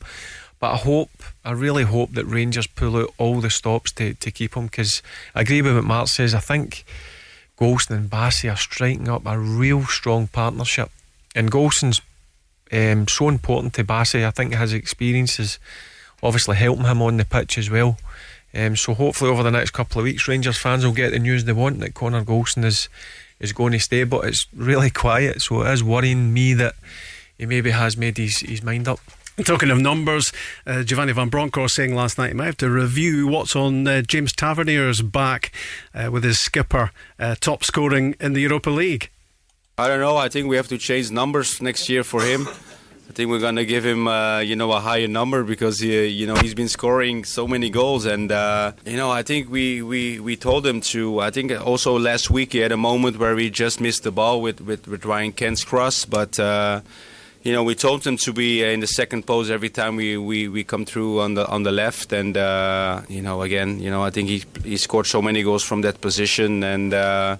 [0.59, 1.09] But I hope,
[1.43, 5.01] I really hope that Rangers pull out all the stops to, to keep him because
[5.33, 6.35] I agree with what Mark says.
[6.35, 6.85] I think
[7.57, 10.91] Goldson and Bassey are striking up a real strong partnership.
[11.33, 12.01] And Goldson's
[12.71, 14.25] um, so important to Bassey.
[14.25, 15.57] I think his experiences
[16.23, 17.97] obviously helping him on the pitch as well.
[18.53, 21.45] Um, so hopefully over the next couple of weeks, Rangers fans will get the news
[21.45, 22.89] they want that Connor Goldson is
[23.39, 24.03] is going to stay.
[24.03, 26.75] But it's really quiet, so it is worrying me that
[27.37, 28.99] he maybe has made his, his mind up.
[29.45, 30.31] Talking of numbers,
[30.67, 34.01] uh, Giovanni Van Bronckhorst saying last night he might have to review what's on uh,
[34.01, 35.51] James Tavernier's back
[35.95, 39.09] uh, with his skipper uh, top scoring in the Europa League.
[39.77, 40.17] I don't know.
[40.17, 42.47] I think we have to change numbers next year for him.
[43.11, 46.25] I think we're gonna give him, uh, you know, a higher number because he, you
[46.25, 50.21] know he's been scoring so many goals, and uh, you know I think we, we,
[50.21, 51.19] we told him to.
[51.19, 54.41] I think also last week he had a moment where we just missed the ball
[54.41, 56.39] with with, with Ryan Kent's cross, but.
[56.39, 56.81] Uh,
[57.43, 60.47] you know, we told him to be in the second post every time we, we,
[60.47, 64.03] we come through on the on the left, and uh, you know, again, you know,
[64.03, 67.37] I think he he scored so many goals from that position, and uh,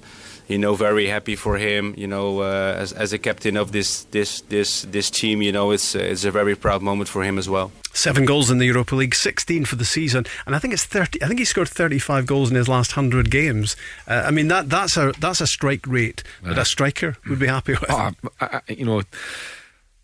[0.51, 1.93] you know, very happy for him.
[1.97, 5.71] You know, uh, as, as a captain of this this this this team, you know,
[5.71, 7.71] it's it's a very proud moment for him as well.
[7.93, 11.23] Seven goals in the Europa League, sixteen for the season, and I think it's thirty.
[11.23, 13.75] I think he scored thirty-five goals in his last hundred games.
[14.07, 17.47] Uh, I mean that that's a that's a strike rate that a striker would be
[17.47, 17.89] happy with.
[17.89, 19.01] Oh, I, I, you know,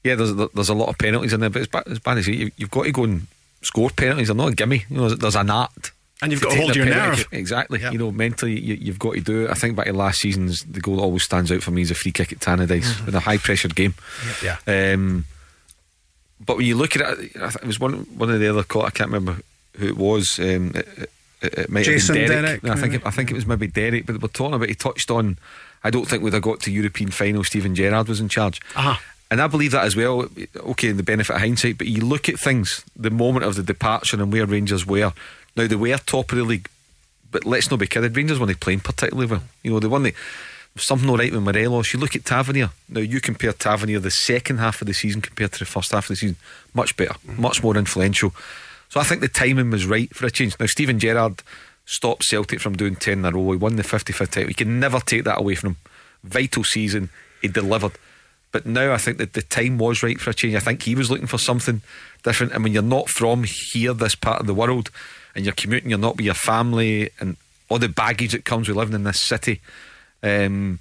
[0.03, 2.27] yeah, there's there's a lot of penalties in there, but it's bad, as bad as
[2.27, 3.27] you, you've got to go and
[3.61, 4.27] score penalties.
[4.27, 4.85] They're not a gimme.
[4.89, 5.91] You know, there's an art
[6.21, 7.27] and you've got to hold your nerve.
[7.31, 7.79] Exactly.
[7.79, 7.93] Yep.
[7.93, 9.51] You know, mentally, you, have got to do it.
[9.51, 11.91] I think back to last season's, the goal that always stands out for me is
[11.91, 13.09] a free kick at Tannadice mm-hmm.
[13.09, 13.93] in a high pressured game.
[14.43, 14.57] Yeah.
[14.65, 15.25] Um,
[16.39, 18.83] but when you look at it, it was one one of the other call.
[18.83, 19.41] I can't remember
[19.77, 20.39] who it was.
[20.39, 20.87] Um, it,
[21.41, 22.61] it, it might Jason have been Derek.
[22.61, 24.05] Derek I think it, I think it was maybe Derek.
[24.05, 25.37] But we're talking about he touched on.
[25.83, 27.43] I don't think we'd have got to European final.
[27.43, 28.59] Steven Gerrard was in charge.
[28.75, 28.95] Uh-huh.
[29.29, 30.27] And I believe that as well.
[30.55, 33.63] Okay, in the benefit of hindsight, but you look at things, the moment of the
[33.63, 35.13] departure and where Rangers were.
[35.57, 36.69] Now they were top of the league,
[37.31, 38.15] but let's not be kidded.
[38.15, 39.43] Rangers weren't playing particularly well.
[39.63, 40.13] You know, they won the
[40.75, 41.91] something all right with Morelos.
[41.91, 42.69] You look at Tavernier.
[42.87, 46.05] Now you compare Tavernier the second half of the season compared to the first half
[46.05, 46.35] of the season,
[46.75, 47.41] much better, mm-hmm.
[47.41, 48.31] much more influential.
[48.89, 50.57] So I think the timing was right for a change.
[50.59, 51.41] Now Steven Gerrard
[51.85, 53.51] stopped Celtic from doing ten in a row.
[53.51, 54.49] He won the 55th title.
[54.49, 55.77] You can never take that away from him.
[56.23, 57.09] Vital season.
[57.41, 57.93] He delivered.
[58.51, 60.55] But now I think that the time was right for a change.
[60.55, 61.81] I think he was looking for something
[62.23, 62.53] different.
[62.53, 64.89] And when you're not from here, this part of the world,
[65.37, 67.37] and you're commuting, you're not with your family, and
[67.69, 69.61] all the baggage that comes with living in this city,
[70.23, 70.79] um,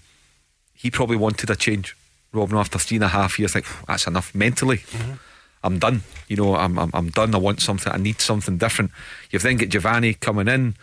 [0.75, 1.95] he probably wanted a change
[2.37, 4.79] Robin, after three and a half years, think that's enough mentally.
[4.79, 5.13] Mm-hmm.
[5.65, 6.03] I'm done.
[6.29, 7.35] You know, I'm, I'm I'm done.
[7.35, 7.93] I want something.
[7.93, 8.93] I need something different.
[9.31, 10.77] You've then got Giovanni coming in,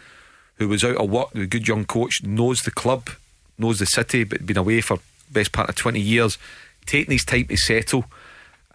[0.55, 3.09] who was out of work, a good young coach, knows the club,
[3.57, 4.99] knows the city, but been away for
[5.31, 6.37] best part of twenty years,
[6.85, 8.05] taking his time to settle.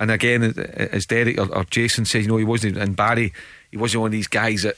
[0.01, 3.33] And again, as Derek or, or Jason says, you know, he wasn't and Barry,
[3.71, 4.77] he wasn't one of these guys that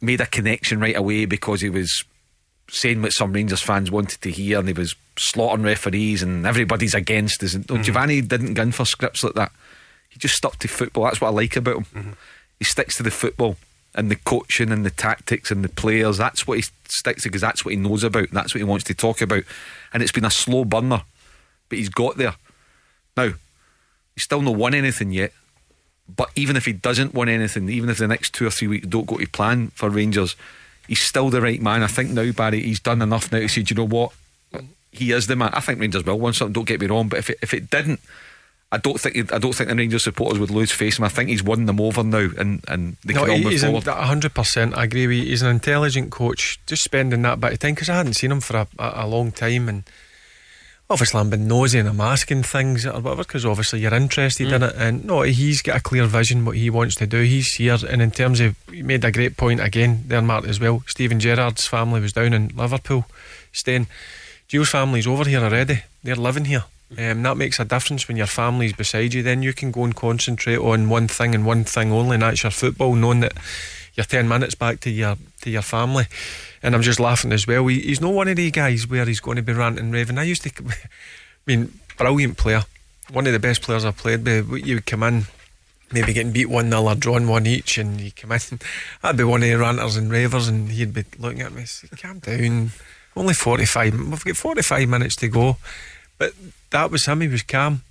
[0.00, 2.04] made a connection right away because he was
[2.68, 6.94] saying what some Rangers fans wanted to hear and he was slaughtering referees and everybody's
[6.94, 7.54] against us.
[7.54, 7.84] And, no, mhm.
[7.84, 9.52] Giovanni didn't go in for scripts like that.
[10.08, 11.04] He just stuck to football.
[11.04, 11.84] That's what I like about him.
[11.94, 12.14] Mhm.
[12.58, 13.56] He sticks to the football
[13.94, 16.18] and the coaching and the tactics and the players.
[16.18, 18.30] That's what he sticks to because that's what he knows about.
[18.32, 19.44] That's what he wants to talk about.
[19.94, 21.02] And it's been a slow burner,
[21.68, 22.34] but he's got there.
[23.16, 23.32] Now,
[24.14, 25.32] he's still not won anything yet.
[26.14, 28.86] But even if he doesn't win anything, even if the next two or three weeks
[28.86, 30.36] don't go to plan for Rangers,
[30.86, 31.82] he's still the right man.
[31.82, 34.12] I think now, Barry, he's done enough now to say, do you know what?
[34.92, 35.50] He is the man.
[35.52, 36.52] I think Rangers will win something.
[36.52, 38.00] Don't get me wrong, but if it, if it didn't,
[38.72, 41.04] I don't think I don't think the Rangers supporters would lose face him.
[41.04, 43.86] I think he's won them over now, and and they No, can all move forward.
[43.86, 44.76] a hundred percent.
[44.76, 45.24] I agree with you.
[45.24, 46.58] He's an intelligent coach.
[46.66, 49.06] Just spending that bit of time because I hadn't seen him for a, a, a
[49.06, 49.84] long time, and
[50.88, 54.62] obviously I'm been nosy and I'm asking things or whatever because obviously you're interested in
[54.62, 54.74] it.
[54.76, 57.22] And no, he's got a clear vision what he wants to do.
[57.22, 60.60] He's here, and in terms of you made a great point again there, Mark as
[60.60, 60.82] well.
[60.86, 63.06] Steven Gerrard's family was down in Liverpool,
[63.52, 63.86] staying.
[64.48, 65.82] Gio's family's over here already.
[66.04, 66.64] They're living here.
[66.96, 69.24] Um, that makes a difference when your family's beside you.
[69.24, 72.44] Then you can go and concentrate on one thing and one thing only, and that's
[72.44, 73.32] your football, knowing that
[73.94, 76.06] you're ten minutes back to your to your family.
[76.62, 77.66] And I'm just laughing as well.
[77.66, 80.18] He, he's not one of the guys where he's going to be ranting, raving.
[80.18, 80.74] I used to, I
[81.46, 82.62] mean, brilliant player,
[83.12, 84.50] one of the best players I've played with.
[84.66, 85.26] You would come in,
[85.92, 88.40] maybe getting beat one 0 or drawn one each, and you come in.
[89.02, 91.88] I'd be one of the ranters and ravers, and he'd be looking at me, say,
[91.96, 92.72] "Calm down,
[93.14, 93.94] only forty five.
[93.94, 95.56] We've got forty five minutes to go."
[96.18, 96.32] But
[96.70, 97.20] that was him.
[97.20, 97.82] He was calm.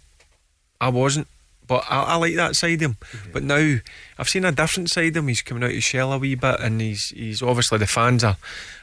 [0.82, 1.28] I wasn't.
[1.68, 2.98] But I, I like that side of him.
[3.34, 3.78] But now
[4.18, 5.28] I've seen a different side of him.
[5.28, 8.38] He's coming out his shell a wee bit, and he's he's obviously the fans are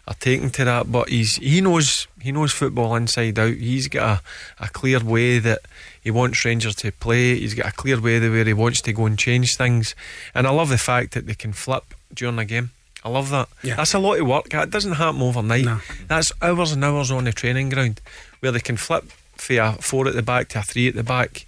[0.06, 0.90] are taking to that.
[0.90, 3.54] But he's he knows he knows football inside out.
[3.54, 4.20] He's got
[4.60, 5.60] a, a clear way that
[6.02, 7.38] he wants Rangers to play.
[7.38, 9.94] He's got a clear way that where he wants to go and change things.
[10.34, 12.70] And I love the fact that they can flip during a game.
[13.04, 13.48] I love that.
[13.62, 13.76] Yeah.
[13.76, 14.52] That's a lot of work.
[14.54, 15.66] It doesn't happen overnight.
[16.06, 18.00] That's hours and hours on the training ground
[18.40, 19.04] where they can flip
[19.34, 21.44] for a four at the back to a three at the back.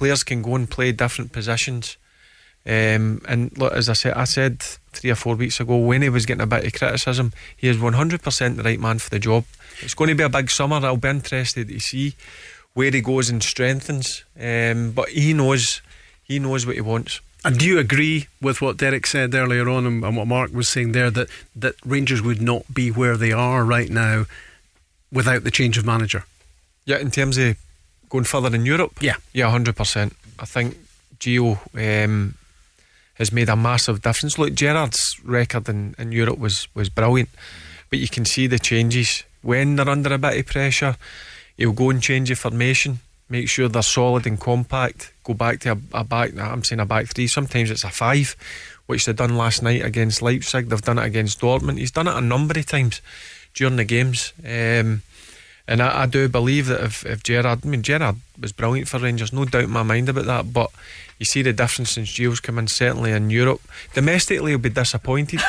[0.00, 1.98] Players can go and play different positions.
[2.64, 6.08] Um, and look, as I said, I said three or four weeks ago when he
[6.08, 9.44] was getting a bit of criticism, he is 100% the right man for the job.
[9.82, 10.76] It's going to be a big summer.
[10.76, 12.14] I'll be interested to see
[12.72, 14.24] where he goes and strengthens.
[14.40, 15.82] Um, but he knows,
[16.22, 17.20] he knows what he wants.
[17.44, 20.70] And do you agree with what Derek said earlier on and, and what Mark was
[20.70, 24.24] saying there that, that Rangers would not be where they are right now
[25.12, 26.24] without the change of manager?
[26.86, 27.58] Yeah, in terms of
[28.10, 30.14] going further in Europe, yeah, yeah, hundred percent.
[30.38, 30.76] I think
[31.18, 32.34] Gio um,
[33.14, 34.38] has made a massive difference.
[34.38, 37.30] Look, Gerrard's record in, in Europe was was brilliant,
[37.88, 40.96] but you can see the changes when they're under a bit of pressure.
[41.56, 45.12] He'll go and change the formation, make sure they're solid and compact.
[45.24, 46.36] Go back to a, a back.
[46.38, 47.28] I'm saying a back three.
[47.28, 48.34] Sometimes it's a five,
[48.86, 50.68] which they done last night against Leipzig.
[50.68, 51.78] They've done it against Dortmund.
[51.78, 53.02] He's done it a number of times
[53.54, 54.32] during the games.
[54.44, 55.02] Um,
[55.70, 58.98] and I, I do believe that if, if Gerrard, I mean, Gerrard was brilliant for
[58.98, 60.52] Rangers, no doubt in my mind about that.
[60.52, 60.72] But
[61.20, 63.60] you see the difference since Gio's come in, certainly in Europe.
[63.94, 65.40] Domestically, he'll be disappointed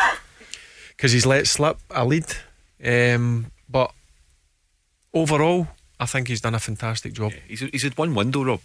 [0.90, 2.28] because he's let slip a lead.
[2.86, 3.92] Um, but
[5.12, 5.68] overall,
[6.00, 7.32] I think he's done a fantastic job.
[7.48, 8.62] He's, he's had one window, Rob.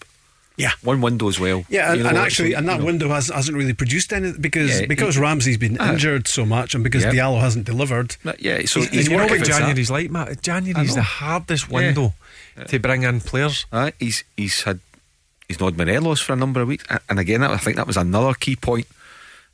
[0.57, 0.73] Yeah.
[0.83, 1.65] One window as well.
[1.69, 2.85] Yeah, and, You know, and actually, and that you know.
[2.87, 5.93] window has, hasn't really produced anything because Yeah, because he- Ramsey's been Ah.
[5.93, 7.13] injured so much and because Yeah.
[7.13, 8.17] Diallo hasn't delivered.
[8.39, 9.59] Yeah, so He's, he's you know working what with that.
[9.61, 10.29] January's like, Matt?
[10.31, 11.75] I January's the hardest Yeah.
[11.75, 12.15] window
[12.69, 13.67] to bring in players.
[13.73, 14.81] Aye, he's he's had
[15.47, 18.33] he's not Morelos for a number of weeks, and again, I think that was another
[18.35, 18.87] key point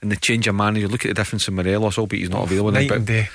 [0.02, 0.86] in the change of manager.
[0.86, 2.70] Look at the difference in Morelos, albeit he's not available.
[2.70, 3.28] now, night but- and day.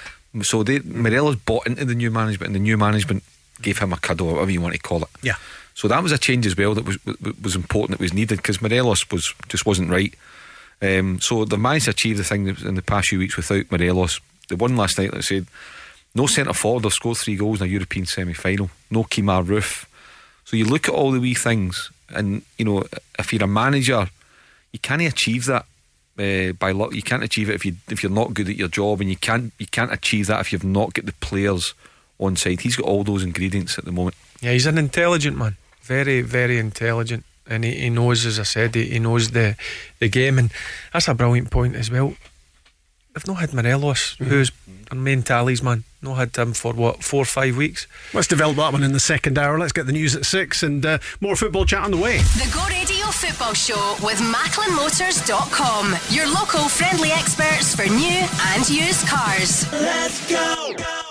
[0.43, 3.23] So they Morelos bought into the new management, and the new management
[3.61, 5.09] gave him a cuddle, or whatever you want to call it.
[5.21, 5.35] Yeah.
[5.77, 6.97] So that was a change as well that was
[7.43, 10.11] was- important, that was needed because Morelos was just wasn't right.
[10.81, 14.19] Um, so they managed to achieve the thing in the past few weeks without Morelos.
[14.49, 15.45] They won last night, like I said.
[16.15, 18.71] No centre forward, they've scored three goals in a European semi final.
[18.89, 19.85] No Kemar Roofe.
[20.45, 22.83] So you look at all the wee things, and you know,
[23.19, 24.09] if you're a manager,
[24.71, 25.67] you can't achieve that
[26.17, 26.95] uh, by luck.
[26.95, 29.17] You can't achieve it if you if you're not good at your job, and you
[29.17, 31.75] can't you can't achieve that if you've not got the players
[32.17, 32.61] on side.
[32.61, 34.15] He's got all those ingredients at the moment.
[34.41, 35.55] Yeah, he's an intelligent man.
[35.87, 37.23] Very, very intelligent.
[37.49, 39.55] And he, he knows, as I said, he, he knows the
[39.99, 40.37] the game.
[40.37, 40.51] And
[40.91, 42.13] that's a brilliant point as well.
[43.13, 44.51] they've not had Morelos, who's
[44.91, 45.83] our main talisman.
[46.01, 47.87] Not had him for what four or five weeks.
[48.13, 49.57] Let's develop that one in the second hour.
[49.57, 52.17] Let's get the news at six and uh, more football chat on the way.
[52.17, 55.95] The Go Radio Football Show with MacklinMotors.com.
[56.09, 59.71] Your local friendly experts for new and used cars.
[59.71, 61.06] Let's go.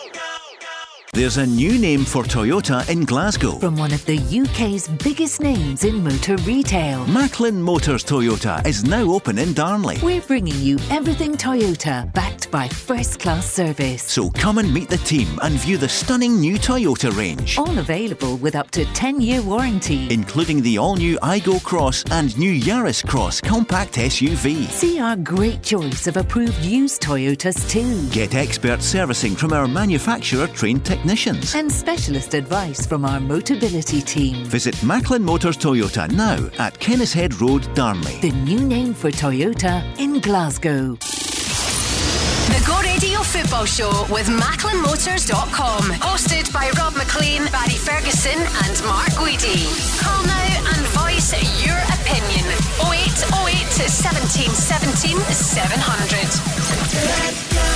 [1.16, 3.52] There's a new name for Toyota in Glasgow.
[3.52, 7.06] From one of the UK's biggest names in motor retail.
[7.06, 9.96] Macklin Motors Toyota is now open in Darnley.
[10.02, 14.02] We're bringing you everything Toyota, backed by first class service.
[14.02, 17.56] So come and meet the team and view the stunning new Toyota range.
[17.56, 20.12] All available with up to 10 year warranty.
[20.12, 24.68] Including the all new Aygo Cross and new Yaris Cross compact SUV.
[24.68, 28.06] See our great choice of approved used Toyotas too.
[28.10, 34.44] Get expert servicing from our manufacturer trained technicians and specialist advice from our Motability team.
[34.46, 38.18] Visit Macklin Motors Toyota now at Kennishead Road, Darnley.
[38.20, 40.96] The new name for Toyota in Glasgow.
[40.96, 45.82] The Go Radio Football Show with MacklinMotors.com.
[46.02, 49.62] Hosted by Rob Maclean, Barry Ferguson, and Mark Guidi.
[50.02, 51.30] Call now and voice
[51.64, 52.42] your opinion.
[52.82, 57.75] 0808 1717 700.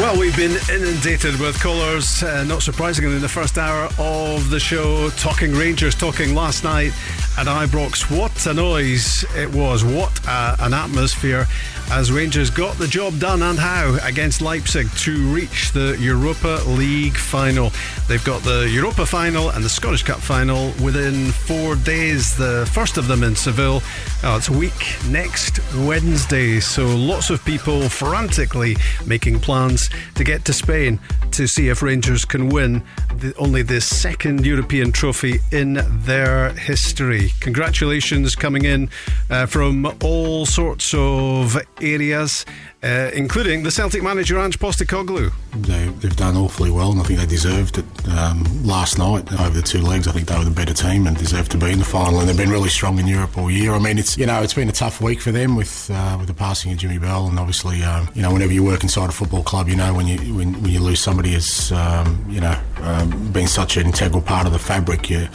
[0.00, 4.58] Well, we've been inundated with callers, uh, not surprisingly, in the first hour of the
[4.58, 6.92] show, talking Rangers, talking last night
[7.38, 8.10] at Ibrox.
[8.10, 9.84] What a noise it was.
[9.84, 11.46] What a, an atmosphere
[11.90, 17.16] as Rangers got the job done and how against Leipzig to reach the Europa League
[17.16, 17.70] final.
[18.08, 22.34] They've got the Europa final and the Scottish Cup final within four days.
[22.34, 23.82] The first of them in Seville.
[24.24, 26.60] Oh, it's week next Wednesday.
[26.60, 28.76] So lots of people frantically
[29.06, 29.81] making plans
[30.14, 30.98] to get to Spain
[31.32, 32.82] to see if Rangers can win
[33.16, 37.30] the, only the second European trophy in their history.
[37.40, 38.90] Congratulations coming in
[39.30, 42.44] uh, from all sorts of areas,
[42.82, 45.32] uh, including the Celtic manager Ange Postecoglou.
[45.54, 49.50] They, they've done awfully well, and I think they deserved it um, last night over
[49.50, 50.08] the two legs.
[50.08, 52.18] I think they were the better team and deserved to be in the final.
[52.18, 53.72] And they've been really strong in Europe all year.
[53.72, 56.28] I mean, it's you know it's been a tough week for them with uh, with
[56.28, 59.12] the passing of Jimmy Bell, and obviously um, you know whenever you work inside a
[59.12, 62.58] football club, you know when you when, when you lose somebody as um, you know
[62.82, 65.28] um, being such an integral part of the fabric, you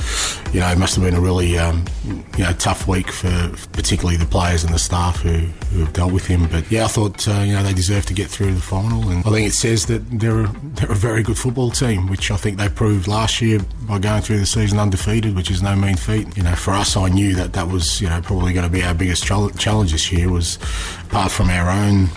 [0.54, 1.86] you know it must have been a really um,
[2.38, 5.38] you know tough week for particularly the players and the staff who
[5.72, 6.48] who have dealt with him.
[6.48, 9.26] But yeah, I thought uh, you know they deserve to get through the final, and
[9.26, 12.38] I think it says that they're a, they're a very good football team, which I
[12.38, 15.98] think they proved last year by going through the season undefeated, which is no mean
[15.98, 16.36] feat.
[16.38, 18.84] You know, for us, I knew that that was you know probably going to be
[18.84, 20.58] our biggest challenge this year was
[21.06, 22.10] apart from our own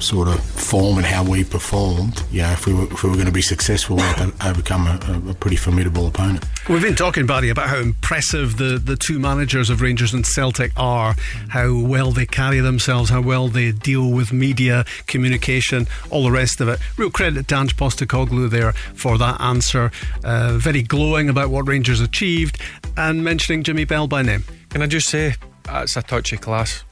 [0.00, 3.26] sort of form and how we performed, yeah, if we were, if we were going
[3.26, 6.44] to be successful, we had to overcome a, a, pretty formidable opponent.
[6.68, 10.72] We've been talking, Barry, about how impressive the, the two managers of Rangers and Celtic
[10.76, 11.14] are,
[11.48, 16.60] how well they carry themselves, how well they deal with media, communication, all the rest
[16.60, 16.78] of it.
[16.96, 19.90] Real credit to Ange Postecoglou there for that answer.
[20.24, 22.60] Uh, very glowing about what Rangers achieved
[22.96, 24.44] and mentioning Jimmy Bell by name.
[24.70, 26.84] Can I just say, that's a touchy class.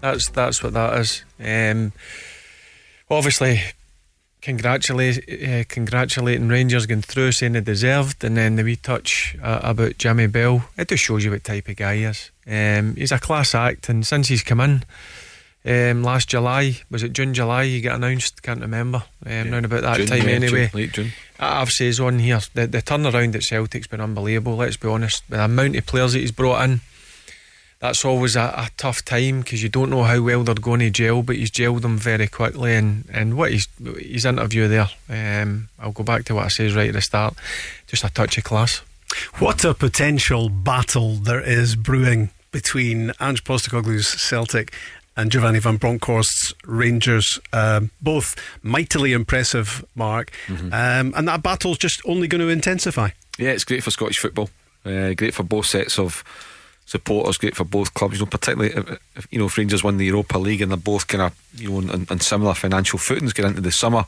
[0.00, 1.24] That's that's what that is.
[1.40, 1.92] Um,
[3.10, 3.60] obviously
[4.44, 9.60] congratulate, uh, congratulating Rangers going through, saying they deserved, and then the wee touch uh,
[9.62, 10.68] about Jimmy Bell.
[10.76, 12.30] It just shows you what type of guy he is.
[12.46, 14.84] Um, he's a class act, and since he's come in
[15.64, 17.64] um, last July, was it June, July?
[17.64, 19.04] He got announced, can't remember.
[19.24, 19.50] Um, yeah.
[19.50, 20.68] Around about that June, time, yeah, anyway.
[20.68, 21.12] June, late June.
[21.40, 24.56] I've says on here the, the turnaround at Celtic's been unbelievable.
[24.56, 26.80] Let's be honest, the amount of players that he's brought in
[27.84, 30.88] that's always a, a tough time because you don't know how well they're going to
[30.88, 32.74] gel, but he's gelled them very quickly.
[32.74, 33.68] And, and what his
[33.98, 37.34] his interview there, um, I'll go back to what I says right at the start,
[37.86, 38.80] just a touch of class.
[39.38, 44.72] What a potential battle there is brewing between Ange Postecoglou's Celtic
[45.14, 50.32] and Giovanni Van Bronckhorst's Rangers, um, both mightily impressive, Mark.
[50.46, 50.72] Mm-hmm.
[50.72, 53.10] Um, and that battle's just only going to intensify.
[53.36, 54.48] Yeah, it's great for Scottish football.
[54.86, 56.24] Uh, great for both sets of
[56.94, 58.14] supporters, great for both clubs.
[58.14, 60.76] You know, particularly if, if you know if Rangers win the Europa League and they're
[60.76, 64.04] both kind of you know on, on similar financial footings get into the summer.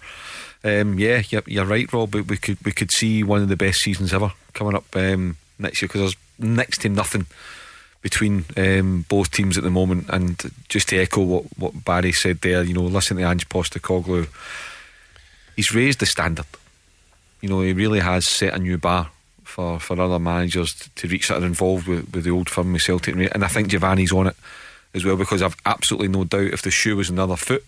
[0.62, 2.14] Um, yeah, you're, you're, right, Rob.
[2.14, 5.36] We, we, could we could see one of the best seasons ever coming up um,
[5.58, 7.26] next year because there's next to nothing
[8.02, 10.08] between um, both teams at the moment.
[10.08, 14.28] And just to echo what, what Barry said there, you know, listen to Ange Postecoglou,
[15.56, 16.46] he's raised the standard.
[17.40, 19.10] You know, he really has set a new bar
[19.56, 22.82] for, for other managers to reach that are involved with, with the old firm with
[22.82, 23.14] Celtic.
[23.14, 24.36] And I think Giovanni's on it
[24.92, 27.64] as well because I've absolutely no doubt if the shoe was another foot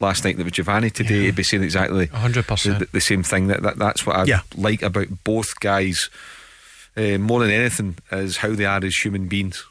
[0.00, 1.22] last night that was Giovanni today, yeah.
[1.26, 2.78] he'd be saying exactly 100%.
[2.80, 3.46] The, the same thing.
[3.46, 4.40] That, that That's what I yeah.
[4.56, 6.10] like about both guys
[6.96, 9.64] uh, more than anything is how they are as human beings.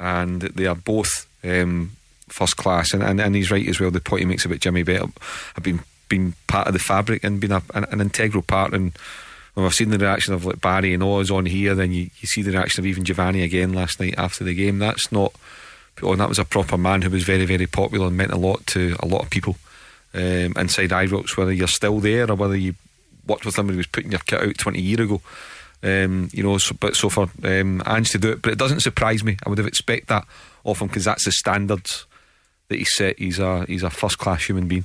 [0.00, 1.92] And they are both um,
[2.28, 3.92] first class, and, and, and he's right as well.
[3.92, 5.12] The point he makes about Jimmy Bell
[5.54, 8.72] have been been part of the fabric and been a, an, an integral part.
[8.72, 8.92] And
[9.58, 12.28] when I've seen the reaction of like Barry and Oz on here, then you, you
[12.28, 14.78] see the reaction of even Giovanni again last night after the game.
[14.78, 15.34] That's not
[15.96, 16.18] put on.
[16.18, 18.94] That was a proper man who was very very popular and meant a lot to
[19.00, 19.56] a lot of people
[20.14, 21.36] um, inside Ibrox.
[21.36, 22.76] Whether you're still there or whether you
[23.26, 25.20] worked with when he was putting your kit out 20 years ago.
[25.82, 28.80] Um, you know, so, but so for um, Ange to do it, but it doesn't
[28.80, 29.38] surprise me.
[29.44, 30.24] I would have expected that
[30.64, 32.06] of him because that's the standards
[32.68, 33.18] that he set.
[33.18, 34.84] He's a he's a first class human being.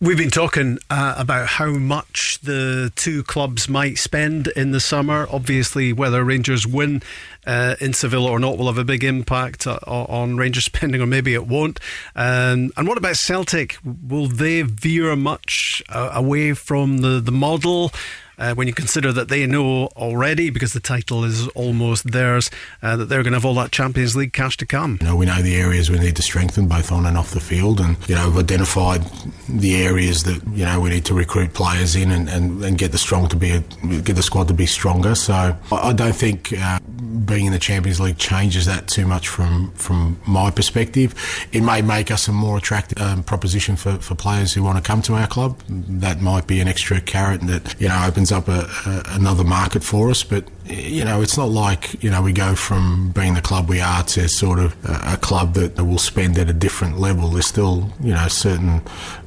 [0.00, 5.26] We've been talking uh, about how much the two clubs might spend in the summer.
[5.28, 7.02] Obviously, whether Rangers win
[7.48, 11.06] uh, in Seville or not will have a big impact uh, on Rangers spending, or
[11.06, 11.80] maybe it won't.
[12.14, 13.76] Um, and what about Celtic?
[13.82, 17.90] Will they veer much uh, away from the, the model?
[18.38, 22.50] uh, when you consider that they know already, because the title is almost theirs,
[22.82, 24.98] uh, that they're going to have all that Champions League cash to come.
[25.00, 27.40] You know, we know the areas we need to strengthen both on and off the
[27.40, 29.02] field, and you know, we've identified
[29.48, 32.92] the areas that you know we need to recruit players in and, and, and get
[32.92, 33.60] the strong to be a,
[34.02, 35.14] get the squad to be stronger.
[35.14, 36.78] So I don't think uh,
[37.24, 41.14] being in the Champions League changes that too much from from my perspective.
[41.52, 44.82] It may make us a more attractive um, proposition for, for players who want to
[44.82, 45.60] come to our club.
[45.68, 49.82] That might be an extra carrot that you know opens up a, a, another market
[49.82, 50.22] for us.
[50.22, 53.80] But you know, it's not like you know we go from being the club we
[53.80, 57.28] are to sort of a, club that will spend at a different level.
[57.28, 58.82] There's still you know certain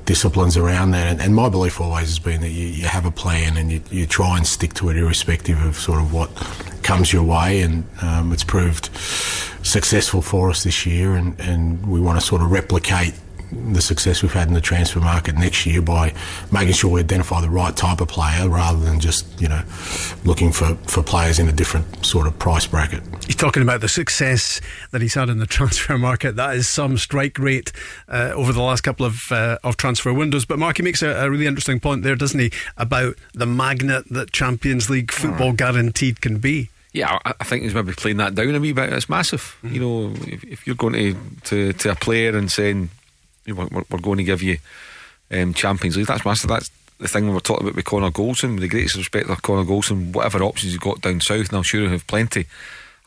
[0.06, 1.08] disciplines around that.
[1.08, 3.82] And, and, my belief always has been that you, you have a plan and you,
[3.92, 6.30] you, try and stick to it, irrespective of sort of what
[6.84, 7.62] comes your way.
[7.62, 8.90] And um, it's proved
[9.64, 13.14] successful for us this year, and, and we want to sort of replicate
[13.52, 16.14] the success we've had in the transfer market next year by
[16.52, 19.64] making sure we identify the right type of player rather than just you know
[20.24, 23.04] looking for, for players in a different sort of price bracket.
[23.28, 26.36] You're talking about the success that he's had in the transfer market.
[26.36, 27.72] That is some strike rate
[28.08, 30.46] uh, over the last couple of uh, of transfer windows.
[30.46, 34.06] But Mark, he makes a, a, really interesting point there, doesn't he, about the magnet
[34.10, 35.58] that Champions League football right.
[35.58, 36.70] guaranteed can be.
[36.94, 38.92] Yeah, I think he's maybe playing that down a wee bit.
[38.92, 39.58] It's massive.
[39.64, 42.90] You know, if, if, you're going to, to, to a player and saying,
[43.48, 44.58] we're, we're going to give you
[45.32, 46.08] um, Champions League.
[46.08, 46.50] That's massive.
[46.50, 46.70] That's
[47.00, 48.54] the thing we were talking about with Connor Goldson.
[48.54, 51.64] With the greatest respect to Connor Goldson, whatever options he's got down south, and I'm
[51.64, 52.46] sure he'll have plenty.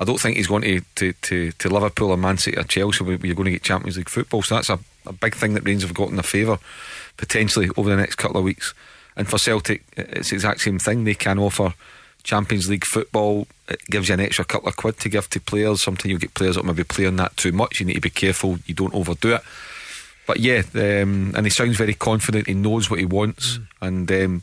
[0.01, 3.05] I don't think he's going to to, to, to Liverpool or Man City or Chelsea
[3.05, 4.43] where you're going to get Champions League football.
[4.43, 6.59] So that's a, a big thing that Rangers have got in their favour
[7.17, 8.75] potentially over the next couple of weeks.
[9.17, 11.05] And for Celtic, it's the exact same thing.
[11.05, 11.75] They can offer
[12.25, 13.47] Champions League football.
[13.69, 15.85] It gives you an extra couple of quid to give to players.
[15.85, 17.79] Sometimes you get players that maybe playing that too much.
[17.79, 19.43] You need to be careful you don't overdo it
[20.27, 22.47] but yeah, um, and he sounds very confident.
[22.47, 23.67] He knows what he wants, mm.
[23.83, 24.43] and um,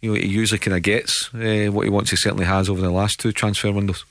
[0.00, 2.10] you know he usually kind of gets uh, what he wants.
[2.10, 4.04] He certainly has over the last two transfer windows.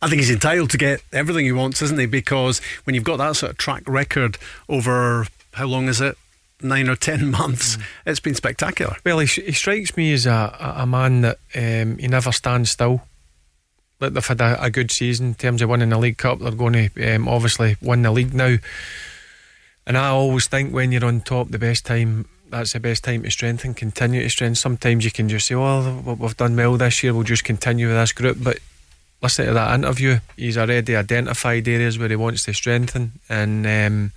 [0.00, 2.06] I think he's entitled to get everything he wants, isn't he?
[2.06, 4.38] Because when you've got that sort of track record
[4.68, 6.16] over how long is it?
[6.62, 7.76] Nine or ten months.
[7.76, 7.82] Mm.
[8.06, 8.96] It's been spectacular.
[9.04, 13.02] Well, he, he, strikes me as a, a man that um, he never stands still.
[14.00, 16.38] Like they've had a, a, good season in terms of winning the League Cup.
[16.38, 18.58] They're going to um, obviously win the league now.
[19.88, 23.22] And I always think when you're on top, the best time that's the best time
[23.22, 24.54] to strengthen, continue to strengthen.
[24.54, 27.14] Sometimes you can just say, "Oh, we've done well this year.
[27.14, 28.58] We'll just continue with this group." But
[29.22, 30.18] listen to that interview.
[30.36, 34.12] He's already identified areas where he wants to strengthen, and um,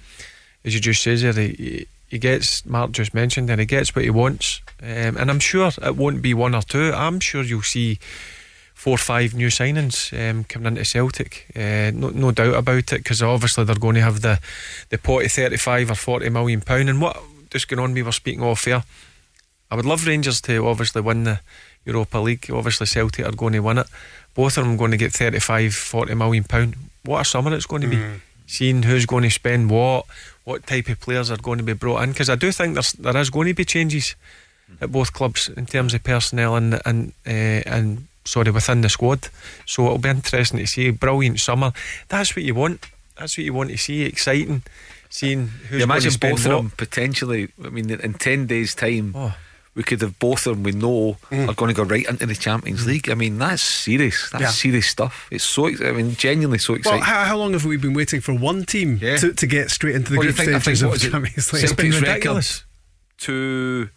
[0.65, 4.03] as you just says there, he, he gets Mark just mentioned, and he gets what
[4.03, 4.61] he wants.
[4.82, 6.91] Um, and I'm sure it won't be one or two.
[6.91, 7.97] I'm sure you'll see
[8.82, 11.45] four or five new signings um, coming into Celtic.
[11.55, 14.39] Uh, no, no doubt about it, because obviously they're going to have the
[14.89, 16.89] the pot of 35 or 40 million pound.
[16.89, 17.15] And what
[17.51, 18.84] just going on, we were speaking off here.
[19.69, 21.41] I would love Rangers to obviously win the
[21.86, 22.49] Europa League.
[22.51, 23.88] Obviously, Celtic are going to win it.
[24.34, 26.75] Both of them going to get 35, 40 million pound.
[27.05, 27.97] What a summer it's going to be.
[27.97, 28.21] Mm.
[28.47, 30.07] Seeing who's going to spend what,
[30.43, 32.09] what type of players are going to be brought in.
[32.09, 34.15] Because I do think there's, there is going to be changes
[34.82, 39.30] at both clubs in terms of personnel and and uh, and sorry, within the squad.
[39.65, 40.88] So it'll be interesting to see.
[40.88, 41.72] A brilliant summer.
[42.09, 42.88] That's what you want.
[43.17, 44.03] That's what you want to see.
[44.03, 44.63] Exciting.
[45.09, 47.49] Seeing who's you imagine both of them potentially.
[47.63, 49.13] I mean, in ten days' time.
[49.15, 49.36] Oh.
[49.74, 51.47] We could have both of them we know mm.
[51.47, 52.88] are going to go right into the Champions mm.
[52.88, 53.09] League.
[53.09, 54.30] I mean, that's serious.
[54.30, 54.49] That's yeah.
[54.49, 55.30] serious stuff.
[55.32, 56.99] It's so, I mean, genuinely so exciting.
[56.99, 59.15] Well, how, how long have we been waiting for one team yeah.
[59.15, 61.63] to, to get straight into the what group stages of the Champions League?
[61.63, 62.65] It's been ridiculous.
[63.19, 63.89] To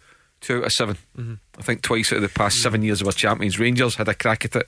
[0.45, 1.33] two out of 7 mm-hmm.
[1.57, 3.59] I think twice out of the past seven years of our champions.
[3.59, 4.67] Rangers had a crack at it.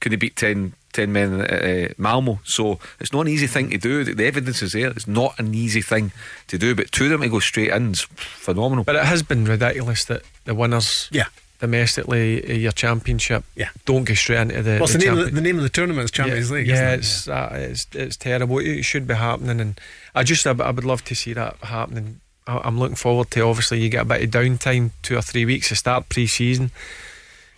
[0.00, 2.38] Couldn't beat 10, 10 men at uh, Malmo.
[2.44, 4.04] So it's not an easy thing to do.
[4.04, 4.90] The evidence is there.
[4.90, 6.12] It's not an easy thing
[6.46, 6.74] to do.
[6.76, 8.84] But two of them to go straight in is phenomenal.
[8.84, 11.24] But it has been ridiculous that the winners yeah.
[11.58, 13.44] domestically your championship.
[13.56, 13.70] Yeah.
[13.86, 14.78] Don't go straight into the.
[14.78, 15.18] What's the, the name?
[15.18, 16.66] Of the, the name of the tournament is Champions yeah, League.
[16.68, 16.98] Yeah, isn't it?
[16.98, 18.60] it's uh, it's it's terrible.
[18.60, 19.80] It should be happening, and
[20.14, 22.20] I just I, I would love to see that happening.
[22.48, 23.42] I, I'm looking forward to.
[23.42, 26.70] Obviously, you get a bit of downtime, two or three weeks to start pre-season,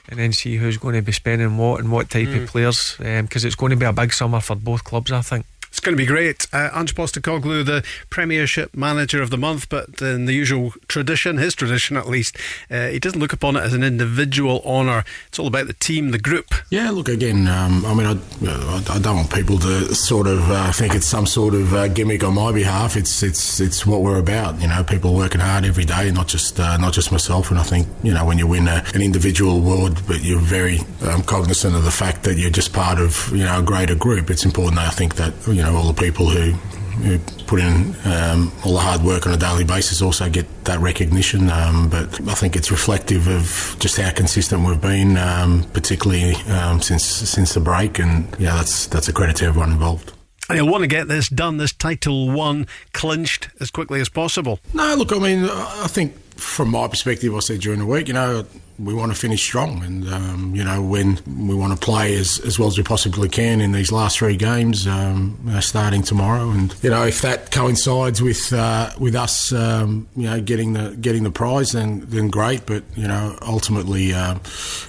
[0.08, 2.42] and then see who's going to be spending what and what type Mm.
[2.42, 5.12] of players, because it's going to be a big summer for both clubs.
[5.12, 5.46] I think.
[5.80, 6.46] It's going to be great.
[6.52, 11.54] Uh, Ange Postecoglou, the Premiership Manager of the Month, but in the usual tradition, his
[11.54, 12.36] tradition at least,
[12.70, 15.04] uh, he doesn't look upon it as an individual honour.
[15.28, 16.52] It's all about the team, the group.
[16.68, 17.48] Yeah, look again.
[17.48, 21.24] Um, I mean, I, I, don't want people to sort of uh, think it's some
[21.24, 22.94] sort of uh, gimmick on my behalf.
[22.94, 24.60] It's it's it's what we're about.
[24.60, 27.50] You know, people working hard every day, not just uh, not just myself.
[27.50, 30.80] And I think you know when you win a, an individual award, but you're very
[31.08, 34.28] um, cognizant of the fact that you're just part of you know a greater group.
[34.28, 34.78] It's important.
[34.78, 36.52] I think that you know all the people who
[37.00, 40.78] who put in um, all the hard work on a daily basis also get that
[40.80, 41.50] recognition.
[41.50, 46.80] Um, but I think it's reflective of just how consistent we've been, um, particularly um,
[46.82, 47.98] since since the break.
[47.98, 50.12] And yeah, that's that's a credit to everyone involved.
[50.48, 54.58] And he'll want to get this done, this title one clinched as quickly as possible.
[54.74, 58.14] No, look, I mean, I think from my perspective, I said during the week, you
[58.14, 58.44] know,
[58.84, 62.40] we want to finish strong, and um, you know, when we want to play as,
[62.40, 66.50] as well as we possibly can in these last three games, um, uh, starting tomorrow,
[66.50, 70.96] and you know, if that coincides with uh, with us, um, you know, getting the
[71.00, 72.66] getting the prize, then then great.
[72.66, 74.40] But you know, ultimately, um,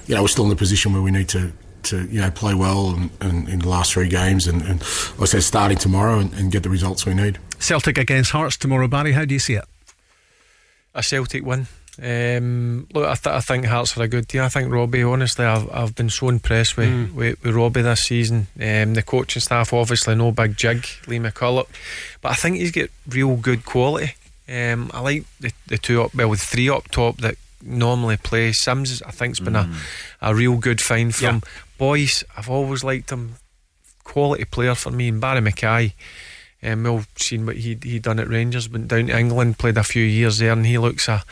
[0.06, 1.52] you know, we're still in the position where we need to
[1.84, 4.80] to you know play well and, and in the last three games, and, and
[5.18, 7.38] like I said starting tomorrow and, and get the results we need.
[7.58, 9.12] Celtic against Hearts tomorrow, Barry.
[9.12, 9.64] How do you see it?
[10.94, 11.66] a Celtic win.
[12.02, 14.40] Um, look, I, th- I think Hearts are a good team.
[14.42, 17.12] I think Robbie, honestly, I've, I've been so impressed with, Mm.
[17.14, 18.46] with, with Robbie this season.
[18.60, 21.68] Um, the coaching staff, obviously, no big jig, Lee McCulloch,
[22.22, 24.14] but I think he's got real good quality.
[24.48, 28.52] Um, I like the, the two up, well, with three up top that normally play.
[28.52, 29.70] Simms, I think, has been a,
[30.20, 31.40] a real good find from Yeah.
[31.78, 32.24] Boyce.
[32.36, 33.36] I've always liked him.
[34.04, 35.92] Quality player for me, and Barrie McKay.
[36.62, 39.84] Um, we've seen what he he done at Rangers, went down to England, played a
[39.84, 41.22] few years there, and he looks a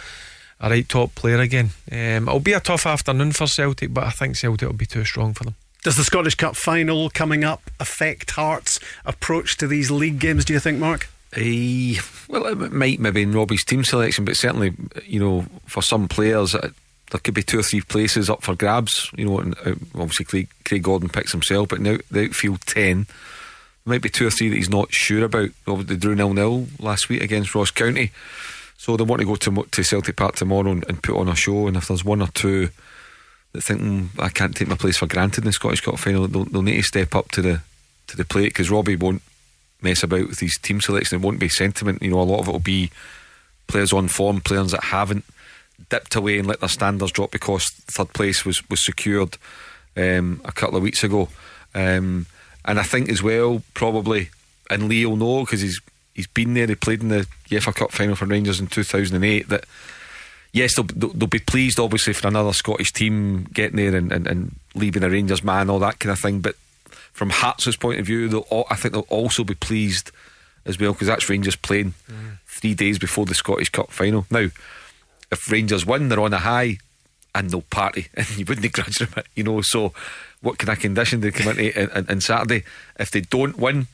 [0.60, 1.70] a right top player again.
[1.90, 5.04] Um, it'll be a tough afternoon for Celtic, but I think Celtic will be too
[5.04, 5.54] strong for them.
[5.82, 10.52] Does the Scottish Cup final coming up affect Hearts' approach to these league games, do
[10.52, 11.08] you think, Mark?
[11.34, 11.94] Eh,
[12.28, 14.74] well, it might maybe in Robbie's team selection, but certainly,
[15.06, 16.70] you know, for some players, uh,
[17.10, 19.10] there could be two or three places up for grabs.
[19.16, 23.06] You know, and uh, obviously Craig, Craig Gordon picks himself, but now the outfield ten
[23.86, 25.50] might be two or three that he's not sure about.
[25.66, 28.10] Obviously, They drew nil nil last week against Ross County,
[28.80, 31.36] so they want to go to to Celtic Park tomorrow and, and put on a
[31.36, 31.66] show.
[31.66, 32.70] And if there's one or two
[33.52, 36.26] that think "Mm, I can't take my place for granted in the Scottish Cup final,
[36.26, 37.60] they'll, they'll need to step up to the
[38.06, 39.20] to the plate because Robbie won't
[39.82, 41.20] mess about with his team selection.
[41.20, 42.02] It won't be sentiment.
[42.02, 42.90] You know, a lot of it will be
[43.66, 45.26] players on form, players that haven't
[45.90, 49.36] dipped away and let their standards drop because third place was was secured
[49.94, 51.28] um, a couple of weeks ago.
[51.74, 52.24] Um,
[52.64, 54.30] and I think as well, probably,
[54.70, 55.82] and Leo know because he's
[56.14, 56.66] he's been there.
[56.66, 59.48] He played in the UEFA Cup final for Rangers in 2008.
[59.48, 59.64] That
[60.52, 64.26] yes, they'll, they'll, they'll be pleased obviously for another Scottish team getting there and, and,
[64.26, 66.40] and leaving a Rangers man, all that kind of thing.
[66.40, 66.56] But
[67.12, 70.10] from Hearts' point of view, they'll, al- I think they'll also be pleased
[70.66, 72.38] as well because that's Rangers playing mm.
[72.46, 74.26] three days before the Scottish Cup final.
[74.30, 74.48] Now,
[75.30, 76.78] if Rangers win, they're on a high
[77.34, 79.60] and they'll party, and you wouldn't grudge them it, you know.
[79.62, 79.92] So,
[80.42, 82.64] what kind of condition they come into on, on Saturday?
[82.98, 83.86] If they don't win,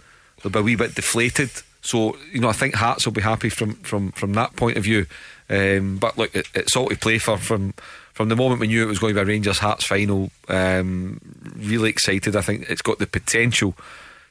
[0.43, 1.51] they'll be a wee bit deflated.
[1.87, 4.85] So, you know, I think Hearts will be happy from from from that point of
[4.85, 5.07] view.
[5.49, 7.75] Um, but look, it, it's all to play for from
[8.13, 10.31] from the moment we knew it was going to be a Rangers Hearts final.
[10.49, 11.21] Um,
[11.57, 12.35] really excited.
[12.35, 13.75] I think it's got the potential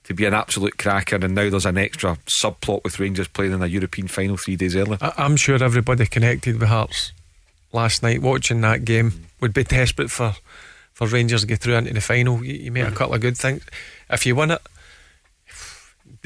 [0.03, 3.62] to be an absolute cracker, and now there's an extra subplot with Rangers playing in
[3.62, 4.97] a European final three days earlier.
[5.01, 7.12] I, I'm sure everybody connected with Hearts
[7.72, 10.36] last night watching that game would be desperate for,
[10.93, 12.43] for Rangers to get through into the final.
[12.43, 13.64] You, you made a couple of good things.
[14.10, 14.62] If you win it,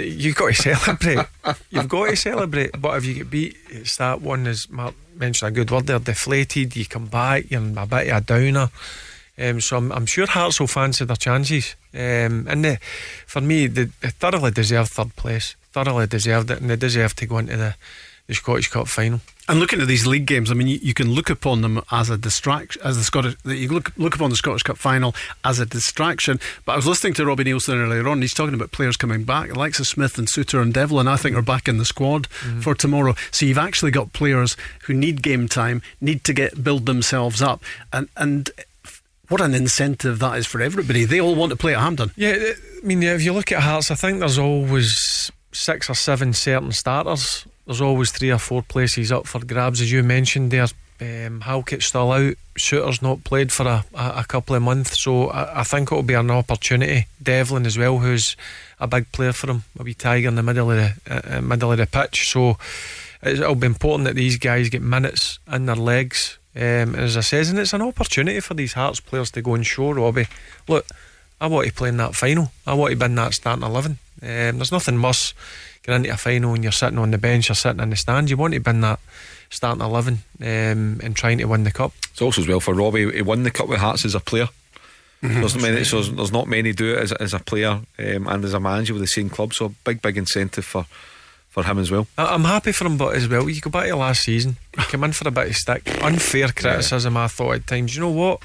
[0.07, 1.25] you've got to celebrate.
[1.69, 2.79] you've got to celebrate.
[2.79, 5.99] But if you get beat, it's that one, as Mark mentioned, a good word there,
[5.99, 6.75] deflated.
[6.75, 8.69] You come back, you're a bit of a downer.
[9.37, 11.75] Um, so I'm, I'm sure Hearts will fancy their chances.
[11.93, 12.77] Um, and they,
[13.25, 15.55] for me, they, they thoroughly deserve third place.
[15.71, 17.75] Thoroughly deserved it, and they deserve to go into the,
[18.27, 19.21] the Scottish Cup final.
[19.49, 22.11] And looking at these league games, I mean, you, you can look upon them as
[22.11, 23.35] a distraction, as the Scottish.
[23.43, 26.39] You look look upon the Scottish Cup final as a distraction.
[26.65, 28.13] But I was listening to Robbie Neilson earlier on.
[28.13, 29.49] And he's talking about players coming back.
[29.49, 32.29] The likes of Smith and Souttar and Devlin, I think, are back in the squad
[32.29, 32.59] mm-hmm.
[32.59, 33.15] for tomorrow.
[33.31, 37.63] So you've actually got players who need game time, need to get build themselves up,
[37.91, 38.51] and and
[39.29, 41.05] what an incentive that is for everybody.
[41.05, 42.11] They all want to play at Hampden.
[42.15, 46.33] Yeah, I mean, if you look at Hearts, I think there's always six or seven
[46.33, 47.45] certain starters.
[47.69, 50.65] There's always three or four places up for grabs, as you mentioned there.
[50.99, 52.33] Um, Halkett's still out.
[52.57, 56.01] Souttar's not played for a, a, a couple of months, so I, I think it'll
[56.01, 57.05] be an opportunity.
[57.21, 58.35] Devlin as well, who's
[58.79, 61.41] a big player for him, a wee tiger in the middle of the uh, uh
[61.41, 62.31] middle of the pitch.
[62.31, 62.57] So
[63.21, 66.39] it'll be important that these guys get minutes in their legs.
[66.55, 69.63] Um, as I says, and it's an opportunity for these Hearts players to go and
[69.63, 70.25] show Robbie,
[70.67, 70.87] look,
[71.39, 72.51] I want to play in that final.
[72.65, 73.99] I want to be in that starting eleven.
[74.23, 75.35] Um, there's nothing worse
[75.89, 78.29] getting into a final and you're sitting on the bench, you're sitting in the stand.
[78.29, 78.99] You want to be in that
[79.49, 81.91] starting 11 um, and trying to win the cup.
[82.11, 84.47] It's also as well for Robbie, he won the cup with Hearts as a player.
[85.23, 85.39] Mm-hmm.
[85.41, 88.53] There's, many, so there's not many do it as, as a player um, and as
[88.53, 89.53] a manager with the same club.
[89.53, 90.85] So big, big incentive for
[91.49, 92.05] for him as well.
[92.15, 94.83] I- I'm happy for him, but as well, you go back to last season, he
[94.83, 97.17] came in for a bit of stick, unfair criticism.
[97.17, 98.39] I thought at times, you know what?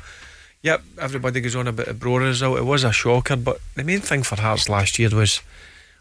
[0.63, 2.57] Yep, everybody goes on about the Brora result.
[2.57, 5.43] It was a shocker, but the main thing for Hearts last year was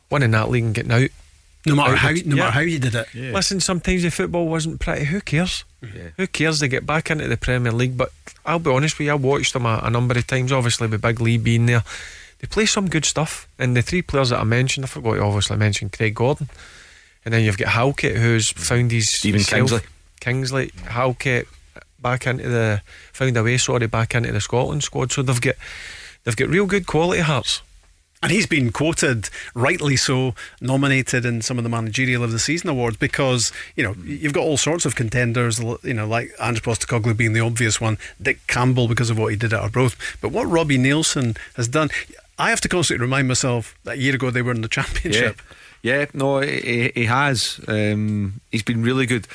[0.09, 1.09] winning that league and getting out.
[1.65, 2.41] No matter how, the- no yeah.
[2.43, 3.07] matter how you did it.
[3.13, 5.05] Listen, sometimes the football wasn't pretty.
[5.05, 5.63] Who cares?
[6.17, 6.59] Who cares?
[6.59, 7.97] They get back into the Premier League.
[7.97, 8.11] But
[8.45, 10.51] I'll be honest with you, I watched them a, a number of times.
[10.51, 11.83] Obviously, with Big Lee being there,
[12.39, 13.47] they play some good stuff.
[13.57, 16.49] And the three players that I mentioned, I forgot to obviously mention Craig Gordon,
[17.25, 19.59] and then you've got Halkett, who's found his Stephen himself.
[19.69, 19.89] Kingsley.
[20.19, 21.47] Kingsley, Halkett,
[22.01, 22.81] back into the
[23.13, 23.57] found a way.
[23.57, 25.11] Sorry, back into the Scotland squad.
[25.11, 25.55] So they've got
[26.23, 27.61] they've got real good quality hearts.
[28.23, 32.69] And he's been quoted, rightly so, nominated in some of the managerial of the season
[32.69, 35.59] awards because you know you've got all sorts of contenders.
[35.59, 39.35] You know, like Ange Postecoglou being the obvious one, Dick Campbell because of what he
[39.35, 39.97] did at Arbroath.
[40.21, 41.89] But what Robbie Neilson has done,
[42.39, 45.41] I have to constantly remind myself that a year ago they were in the championship.
[45.81, 47.59] Yeah, yeah, no, he, he has.
[47.67, 49.27] Um, he's been really good,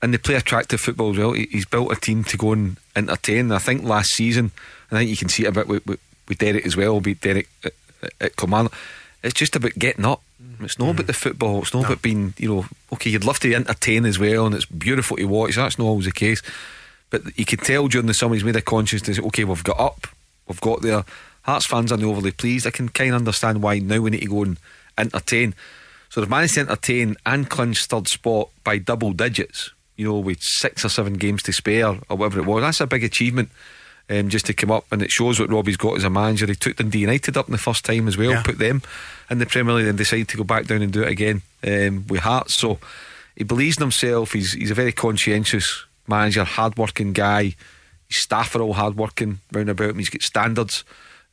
[0.00, 1.32] and they play attractive football as well.
[1.32, 3.50] He's built a team to go and entertain.
[3.50, 4.52] I think last season,
[4.92, 7.00] I think you can see it a bit with, with, with Derek as well.
[7.00, 7.72] Be Derek at,
[8.20, 8.74] at Kilmarnock.
[9.22, 10.22] It's just about getting up.
[10.60, 11.62] It's not about the football.
[11.62, 13.10] It's not about being, you know, okay.
[13.10, 15.56] You'd love to entertain as well, and it's beautiful to watch.
[15.56, 16.42] That's not always the case.
[17.10, 19.24] But you could tell during the summer he's made a conscious decision.
[19.26, 20.06] Okay, we've got up,
[20.48, 21.04] we've got there.
[21.42, 22.66] Hearts fans aren't overly pleased.
[22.66, 24.56] I can kind of understand why now we need to go and
[24.96, 25.54] entertain.
[26.08, 29.70] So they've managed to entertain and clinch third spot by double digits.
[29.96, 32.62] You know, with six or seven games to spare or whatever it was.
[32.62, 33.50] That's a big achievement.
[34.10, 36.44] Um, just to come up, and it shows what Robbie's got as a manager.
[36.46, 38.42] He took Dundee United up in the first time as well, Yeah.
[38.42, 38.82] put them
[39.30, 42.04] in the Premier League, and decided to go back down and do it again um,
[42.08, 42.54] with Hearts.
[42.56, 42.78] So
[43.36, 44.32] he believes in himself.
[44.32, 47.54] He's he's a very conscientious manager, hard-working guy.
[48.08, 49.98] His staff are all hard-working round about him.
[49.98, 50.84] He's got standards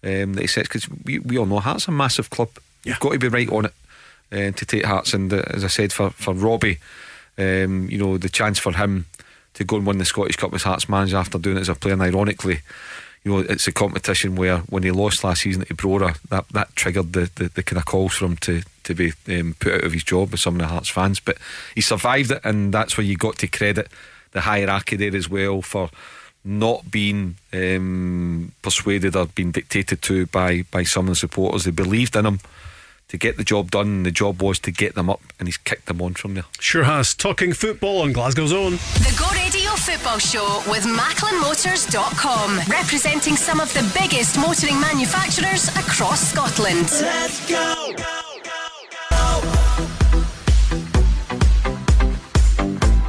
[0.03, 2.49] um, that he sets because we, we all know Hearts are a massive club.
[2.85, 3.73] You've got to be right on it
[4.31, 5.13] uh, to take Hearts.
[5.13, 6.77] And uh, as I said, for for Robbie,
[7.37, 9.07] um, you know the chance for him
[9.59, 11.75] to go and win the Scottish Cup as Hearts manager after doing it as a
[11.75, 11.93] player.
[11.93, 12.61] And ironically,
[13.23, 16.75] you know it's a competition where when he lost last season at Brora, that that
[16.75, 19.83] triggered the, the, the kind of calls for him to to be um, put out
[19.83, 21.19] of his job with some of the Hearts fans.
[21.19, 21.37] But
[21.75, 23.89] he survived it, and that's where you got to credit
[24.31, 25.89] the hierarchy there as well for
[26.45, 31.65] not being um, persuaded or being dictated to by by some of the supporters.
[31.65, 32.39] They believed in him
[33.09, 34.03] to get the job done.
[34.03, 36.45] The job was to get them up, and he's kicked them on from there.
[36.59, 37.13] Sure has.
[37.13, 38.73] Talking football on Glasgow's own.
[38.73, 46.31] The Go Radio Football Show with MacklinMotors.com, representing some of the biggest motoring manufacturers across
[46.31, 46.89] Scotland.
[47.01, 47.93] Let's go!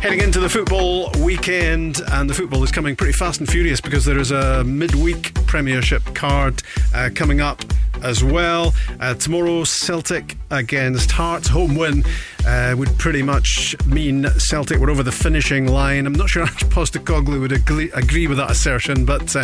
[0.01, 4.07] Heading into the football weekend, and the football is coming pretty fast and furious because
[4.07, 6.63] there is a midweek Premiership card
[6.95, 7.63] uh, coming up
[8.03, 8.75] as well.
[8.99, 11.49] Uh, tomorrow, Celtic against Hearts.
[11.49, 12.05] Home win
[12.47, 16.07] uh, would pretty much mean Celtic were over the finishing line.
[16.07, 19.41] I'm not sure Ange Postecoglou would agree, agree with that assertion, but uh,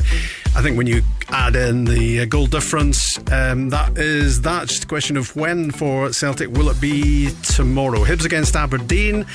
[0.57, 4.69] I think when you add in the uh, goal difference, um, that is that.
[4.69, 6.51] Just a question of when for Celtic.
[6.51, 8.05] Will it be tomorrow?
[8.05, 9.27] Hibs against Aberdeen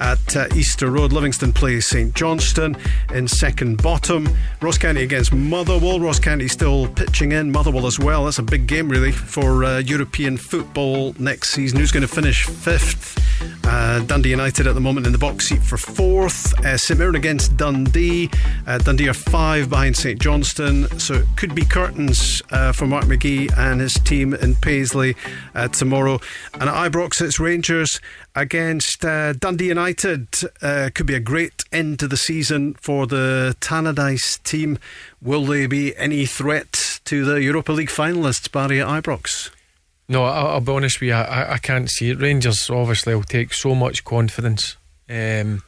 [0.00, 1.12] at uh, Easter Road.
[1.12, 2.76] Livingston plays St Johnstone
[3.12, 4.28] in second bottom.
[4.60, 6.00] Ross County against Motherwell.
[6.00, 7.50] Ross County still pitching in.
[7.50, 8.24] Motherwell as well.
[8.24, 11.78] That's a big game, really, for uh, European football next season.
[11.78, 13.16] Who's going to finish fifth?
[13.64, 16.58] Uh, Dundee United at the moment in the box seat for fourth.
[16.64, 18.30] Uh, St Mirren against Dundee.
[18.66, 23.04] Uh, Dundee are five behind St Johnstone, so it could be curtains uh, for Mark
[23.04, 25.16] McGee and his team in Paisley
[25.54, 26.20] uh, tomorrow.
[26.54, 28.00] And at Ibrox, it's Rangers
[28.36, 30.28] against uh, Dundee United.
[30.62, 34.78] Uh, could be a great end to the season for the Tannadice team.
[35.22, 39.50] Will they be any threat to the Europa League finalists, Barry at Ibrox?
[40.08, 41.14] No, I'll, I'll be honest with you.
[41.14, 42.20] I, I can't see it.
[42.20, 44.76] Rangers obviously will take so much confidence
[45.08, 45.62] um,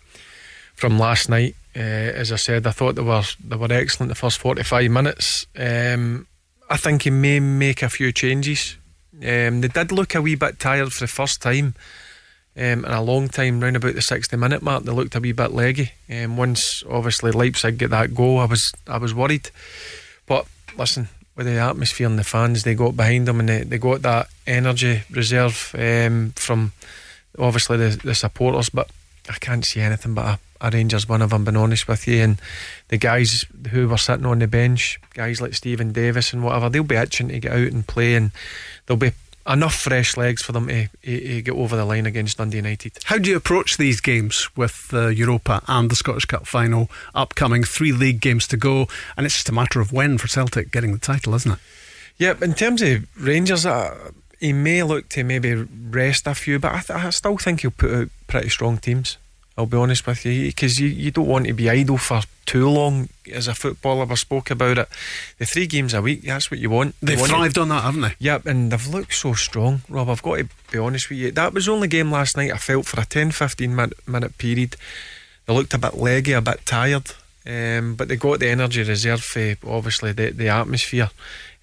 [0.74, 1.56] from last night.
[1.74, 4.90] Uh, as I said, I thought they were they were excellent the first forty five
[4.90, 5.46] minutes.
[5.56, 6.26] Um,
[6.68, 8.76] I think he may make a few changes.
[9.14, 11.74] Um, they did look a wee bit tired for the first time
[12.58, 15.30] Um, in a long time, round about the 60 minute mark, they looked a wee
[15.30, 15.92] bit leggy.
[16.10, 19.50] Um, once obviously Leipzig get that goal, I was I was worried.
[20.26, 23.78] But listen, with the atmosphere and the fans, they got behind them and they, they
[23.78, 26.72] got that energy reserve um, from
[27.38, 28.70] obviously the, the supporters.
[28.70, 28.90] But
[29.28, 32.22] I can't see anything but a, a Rangers win if I'm being honest with you.
[32.24, 32.40] And
[32.88, 36.82] the guys who were sitting on the bench, guys like Steven Davis and whatever, they'll
[36.82, 38.32] be itching to get out and play, and
[38.86, 39.12] there'll be
[39.48, 42.98] enough fresh legs for them to, to, to get over the line against Dundee United.
[43.04, 47.64] How do you approach these games with the Europa and the Scottish Cup final upcoming?
[47.64, 50.92] Three league games to go, and it's just a matter of when for Celtic getting
[50.92, 51.58] the title, isn't it?
[52.18, 54.10] Yeah, in terms of Rangers, uh,
[54.40, 57.70] he may look to maybe rest a few, but I, th- I still think he'll
[57.70, 59.18] put out pretty strong teams.
[59.58, 62.68] I'll be honest with you, because you, you don't want to be idle for too
[62.68, 64.04] long as a footballer.
[64.04, 64.88] We spoke about it.
[65.38, 66.94] The three games a week, that's what you want.
[67.00, 67.60] You They've want thrived it.
[67.62, 68.14] on that, haven't they?
[68.20, 70.08] Yep, and they've looked so strong, Rob.
[70.08, 71.32] I've got to be honest with you.
[71.32, 74.38] That was the only game last night I felt for a 10 15 minute, minute
[74.38, 74.76] period.
[75.46, 77.10] They looked a bit leggy, a bit tired,
[77.44, 81.10] um, but they got the energy reserve for obviously the, the atmosphere.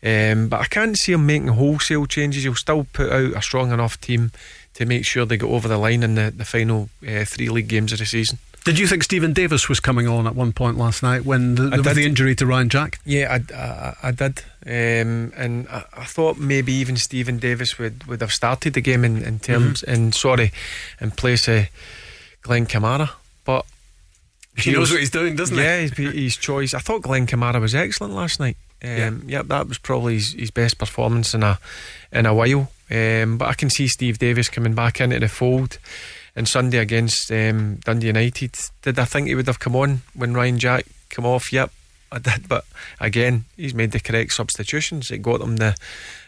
[0.04, 2.44] Um, but I can't see him making wholesale changes.
[2.44, 4.32] He'll still put out a strong enough team
[4.76, 7.68] to make sure they get over the line in the, the final uh, three league
[7.68, 8.38] games of the season.
[8.64, 11.70] Did you think Steven Davis was coming on at one point last night when the,
[11.70, 13.00] there was the injury to Ryan Jack?
[13.06, 14.40] Yeah, I, I, I did.
[14.66, 19.06] Um, and I, I thought maybe even Steven Davis would, would have started the game
[19.06, 20.52] in, in terms, in sorry,
[21.00, 21.68] in place of
[22.42, 23.12] Glenn Kamara.
[23.46, 23.66] But
[24.58, 25.62] He knows what he's doing, doesn't he?
[25.64, 26.74] yeah, his, his choice.
[26.74, 28.58] I thought Glenn Kamara was excellent last night.
[28.84, 29.12] Um, Yeah.
[29.28, 29.42] yeah.
[29.44, 31.60] that was probably his, his best performance in a
[32.12, 32.72] in a while.
[32.90, 35.80] Um, but I can see Steve Davis coming back into the fold.
[36.36, 40.34] And Sunday against um, Dundee United, did I think he would have come on when
[40.34, 41.54] Ryan Jack come off?
[41.54, 41.72] Yep,
[42.12, 42.50] I did.
[42.50, 42.66] But
[43.00, 45.12] again, he's made the correct substitutions.
[45.12, 45.76] It got them the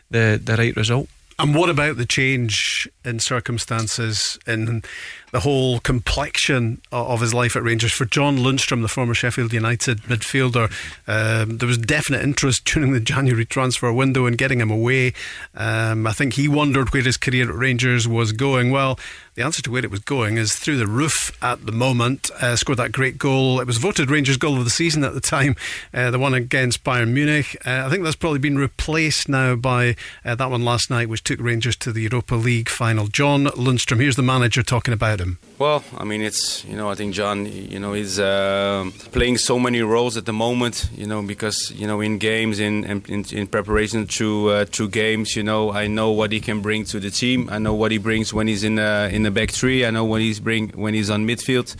[0.09, 1.09] the, the right result.
[1.39, 4.83] And what about the change in circumstances in
[5.31, 7.91] the whole complexion of his life at Rangers?
[7.91, 10.71] For John Lundstram, the former Sheffield United midfielder,
[11.07, 15.13] um, there was definite interest during the January transfer window in getting him away.
[15.55, 18.71] Um, I think he wondered where his career at Rangers was going.
[18.71, 18.99] Well,
[19.37, 22.31] the answer to where it was going is through the roof at the moment.
[22.41, 23.59] Uh, scored that great goal.
[23.59, 25.55] It was voted Rangers goal of the season at the time,
[25.93, 27.55] uh, the one against Bayern Munich.
[27.63, 29.95] Uh, I think that's probably been replaced now by
[30.25, 33.05] uh, that one last night, which took Rangers to the Europa League final.
[33.05, 35.16] John Lundstram, here's the manager talking about
[35.59, 39.59] Well, I mean, it's you know, I think John, you know, is uh, playing so
[39.59, 43.47] many roles at the moment, you know, because you know, in games, in in, in
[43.47, 47.09] preparation to uh, to games, you know, I know what he can bring to the
[47.09, 47.49] team.
[47.51, 49.85] I know what he brings when he's in uh, in the back three.
[49.85, 51.75] I know what he's bring when he's on midfield.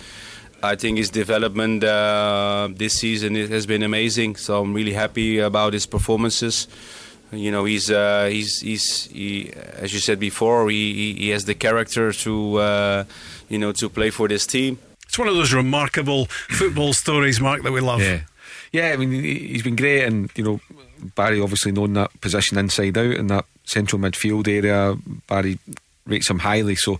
[0.63, 4.37] I think his development uh, this season has been amazing.
[4.37, 6.67] So I'm really happy about his performances.
[7.31, 11.43] You know, he's uh, he's he's he, as you said before, he, he, he has
[11.45, 13.03] the character to uh,
[13.49, 14.79] you know to play for this team.
[15.07, 18.01] It's one of those remarkable football stories, Mark, that we love.
[18.01, 18.21] Yeah.
[18.71, 20.59] Yeah, I mean, he- he's been great, and you know,
[21.15, 24.95] Barry obviously known that position inside out in that central midfield area.
[25.27, 25.59] Barry
[26.05, 26.95] rates him highly, so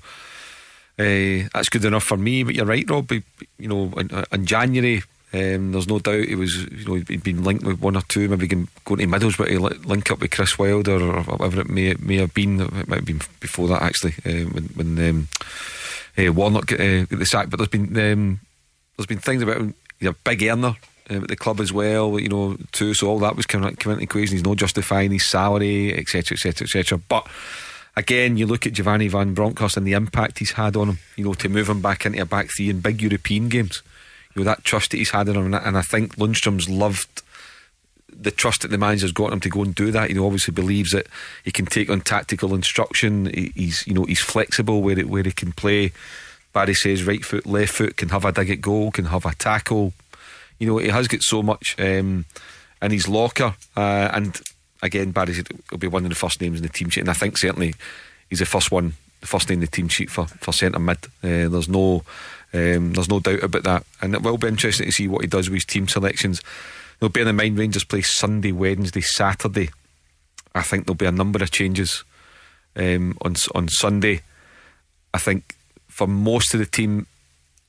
[1.00, 2.44] uh, that's good enough for me.
[2.44, 3.12] But you're right, Rob.
[3.12, 7.44] You know, in, in January, um, there's no doubt he was, you know, he'd been
[7.44, 10.58] linked with one or two, maybe going to Middlesbrough to li- link up with Chris
[10.58, 12.62] Wilder or whatever it may may have been.
[12.62, 15.28] It might have been before that actually, uh, when when um,
[16.18, 17.50] uh, Warnock got, uh, got the sack.
[17.50, 18.40] But there's been um,
[18.96, 19.74] there's been things about him.
[20.02, 20.78] A big earner
[21.10, 22.94] um, at the club as well, you know, too.
[22.94, 24.38] So all that was coming, coming into equation.
[24.38, 27.00] He's not justifying his salary, etc., etc., etc.
[27.10, 27.28] But
[27.98, 31.00] again, you look at Giovanni Van Bronckhorst and the impact he's had on him.
[31.18, 33.84] You know, to move him back into a back three in big European games.
[34.38, 37.24] You know that trust that he's had in him, and I- think Lundstram's loved
[38.16, 40.10] the trust that the manager's got him to go and do that.
[40.10, 41.08] You know, obviously believes that
[41.44, 43.32] he can take on tactical instruction.
[43.56, 45.92] He's you know he's flexible where it, where he can play.
[46.54, 49.34] Barry says right foot, left foot can have a dig at goal, can have a
[49.34, 49.94] tackle.
[50.60, 52.26] You know, he has got so much um,
[52.80, 54.40] in his locker, uh, and
[54.84, 57.10] again, Barry said he'll be one of the first names in the team sheet, and
[57.10, 57.74] I think certainly
[58.30, 61.00] he's the first one, the first name in the team sheet for for centre mid.
[61.24, 62.04] Uh, there's no
[62.54, 65.28] um, there's no doubt about that, and it will be interesting to see what he
[65.28, 66.42] does with his team selections.
[67.02, 69.70] Now, bearing in the mind Rangers play Sunday, Wednesday, Saturday.
[70.56, 72.04] I think there'll be a number of changes
[72.76, 74.22] um, on on Sunday.
[75.14, 75.56] I think
[75.88, 77.06] for most of the team,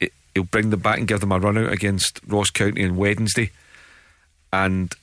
[0.00, 2.96] it, he'll bring them back and give them a run out against Ross County on
[2.96, 3.50] Wednesday,
[4.52, 4.94] and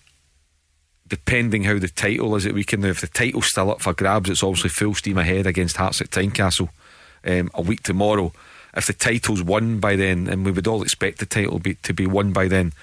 [1.07, 4.29] depending how the title is at weekend now, if the title's still up for grabs,
[4.29, 6.69] it's obviously full steam ahead against Hearts at Tynecastle
[7.25, 8.31] um, a week tomorrow.
[8.75, 11.93] If the title's won by then, and we would all expect the title be, to
[11.93, 12.73] be won by then,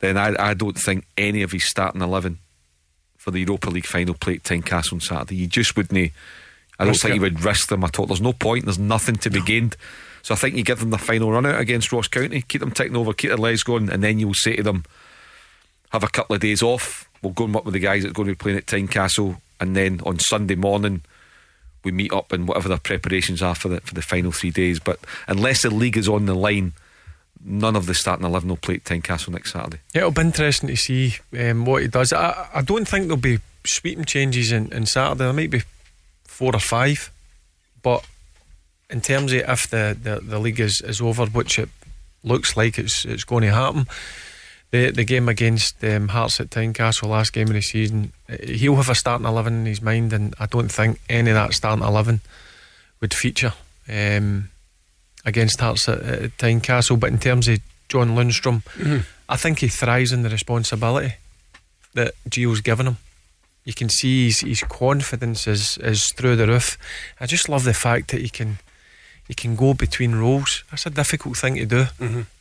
[0.00, 2.38] then I, I don't think any of his starting eleven
[3.16, 5.36] for the Europa League final play at Tynecastle on Saturday.
[5.36, 6.12] You just wouldn't,
[6.78, 8.06] I don't think he would risk them at all.
[8.06, 8.66] There's no point.
[8.66, 9.76] There's nothing to be gained.
[10.22, 12.70] So I think you give them the final run out against Ross County, keep them
[12.70, 14.84] ticking over, keep their legs going, and then you'll say to them,
[15.90, 17.08] have a couple of days off.
[17.22, 19.40] We'll go and work with the guys that are going to be playing at Tynecastle,
[19.60, 21.02] and then on Sunday morning
[21.84, 24.80] we meet up and whatever their preparations are for the for the final three days.
[24.80, 24.98] But
[25.28, 26.72] unless the league is on the line,
[27.44, 29.80] none of the starting eleven will play at Tynecastle next Saturday.
[29.94, 32.12] It'll be interesting to see um, what he does.
[32.12, 35.24] I, I don't think there'll be sweeping changes in, in Saturday.
[35.24, 35.62] There might be
[36.24, 37.10] four or five,
[37.82, 38.04] but
[38.90, 41.68] in terms of if the, the, the league is, is over, which it
[42.22, 43.86] looks like it's it's going to happen,
[44.74, 48.74] the the game against um, Hearts at Tynecastle, last game of the season, uh, he'll
[48.76, 51.84] have a starting eleven in his mind, and I don't think any of that starting
[51.84, 52.20] eleven
[53.00, 53.52] would feature
[53.88, 54.50] um,
[55.24, 56.98] against Hearts at, at Tynecastle.
[56.98, 58.62] But in terms of John Lundstram,
[59.28, 61.14] I think he thrives in the responsibility
[61.94, 62.96] that Gio's given him.
[63.64, 66.76] You can see his, his confidence is, is through the roof.
[67.20, 68.58] I just love the fact that he can
[69.28, 70.64] he can go between roles.
[70.70, 71.86] That's a difficult thing to do.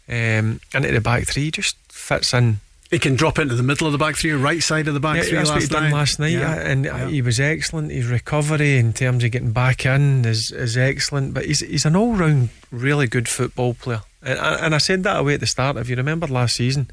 [0.10, 2.60] Um, at the back three, just fits in.
[2.92, 5.16] He can drop into the middle of the back three, right side of the back
[5.18, 5.94] Yeah, three that's last what he done night.
[5.94, 6.54] last night, Yeah.
[6.60, 7.92] and uh, he was excellent.
[7.92, 11.34] His recovery in terms of getting back in is, is excellent.
[11.34, 14.02] But he's he's an all round really good football player.
[14.22, 15.76] And, and I said that away at the start.
[15.78, 16.92] If you remember last season,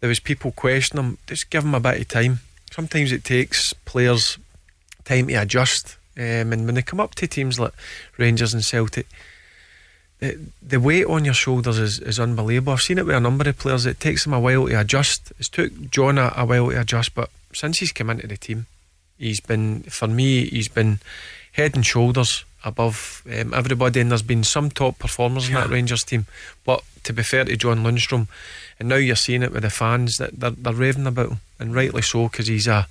[0.00, 1.18] there was people questioning him.
[1.26, 2.40] Just give him a bit of time.
[2.70, 4.38] Sometimes it takes players
[5.04, 5.96] time to adjust.
[6.16, 7.72] Um, and when they come up to teams like
[8.16, 9.06] Rangers and Celtic,
[10.20, 12.72] the, the weight on your shoulders is, is unbelievable.
[12.72, 13.86] I've seen it with a number of players.
[13.86, 15.32] It takes them a while to adjust.
[15.38, 18.66] It's took John a, a while to adjust, but since he's come into the team,
[19.18, 20.98] he's been, for me, he's been
[21.52, 24.00] head and shoulders above um, everybody.
[24.00, 26.26] And there's been some top performers in that Rangers team.
[26.64, 28.26] But to be fair to John Lundstram,
[28.78, 31.74] and now you're seeing it with the fans that they're, they're raving about him, and
[31.74, 32.86] rightly so, because he's a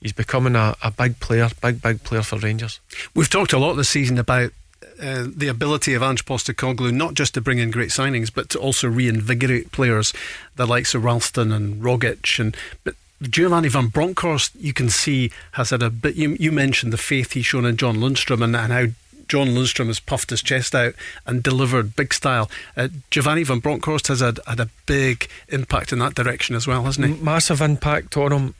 [0.00, 2.80] he's becoming a, a big player, big big player for Rangers.
[3.14, 4.52] We've talked a lot this season about
[5.02, 8.58] uh, the ability of Ange Postecoglou not just to bring in great signings, but to
[8.58, 10.12] also reinvigorate players,
[10.56, 12.94] the likes of Ralston and Rogic, and but.
[13.22, 16.16] Giovanni van Bronckhorst, you can see, has had a bit.
[16.16, 18.86] You, you mentioned the faith he's shown in John Lundstram and, and how
[19.28, 22.50] John Lundstram has puffed his chest out and delivered big style.
[22.76, 26.84] Uh, Giovanni van Bronckhorst has had, had a big impact in that direction as well,
[26.84, 27.22] hasn't he?
[27.22, 28.54] Massive impact on him.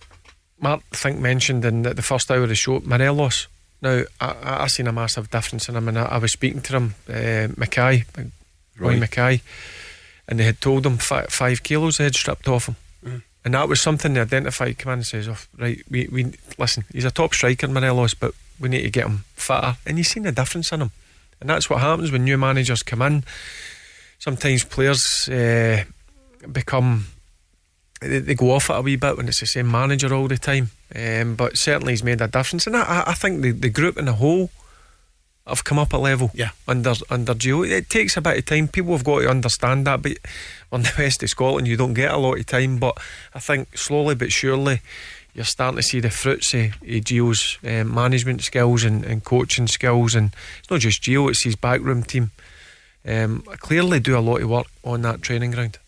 [0.60, 3.48] Mark, I think, mentioned in the, the first hour of the show, Morelos.
[3.82, 6.62] Now, I, I, I seen a massive difference in him, and I, I was speaking
[6.62, 8.04] to him, uh, Mackay,
[8.78, 8.96] Roy.
[8.96, 9.42] Mackay,
[10.28, 12.76] and they had told him fi- five kilos they had stripped off him.
[13.44, 14.78] And that was something they identified.
[14.78, 18.34] Come in and says, oh, right, we, we listen, he's a top striker, Morelos, but
[18.60, 19.76] we need to get him fitter.
[19.84, 20.92] And you've seen the difference in him.
[21.40, 23.24] And that's what happens when new managers come in.
[24.20, 25.82] Sometimes players uh,
[26.52, 27.06] become
[28.00, 30.38] they, they go off it a wee bit when it's the same manager all the
[30.38, 30.70] time.
[30.94, 34.04] Um, but certainly he's made a difference, and I, I- think the, the group in
[34.04, 34.50] the whole
[35.46, 36.30] have come up a level.
[36.34, 36.50] Yeah.
[36.68, 38.68] under under Gio, it takes a bit of time.
[38.68, 40.02] People have got to understand that.
[40.02, 40.18] But
[40.70, 42.78] on the west of Scotland, you don't get a lot of time.
[42.78, 42.98] But
[43.34, 44.80] I think slowly but surely.
[45.34, 49.66] You're starting to see the fruits of, of Gio's um, management skills and, and coaching
[49.66, 52.30] skills, and it's not just Gio; it's his backroom team.
[53.08, 55.78] Um, clearly, do a lot of work on that training ground.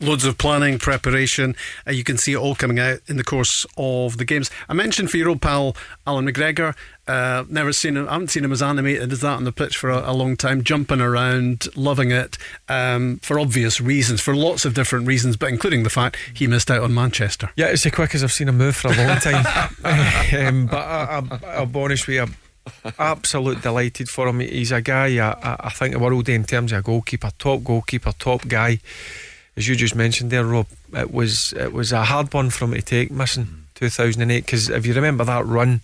[0.00, 1.56] Loads of planning, preparation.
[1.86, 4.50] Uh, you can see it all coming out in the course of the games.
[4.68, 5.74] I mentioned for your old pal
[6.06, 6.74] Allan McGregor.
[7.08, 8.08] Uh, never seen him.
[8.08, 10.36] I haven't seen him as animated as that on the pitch for a, a long
[10.36, 10.64] time.
[10.64, 12.36] Jumping around, loving it
[12.68, 16.70] um, for obvious reasons, for lots of different reasons, but including the fact he missed
[16.70, 17.50] out on Manchester.
[17.56, 19.46] Yeah, it's the quickest I've seen him move for a long time.
[20.46, 22.34] um, but I, I, I'll be honest with you, I'm
[22.98, 24.40] absolute delighted for him.
[24.40, 28.12] He's a guy I, I, think the world in terms of a goalkeeper, top goalkeeper,
[28.18, 28.78] top guy.
[29.56, 32.74] As you just mentioned there, Rob, it was it was a hard one for him
[32.74, 34.44] to take, missing 2008.
[34.44, 35.80] Because if you remember that run,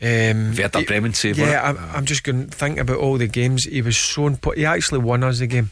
[0.00, 3.64] um, Werder Bremen save, Yeah, I'm, I'm just going to think about all the games.
[3.64, 4.60] He was so important.
[4.60, 5.70] He actually won us the game,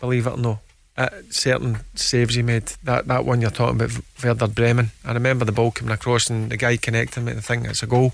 [0.00, 0.58] believe it or not.
[0.96, 2.72] Uh, certain saves he made.
[2.84, 3.92] That that one you're talking about,
[4.22, 4.92] Werder Bremen.
[5.04, 7.66] I remember the ball coming across and the guy connecting with the thing.
[7.66, 8.12] It's a goal.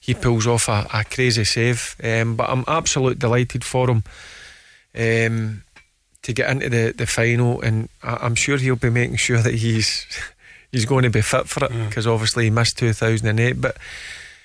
[0.00, 1.96] He pulls off a, a crazy save.
[2.02, 4.04] Um, but I'm absolutely delighted for him
[4.96, 5.62] um,
[6.28, 9.54] to get into the, the final, and I, I'm sure he'll be making sure that
[9.54, 10.06] he's
[10.70, 13.78] he's going to be fit for it because obviously he missed 2008, but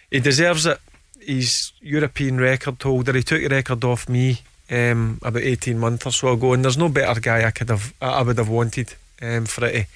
[0.09, 0.79] he deserves it.
[1.19, 3.11] He's European record holder.
[3.11, 4.39] He took the record off me
[4.71, 7.93] um, about 18 months or so ago, and there's no better guy I could have
[8.01, 9.87] I would have wanted um, for it to,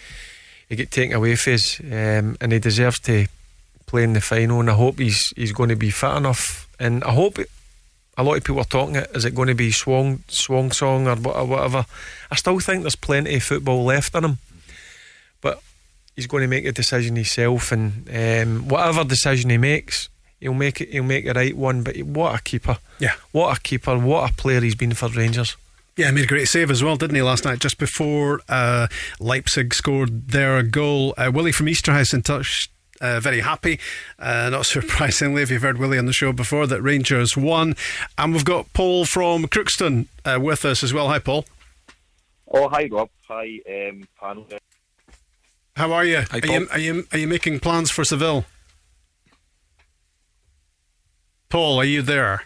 [0.68, 3.28] to get taken away from us, um, and he deserves to
[3.86, 4.60] play in the final.
[4.60, 7.40] And I hope he's he's going to be fit enough, and I hope.
[8.18, 9.12] A lot of people are talking it.
[9.14, 11.86] Is it going to be Swan Swan Song or whatever?
[12.32, 14.38] I still think there's plenty of football left in him,
[15.42, 15.62] but
[16.16, 20.82] he's going to make a decision himself, and um, whatever decision he makes, He'll make
[20.82, 20.90] it.
[20.90, 21.84] He'll make the right one.
[21.84, 22.78] But what a keeper!
[23.00, 23.98] Yeah, what a keeper!
[23.98, 25.56] What a player he's been for Rangers.
[25.96, 28.88] Yeah, he made a great save as well, didn't he, last night, just before uh,
[29.20, 31.16] Leipzig scored their goal.
[31.18, 32.70] Uh, Willie from Easterhouse in touch.
[33.00, 33.80] Uh, very happy,
[34.18, 37.76] uh, not surprisingly, if you've heard Willie on the show before, that Rangers won.
[38.18, 41.08] And we've got Paul from Crookston uh, with us as well.
[41.10, 41.46] Hi, Paul.
[42.52, 43.10] Oh, hi, Rob.
[43.28, 44.48] Hi, um, panel.
[45.76, 46.24] How are you?
[46.32, 46.68] Hi, are you?
[46.72, 48.46] Are you are you making plans for Seville?
[51.50, 52.44] Paul, are you there?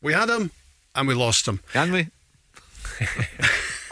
[0.00, 0.50] We had him
[0.94, 1.60] and we lost him.
[1.72, 2.08] Can we?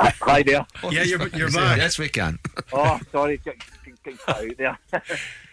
[0.00, 0.66] Hi there.
[0.90, 1.78] Yeah, you're, you're back.
[1.78, 2.38] Yes, we can.
[2.72, 3.40] Oh, sorry,
[4.28, 4.78] out there.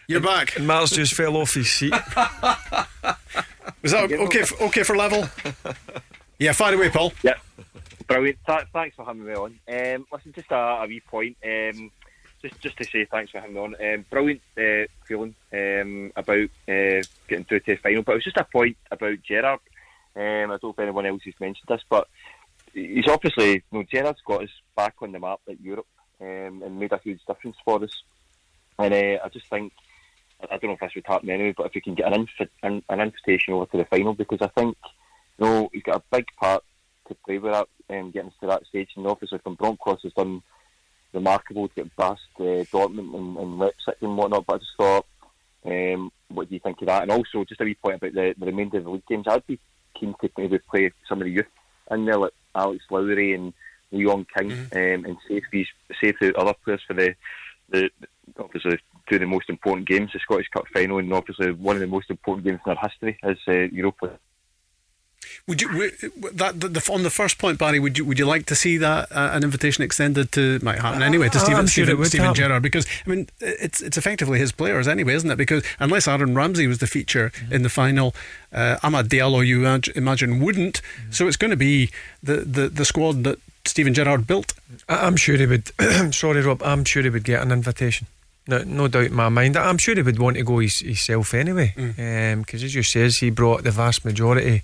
[0.08, 0.56] You're back.
[0.56, 1.92] And Mark's just fell off his seat.
[3.82, 4.42] Was that okay?
[4.42, 5.28] For, okay for level?
[6.38, 7.12] Yeah, fire away, Paul.
[7.22, 7.34] Yeah,
[8.06, 8.38] brilliant.
[8.46, 9.58] Th- thanks for having me on.
[9.68, 11.36] Um, listen, just a, a wee point.
[11.44, 11.90] Um,
[12.42, 13.76] just just to say thanks for having me on.
[13.80, 18.02] Um, brilliant uh, feeling um, about uh, getting through to the final.
[18.02, 19.60] But it was just a point about Gerrard.
[20.14, 22.08] Um, I don't know if anyone else has mentioned this, but
[22.72, 25.86] he's obviously, you know, Gerrard's got us back on the map at Europe
[26.20, 28.02] um, and made a huge difference for us.
[28.78, 29.72] And uh, I just think,
[30.42, 32.48] I don't know if this would happen anyway, but if we can get an, inv-
[32.62, 34.76] an, an invitation over to the final, because I think,
[35.38, 36.62] you know, he's got a big part
[37.08, 38.90] to play with that, um, getting us to that stage.
[38.96, 40.42] And obviously from Broncos has done
[41.12, 45.06] remarkable to get past uh, Dortmund and, and Leipzig and whatnot, but I just thought,
[45.64, 47.02] um, what do you think of that?
[47.02, 49.46] And also, just a wee point about the, the remainder of the league games, I'd
[49.46, 49.58] be
[49.98, 51.46] keen to maybe play some of the youth
[51.90, 53.52] in there, like Alex Lowry and
[53.90, 55.68] Leon King, um, and save these,
[56.00, 57.14] save the other players for the,
[57.70, 57.90] the
[58.38, 58.78] obviously
[59.08, 61.86] two of the most important games, the Scottish Cup final, and obviously one of the
[61.86, 64.18] most important games in our history is uh, Europa.
[65.48, 67.78] Would you would, that the, the, on the first point, Barry?
[67.78, 71.02] Would you would you like to see that uh, an invitation extended to might happen
[71.02, 72.34] anyway to Uh, Steven I'm sure it Steven, would Steven.
[72.34, 72.62] Gerrard?
[72.62, 75.36] Because I mean, it's it's effectively his players anyway, isn't it?
[75.36, 77.52] Because unless Aaron Ramsey was the feature Mm-hmm.
[77.52, 78.14] in the final,
[78.52, 79.64] uh, Amad Diallo, you
[79.96, 80.80] imagine wouldn't.
[80.82, 81.12] Mm-hmm.
[81.12, 81.90] So it's going to be
[82.22, 84.54] the, the, the squad that Steven Gerrard built.
[84.88, 85.70] I- I'm sure he would.
[86.14, 86.62] sorry, Rob.
[86.62, 88.06] I'm sure he would get an invitation.
[88.48, 89.56] No, no doubt in my mind.
[89.56, 91.74] I'm sure he would want to go his, himself anyway.
[92.36, 94.62] Because as you says, he brought the vast majority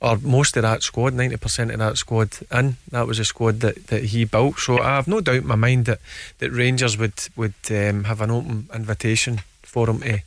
[0.00, 2.76] or most of that squad, ninety percent of that squad in.
[2.90, 4.58] That was a squad that, that he built.
[4.58, 6.00] So I have no doubt in my mind that,
[6.38, 10.18] that Rangers would would um, have an open invitation for him to,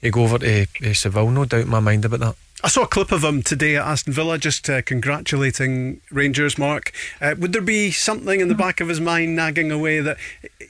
[0.00, 1.30] to go over to uh, Seville.
[1.30, 2.36] No doubt in my mind about that.
[2.64, 6.58] I saw a clip of him today at Aston Villa, just uh, congratulating Rangers.
[6.58, 10.16] Mark, uh, would there be something in the back of his mind nagging away that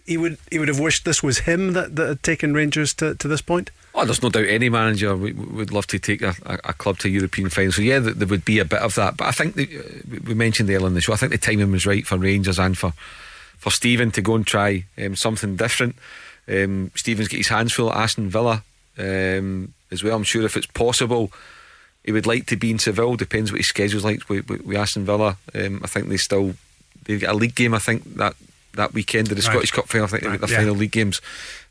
[0.05, 3.15] he would he would have wished this was him that, that had taken Rangers to,
[3.15, 3.71] to this point?
[3.95, 7.09] Oh, there's no doubt any manager would, would love to take a, a, club to
[7.09, 7.73] European final.
[7.73, 9.17] So yeah, there, there would be a bit of that.
[9.17, 11.15] But I think the, uh, we mentioned earlier in the show.
[11.15, 12.93] I think the timing was right for Rangers and for
[13.57, 15.97] for Steven to go and try um, something different.
[16.49, 18.63] Um, Steven's got his hands full at Aston Villa
[18.99, 20.17] um, as well.
[20.17, 21.33] I'm sure if it's possible,
[22.05, 23.17] he would like to be in Seville.
[23.17, 25.37] Depends what his schedule's like We, with, with Aston Villa.
[25.55, 26.55] Um, I think they still
[27.05, 27.75] they've got a league game.
[27.75, 28.35] I think that
[28.75, 29.53] that weekend of the Right.
[29.53, 30.07] Scottish Cup final.
[30.07, 30.59] I think they've got Right, the yeah.
[30.61, 31.21] final league games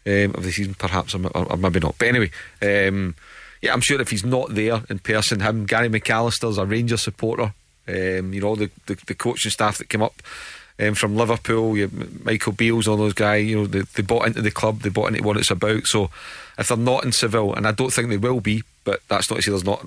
[0.05, 1.95] um, of the season, perhaps, or, or, maybe not.
[1.97, 2.31] But anyway,
[2.61, 3.15] um,
[3.61, 7.53] yeah, I'm sure if he's not there in person, him, Gary McAllister's a Rangers supporter.
[7.87, 10.21] Um, you know, the, the, the coaching staff that came up
[10.79, 11.89] um, from Liverpool, you,
[12.23, 15.07] Michael Beals, all those guys, you know, they, they bought into the club, they bought
[15.07, 15.85] into what it's about.
[15.87, 16.09] So
[16.57, 19.37] if they're not in Seville, and I don't think they will be, but that's not
[19.37, 19.85] to say there's not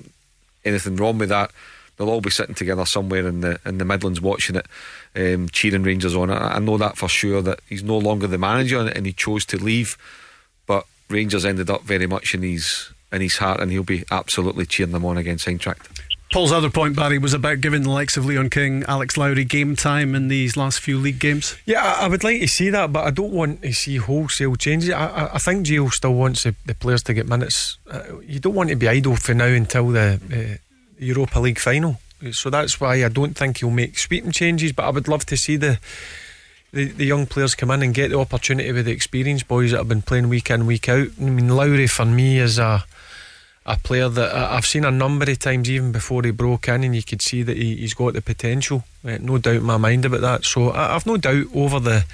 [0.65, 1.51] anything wrong with that.
[1.97, 4.65] They'll all be sitting together somewhere in the in the Midlands watching it,
[5.15, 6.31] um, cheering Rangers on.
[6.31, 9.45] I, I know that for sure that he's no longer the manager and, he chose
[9.47, 9.97] to leave,
[10.65, 14.65] but Rangers ended up very much in his in his heart, and he'll be absolutely
[14.65, 15.89] cheering them on against Eintracht.
[16.31, 19.75] Paul's other point, Barry, was about giving the likes of Leon King, Alex Lowry game
[19.75, 21.57] time in these last few league games.
[21.65, 24.91] Yeah, I, would like to see that, but I don't want to see wholesale changes.
[24.91, 27.77] I, I, I think Gio still wants the, the players to get minutes.
[27.89, 30.57] Uh, you don't want to be idle for now until the uh,
[30.97, 31.99] Europa League final.
[32.31, 34.71] So that's why I don't think he'll make sweeping changes.
[34.71, 35.79] But I would love to see the,
[36.71, 39.77] the the young players come in and get the opportunity with the experienced boys that
[39.79, 41.09] have been playing week in week out.
[41.19, 42.85] I mean, Lowry for me is a
[43.65, 46.83] a player that I- I've seen a number of times even before he broke in,
[46.83, 48.83] and you could see that he, he's got the potential.
[49.05, 50.45] Uh, no doubt in my mind about that.
[50.45, 52.05] So I, I've no doubt over the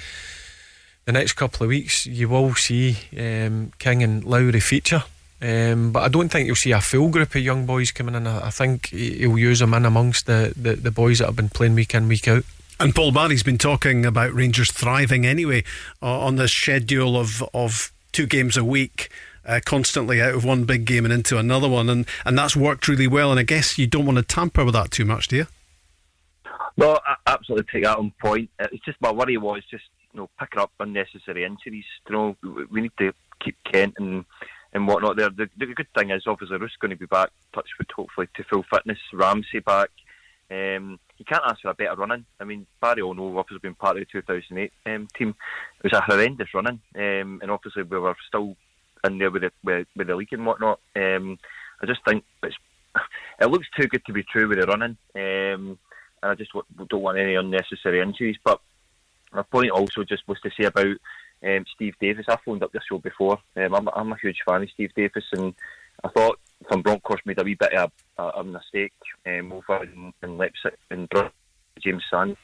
[1.04, 5.04] the next couple of weeks you will see um, King and Lowry feature.
[5.40, 8.26] Um, but I don't think you'll see a full group of young boys coming in.
[8.26, 11.36] I, I think he- he'll use them in amongst the, the, the boys that have
[11.36, 12.44] been playing week in, week out.
[12.80, 15.64] And Paul Barry's been talking about Rangers thriving anyway
[16.02, 19.10] uh, on this schedule of of two games a week.
[19.48, 22.86] Uh, constantly out of one big game and into another one, and, and that's worked
[22.86, 23.30] really well.
[23.30, 25.46] And I guess you don't want to tamper with that too much, do you?
[26.76, 28.50] No, I absolutely take that on point.
[28.60, 31.86] Uh, It's just my worry was just you know picking up unnecessary injuries.
[32.08, 34.26] You know, we- we need to keep Kent and
[34.74, 35.16] and whatnot.
[35.16, 38.44] There, the, the good thing is obviously Roofe's going to be back, touchwood, hopefully to
[38.44, 38.98] full fitness.
[39.14, 39.88] Ramsey back.
[40.50, 42.26] Um, you can't ask for a better running.
[42.38, 45.34] I mean, Barry all know obviously been part of the 2008 um, team.
[45.78, 48.54] It was a horrendous running, um, and obviously we were still
[49.04, 50.80] in there with the with, with the league and whatnot.
[50.96, 51.38] Um,
[51.82, 52.24] I just think
[53.40, 55.78] it looks too good to be true with the running, um,
[56.22, 58.36] and I just w- don't want any unnecessary injuries.
[58.44, 58.60] But
[59.32, 60.96] my point also just was to say about
[61.44, 62.26] um, Steve Davis.
[62.28, 63.38] I phoned up this show before.
[63.56, 65.54] Um, I'm, I'm a huge fan of Steve Davis, and
[66.04, 68.92] I thought Van Bronckhorst made a wee bit of a, a, mistake
[69.26, 71.08] um, over in, in Leipzig and
[71.80, 72.36] James Sand.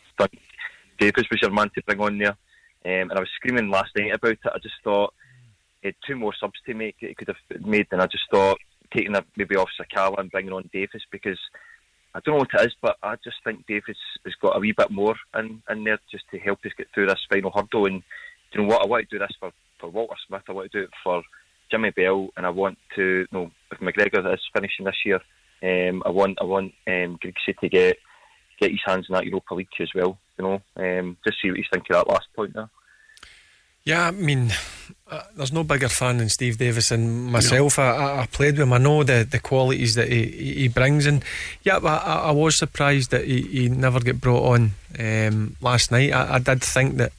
[0.99, 4.15] Davis was your man to bring on there, um, and I was screaming last night
[4.15, 4.39] about it.
[4.47, 5.13] I just thought
[5.85, 6.97] had two more subs to make.
[6.99, 8.59] He could have made, and I just thought
[8.93, 11.39] taking that maybe off Sakala and bringing on Davis because
[12.15, 14.73] I don't know what it is, but I just think Davis has got a wee
[14.73, 17.87] bit more in, in there just to help us get through this final hurdle.
[17.87, 18.03] And
[18.53, 18.83] you know what?
[18.83, 19.51] I want to do this for,
[19.81, 20.43] for Walter Smith.
[20.49, 21.23] I want to do it for
[21.71, 23.03] Jimmy Bell, and I want to.
[23.03, 25.21] You know, if McGregor is finishing this year,
[25.63, 27.97] um, I want I want um, Griggsy to get
[28.61, 30.19] get his hands in that Europa League as well.
[30.39, 32.71] You know, um, just see what he's thinking of that last point there.
[33.85, 34.51] Yeah, I mean,
[35.11, 37.77] uh, there's no bigger fan than Steve Davis and myself.
[37.77, 37.85] No.
[37.85, 38.73] I, I, played with him.
[38.73, 41.23] I know the, the qualities that he, he brings, and
[41.63, 46.13] yeah, I, I was surprised that he, he never get brought on um, last night.
[46.13, 47.13] I, I, did think that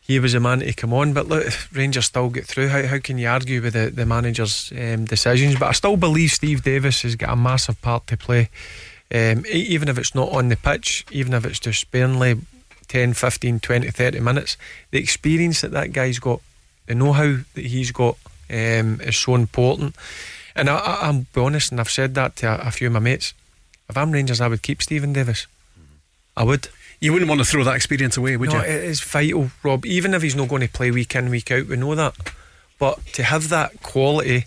[0.00, 2.68] he was a man to come on, but look, Rangers still get through.
[2.68, 5.58] How, how can you argue with the, the manager's um, decisions?
[5.58, 8.50] But I still believe Steve Davis has got a massive part to play.
[9.12, 12.38] Um, even if it's not on the pitch, even if it's just sparingly
[12.92, 14.58] 10, 15, 20, 30 minutes,
[14.90, 16.42] the experience that that guy's got,
[16.86, 18.18] the know how that he's got
[18.50, 19.96] um, is so important.
[20.54, 22.98] And I, will be honest, and I've said that to a, a, few of my
[22.98, 23.32] mates.
[23.88, 25.46] If I'm Rangers, I would keep Steven Davis.
[26.36, 26.68] I would.
[27.00, 28.62] You wouldn't want to throw that experience away, would no, you?
[28.62, 29.86] It is vital, Rob.
[29.86, 32.14] Even if he's not going to play week in, week out, we know that.
[32.78, 34.44] But to have that quality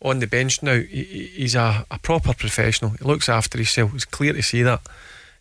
[0.00, 2.92] on the bench now, he, he's a, a, proper professional.
[2.92, 3.94] He looks after himself.
[3.94, 4.80] It's clear to see that.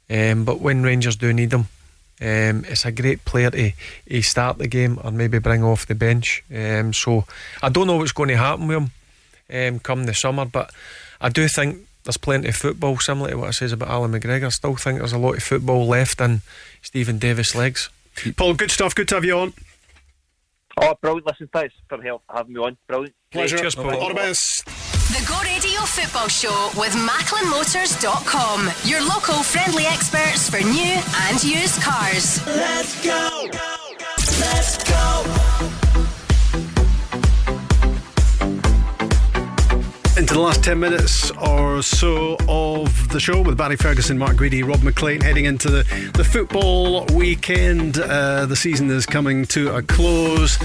[0.10, 1.70] Um, but when Rangers do need him,
[2.22, 3.72] um, it's a great player to,
[4.08, 6.44] to start the game or maybe bring off the bench.
[6.54, 7.26] Um, so
[7.62, 8.92] I don't know what's going to happen with him
[9.52, 10.72] um, come the summer, but
[11.20, 14.46] I do think there's plenty of football, similar to what I says about Allan McGregor.
[14.46, 16.42] I still think there's a lot of football left in
[16.82, 17.90] Steven Davis' legs.
[18.36, 18.94] Paul, good stuff.
[18.94, 19.54] Good to have you on.
[20.78, 21.28] Oh, brilliant.
[21.28, 22.78] Listen, thanks for help, having me on.
[22.88, 23.16] Brilliant.
[23.32, 23.58] Pleasure.
[23.58, 23.96] Cheers, Paul.
[23.96, 24.91] All the best.
[25.12, 28.72] The Go Radio Football Show with MacklinMotors.com.
[28.86, 32.40] Your local friendly experts for new and used cars.
[32.48, 33.71] Let's go.
[40.32, 44.82] The last 10 minutes or so of the show with Barry Ferguson, Mark Guidi, Rob
[44.82, 48.00] Maclean heading into the, the football weekend.
[48.00, 50.58] Uh, the season is coming to a close,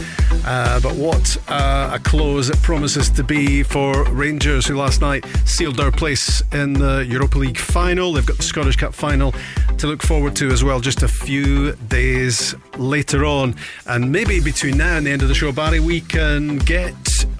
[0.46, 5.26] uh, but what uh, a close it promises to be for Rangers, who last night
[5.44, 8.12] sealed their place in the Europa League final.
[8.12, 9.34] They've got the Scottish Cup final
[9.78, 13.56] to look forward to as well, just a few days later on.
[13.86, 16.94] And maybe between now and the end of the show, Barry, we can get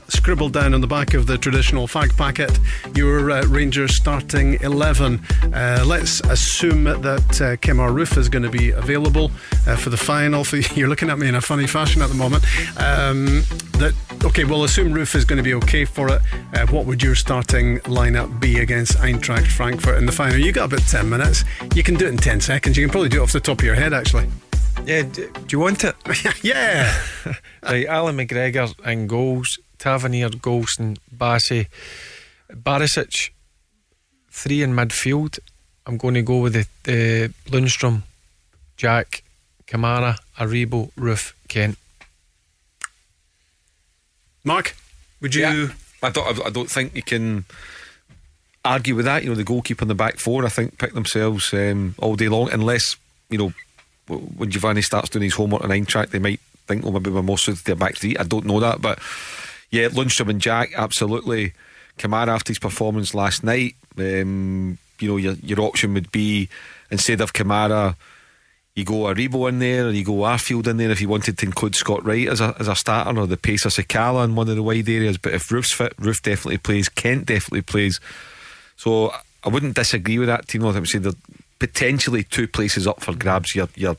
[0.09, 2.59] scribbled down on the back of the traditional fag packet
[2.95, 5.21] your uh, Rangers starting 11.
[5.53, 9.31] Uh, let's assume that uh, Kemar Roofe is going to be available
[9.67, 10.45] uh, for the final.
[10.45, 12.45] For, you're looking at me in a funny fashion at the moment.
[12.79, 13.43] Um,
[13.79, 16.23] that okay, we'll assume Roofe is going to be okay for it.
[16.55, 20.39] Uh, what would your starting lineup be against Eintracht Frankfurt in the final?
[20.39, 21.45] You got about 10 minutes.
[21.75, 22.77] You can do it in 10 seconds.
[22.77, 24.29] You can probably do it off the top of your head, actually.
[24.85, 25.97] Yeah, do, do you want it?
[26.43, 26.93] yeah.
[27.63, 29.59] right, Allan McGregor and goals.
[29.79, 31.67] Tavernier, Goldson, Bassey,
[32.51, 33.31] Barisic,
[34.31, 35.39] three in midfield.
[35.87, 38.03] I'm going to go with the, the Lundstram,
[38.77, 39.23] Jack,
[39.67, 41.79] Kamara, Aribo, Roofe, Kent.
[44.45, 44.77] Mark,
[45.21, 45.43] would you?
[45.43, 45.69] Yeah.
[46.03, 46.47] I don't.
[46.47, 47.45] I don't think you can
[48.65, 49.23] argue with that.
[49.23, 52.29] You know, the goalkeeper in the back four, I think, pick themselves um, all day
[52.29, 52.97] long, unless
[53.29, 53.53] you know
[54.09, 57.39] when Giovanni starts doing his homework on Eintracht, they might think, well, maybe we're more
[57.39, 58.17] suited to their back three.
[58.17, 58.99] I don't know that, but
[59.77, 61.53] yeah, Lundstram and Jack, absolutely.
[61.99, 66.49] Kamara after his performance last night, um, you know, your your option would be
[66.91, 67.97] instead of Kamara,
[68.75, 71.47] you go Aribo in there, or you go Arfield in there if you wanted to
[71.47, 74.57] include Scott Wright as a as a starter, or the pacer Sakala in one of
[74.57, 75.17] the wide areas.
[75.19, 76.89] But if Roofe's fit, Roofe definitely plays.
[76.89, 78.01] Kent definitely plays.
[78.77, 79.13] So
[79.43, 80.49] I wouldn't disagree with that.
[80.49, 81.17] Team, I would say there's
[81.59, 83.55] potentially two places up for grabs.
[83.55, 83.97] You're, you're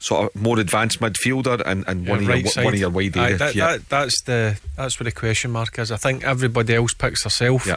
[0.00, 2.90] sort of more advanced midfielder and, and yeah, one, right of your, one of your
[2.90, 3.38] wide areas.
[3.38, 3.76] That, yeah.
[3.76, 5.92] that, that's the that's where the question mark is.
[5.92, 7.66] I think everybody else picks herself.
[7.66, 7.76] Yeah.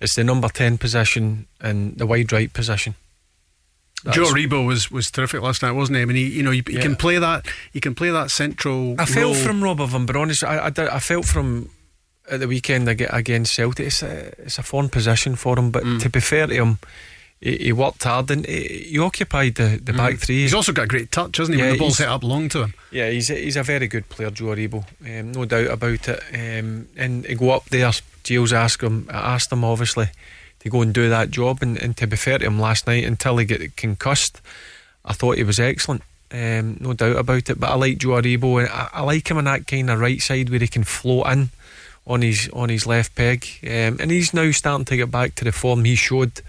[0.00, 2.96] It's the number ten position and the wide right position.
[4.02, 6.02] That's Joe Aribo was, was terrific last night, wasn't he?
[6.02, 6.82] I mean, he you know he, he yeah.
[6.82, 9.00] can play that he can play that central.
[9.00, 9.42] I felt role.
[9.42, 11.70] from Rob, of him, but honestly, I, I, I felt from
[12.30, 13.86] at the weekend ag- against Celtic.
[13.86, 16.00] It's a, it's a foreign position for him, but mm.
[16.00, 16.78] to be fair to him,
[17.40, 20.42] he, he worked hard and he, he occupied the, the back three.
[20.42, 21.60] He's also got a great touch, hasn't he?
[21.60, 22.74] Yeah, when the ball's hit up long to him.
[22.90, 26.20] Yeah, he's a, he's a very good player, Joe Aribo, um, no doubt about it.
[26.32, 27.90] Um, and he go up there,
[28.24, 30.08] Gilles asked him, asked him obviously
[30.60, 31.58] to go and do that job.
[31.60, 34.40] And, and to be fair to him, last night until he got concussed,
[35.04, 36.02] I thought he was excellent.
[36.32, 37.60] Um, no doubt about it.
[37.60, 40.20] But I like Joe Aribo, and I, I like him on that kind of right
[40.20, 41.50] side where he can float in
[42.06, 43.46] on his on his left peg.
[43.62, 46.40] Um, and he's now starting to get back to the form he showed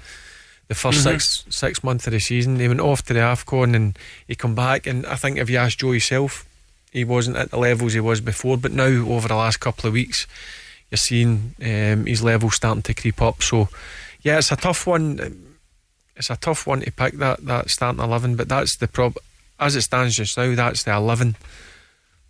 [0.68, 1.04] the 1st Mhm.
[1.04, 2.60] six six months of the season.
[2.60, 3.98] He went off to the Afcon and
[4.28, 4.88] he come back.
[4.88, 6.46] And I think if you ask Joe himself,
[6.92, 8.58] he wasn't at the levels he was before.
[8.58, 10.26] But now over the last couple of weeks,
[10.90, 13.44] you're seeing um, his level starting to creep up.
[13.44, 13.70] So
[14.22, 15.44] yeah, it's a tough one.
[16.16, 18.36] It's a tough one to pick that that starting eleven.
[18.36, 19.18] But that's the prob.
[19.60, 21.36] As it stands just now, that's the eleven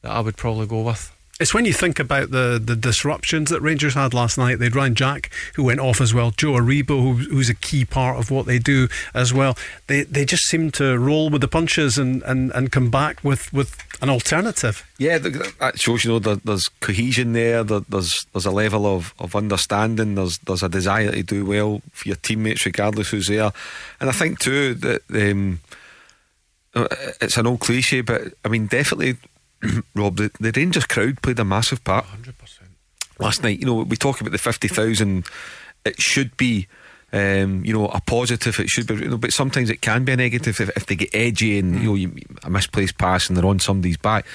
[0.02, 1.12] that I would probably go with.
[1.38, 4.57] It's when you think about the, the disruptions that Rangers had last night.
[4.60, 8.18] They'd Ryan Jack, who went off as well, Joe Aribo, who, who's a key part
[8.18, 9.57] of what they do as well.
[9.88, 13.52] They they just seem to roll with the punches and, and, and come back with,
[13.52, 14.90] with an alternative.
[14.98, 17.82] Yeah, that shows you know there, there's cohesion there, there.
[17.82, 20.16] There's there's a level of, of understanding.
[20.16, 23.52] There's there's a desire to do well for your teammates, regardless who's there.
[23.99, 25.60] And I think too that um,
[26.74, 26.88] uh,
[27.20, 29.18] it's an old cliche, but I mean definitely,
[29.95, 32.06] Rob, the, the Rangers crowd played a massive part.
[32.06, 32.69] Hundred percent.
[33.19, 35.26] Last night, you know, we talk about the fifty thousand.
[35.86, 36.68] It should be.
[37.14, 38.60] Um, you know, a positive.
[38.60, 40.95] It should be, you know, but sometimes it can be a negative if, if they
[40.95, 42.11] get edgy and you know you,
[42.44, 44.26] a misplaced pass and they're on somebody's back.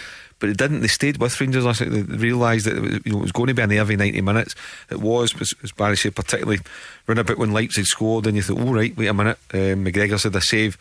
[0.40, 0.80] But it didn't.
[0.80, 1.90] They stayed with Rangers last night.
[1.90, 4.22] They realised that it was, you know it was going to be a nervy ninety
[4.22, 4.54] minutes.
[4.90, 6.60] It was, as, Barry said, particularly
[7.06, 10.18] round about when Leipzig scored, and you thought, "Oh right, wait a minute." Um, McGregor
[10.18, 10.78] said a save,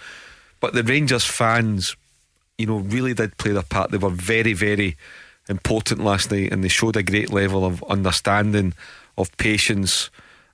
[0.61, 1.98] but the Rangers fans,
[2.60, 3.90] you know, really did play their part.
[3.90, 4.98] They were very, very
[5.48, 8.73] important last night, and they showed a great level of understanding,
[9.18, 10.11] of patience,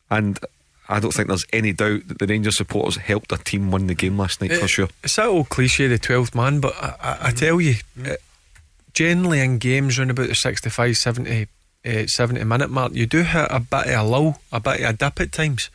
[0.09, 0.39] and.
[0.87, 3.95] I don't think there's any doubt that the Rangers supporters helped their team win the
[3.95, 4.87] game last night for sure.
[5.03, 8.17] It's that old cliche, the 12th man, but I, I, I tell you, uh,
[8.93, 11.47] generally in games around about the 65, 70,
[11.85, 14.89] uh, 70 minute mark, you do hit a bit of a lull, a bit of
[14.89, 15.71] a dip at times.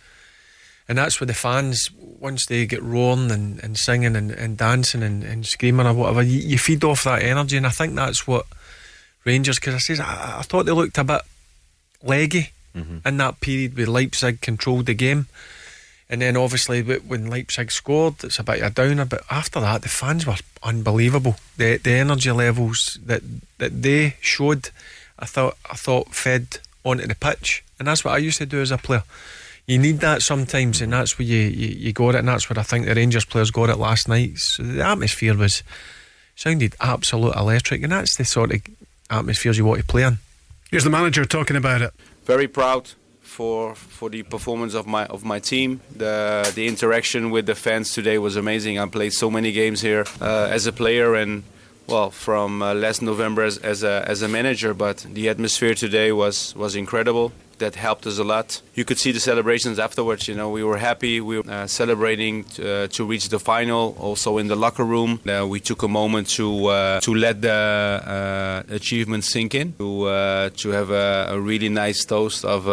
[0.89, 1.90] And that's where the fans,
[2.21, 6.23] once they get roaring and, and singing and, and dancing and, and screaming or whatever,
[6.23, 7.57] you, you feed off that energy.
[7.57, 8.47] And I think that's what
[9.25, 11.23] Rangers, because I says, I, I thought they looked a bit
[12.03, 13.07] leggy mm-hmm.
[13.07, 15.27] in that period where Leipzig controlled the game.
[16.11, 19.05] And then obviously when Leipzig scored, it's a bit of a downer.
[19.05, 21.37] But after that, the fans were unbelievable.
[21.57, 23.23] The the energy levels that
[23.59, 24.71] that they showed,
[25.21, 28.61] I thought I thought fed onto the pitch, and that's what I used to do
[28.61, 29.05] as a player.
[29.71, 32.59] You need that sometimes, and that's where you, you, you got it, and that's where
[32.59, 34.37] I think the Rangers players got it last night.
[34.39, 35.63] So the atmosphere was
[36.35, 38.61] sounded absolute electric, and that's the sort of
[39.11, 40.19] atmospheres you want to play in.
[40.73, 41.93] Here's the manager talking about it.
[42.25, 42.85] very proud
[43.21, 45.81] for for the performance of my of my team.
[45.97, 48.77] The the interaction with the fans today was amazing.
[48.81, 51.45] I played so many games here uh, as a player and
[51.87, 54.75] well from uh, last November as, as a as a manager.
[54.75, 57.31] But the atmosphere today was was incredible.
[57.61, 58.62] That helped us a lot.
[58.74, 60.27] You could see the celebrations afterwards.
[60.28, 61.20] You know, we were happy.
[61.20, 63.95] We were uh, celebrating uh, to reach the final.
[63.99, 67.53] Also in the locker room, uh, we took a moment to uh, to let the
[67.53, 69.74] uh, achievement sink in.
[69.74, 72.66] To uh, to have a, a really nice toast of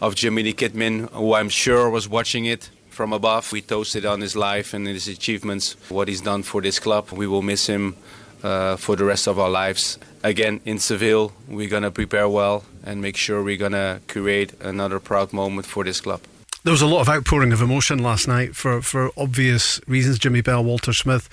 [0.00, 3.52] of Jiminy Kidman, who I'm sure was watching it from above.
[3.52, 7.10] We toasted on his life and his achievements, what he's done for this club.
[7.12, 7.94] We will miss him
[8.42, 9.98] uh, for the rest of our lives.
[10.22, 14.52] Again, in Seville, we're going to prepare well and make sure we're going to create
[14.60, 16.20] another proud moment for this club.
[16.64, 20.18] There was a lot of outpouring of emotion last night for, for obvious reasons.
[20.18, 21.28] Jimmy Bell, Walter Smith,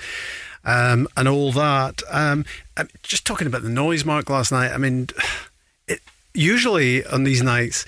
[0.64, 2.04] um, and all that.
[2.10, 2.46] Um,
[3.02, 4.72] just talking about the noise, Mark, last night.
[4.72, 5.08] I mean,
[5.88, 6.02] it,
[6.36, 7.86] usually on these nights,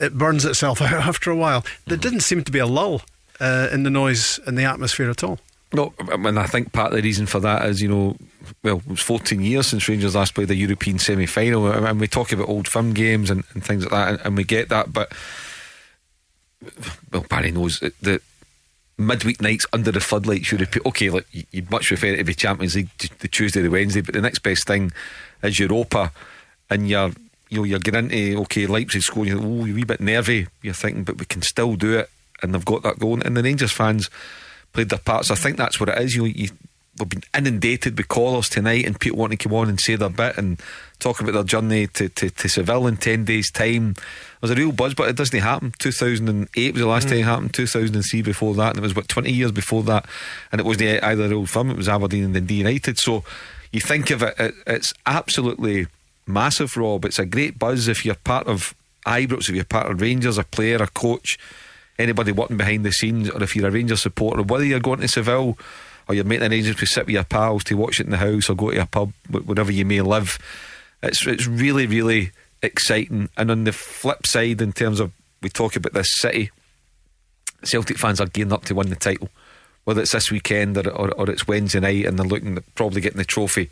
[0.00, 1.64] it burns itself out after a while.
[1.86, 3.02] There didn't seem to be a lull
[3.38, 5.38] uh, in the noise and the atmosphere at all.
[5.72, 8.16] No, mean, I think part of the reason for that is, you know,
[8.62, 11.66] well, it was 14 years since Rangers last played a European semi final.
[11.66, 14.44] And we talk about old firm games and, and things like that, and, and we
[14.44, 14.92] get that.
[14.92, 15.12] But,
[17.12, 18.20] well, Barry knows that the
[18.98, 22.24] midweek nights under the floodlights, you repeat, okay, like, you- you'd much prefer it to
[22.24, 22.88] be Champions League
[23.18, 24.92] the Tuesday, the Wednesday, but the next best thing
[25.42, 26.12] is Europa,
[26.70, 27.12] and you're.
[27.48, 29.28] You know, you're getting into okay, Leipzig scoring.
[29.30, 30.48] You're, oh, you're a wee bit nervy.
[30.62, 32.10] You're thinking, but we can still do it,
[32.42, 33.22] and they've got that going.
[33.24, 34.10] And the Rangers fans
[34.76, 35.30] played their parts.
[35.30, 36.14] I think that's what it is.
[36.14, 36.48] You, know, you
[36.98, 40.08] we've been inundated with callers tonight and people wanting to come on and say their
[40.08, 40.60] bit and
[40.98, 43.96] talk about their journey to, to, to Seville in 10 days' time.
[44.40, 45.72] There's a real buzz, but it doesn't happen.
[45.78, 47.10] 2008 was the last mm.
[47.10, 50.06] time it happened, 2003 before that, and it was, what, 20 years before that,
[50.52, 52.98] and it wasn't either Old Firm, it was Aberdeen and Dundee United.
[52.98, 53.24] So
[53.72, 55.86] you think of it, it it's absolutely
[56.26, 57.04] massive, Rob.
[57.04, 58.74] It's a great buzz if you're part of
[59.06, 61.38] Ibrox, if you're part of Rangers, a player, a coach,
[61.98, 65.08] anybody working behind the scenes, or if you're a Rangers supporter, whether you're going to
[65.08, 65.58] Seville
[66.08, 68.48] or you're making arrangements to sit with your pals to watch it in the house
[68.48, 70.38] or go to a pub, wh- wherever you may live.
[71.02, 72.32] It's it's really really
[72.62, 73.28] exciting.
[73.36, 75.12] And on the flip side, in terms of
[75.42, 76.50] we talk about this city,
[77.64, 79.28] Celtic fans are gearing up to win the title,
[79.84, 83.00] whether it's this weekend or, or, or it's Wednesday night, and they're looking at probably
[83.00, 83.70] getting the trophy.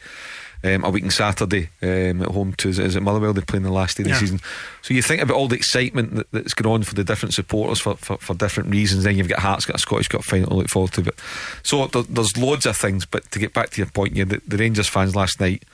[0.64, 3.34] Um, a week on Saturday um, at home to is it, Motherwell?
[3.34, 4.18] They're playing the last day of the Yeah.
[4.18, 4.40] season.
[4.80, 7.80] So you think about all the excitement that, that's going on for the different supporters
[7.80, 9.04] for, for, for different reasons.
[9.04, 11.14] Then you've got Hearts got a Scottish Cup final to look forward to but
[11.62, 14.40] so there, there's loads of things but to get back to your point yeah, the,
[14.48, 15.64] the Rangers fans last night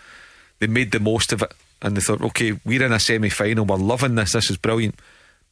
[0.59, 1.53] they made the most of it
[1.83, 4.97] and they thought okay we're in a semi-final we're loving this this is brilliant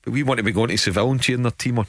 [0.03, 1.87] but we want to be going to Seville and cheering their team on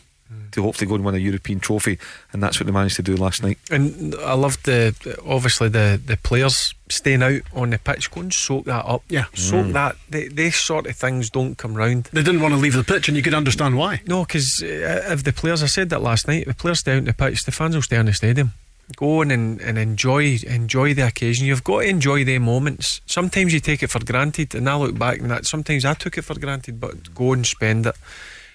[0.52, 1.98] to hopefully go and win a European trophy
[2.32, 4.94] and that's what they managed to do last night And I loved the
[5.26, 9.04] obviously the the players staying out on the pitch, go and soak that up.
[9.10, 9.26] Yeah.
[9.34, 9.74] soak Mm.
[9.74, 9.96] that.
[10.10, 12.06] They, they sort of things don't come round.
[12.12, 14.02] They didn't want to leave the pitch, and you could understand why.
[14.08, 16.94] No, because uh, if the players, I said that last night, if the players stay
[16.94, 18.54] out on the pitch, the fans will stay in the stadium.
[18.96, 21.46] Go on and, and enjoy enjoy the occasion.
[21.46, 23.02] You've got to enjoy the moments.
[23.06, 26.18] Sometimes you take it for granted, and I look back and that sometimes I took
[26.18, 27.96] it for granted, but go and spend it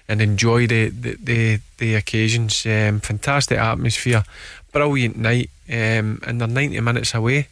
[0.09, 2.65] and enjoy the the the, the occasions.
[2.67, 4.25] Um, fantastic atmosphere,
[4.73, 7.49] brilliant night, um, and they're ninety minutes away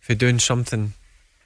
[0.00, 0.92] for doing something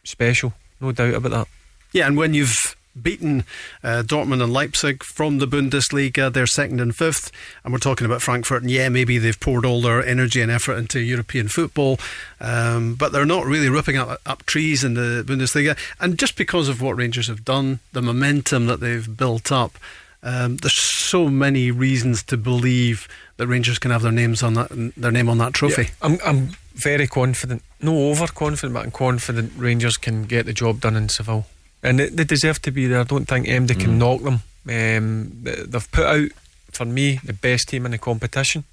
[0.04, 0.52] special.
[0.80, 1.48] No doubt about that.
[1.92, 3.44] Yeah, and when you've beaten
[3.84, 7.30] uh, Dortmund and Leipzig from the Bundesliga, they're second and fifth,
[7.64, 10.74] and we're talking about Frankfurt, and yeah, maybe they've poured all their energy and effort
[10.74, 11.98] into European football,
[12.40, 15.78] um, but they're not really ripping up, up trees in the Bundesliga.
[16.00, 19.78] And just because of what Rangers have done, the momentum that they've built up,
[20.22, 24.68] um, there's so many reasons to believe that Rangers can have their names on that,
[24.96, 25.82] their name on that trophy.
[25.84, 27.62] Yeah, I'm, I'm very confident.
[27.80, 31.46] No overconfident, but I'm confident Rangers can get the job done in Seville.
[31.82, 33.00] And they, they deserve to be there.
[33.00, 34.42] I don't think MD can knock them.
[34.68, 36.28] Um, they- they've put out,
[36.72, 38.64] for me, the best team in the competition.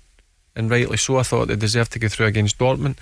[0.56, 1.18] And rightly so.
[1.18, 2.98] I thought they deserved to go through against Dortmund.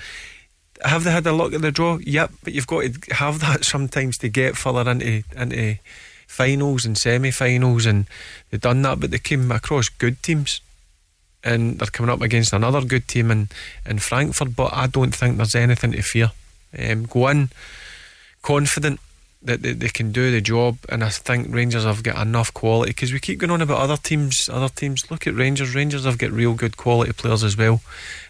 [0.83, 1.97] Have they had a look at the draw?
[2.01, 5.77] Yep, but you've got to have that sometimes to get further into into
[6.27, 8.05] finals and semi-finals, and
[8.49, 8.99] they've done that.
[8.99, 10.61] But they came across good teams,
[11.43, 13.49] and they're coming up against another good team in
[13.85, 14.55] in Frankfurt.
[14.55, 16.31] But I don't think there's anything to fear.
[16.77, 17.49] Um, go in
[18.41, 18.99] confident
[19.41, 22.91] that they, they can do the job, and I think Rangers have got enough quality
[22.91, 24.49] because we keep going on about other teams.
[24.51, 25.75] Other teams, look at Rangers.
[25.75, 27.81] Rangers have got real good quality players as well,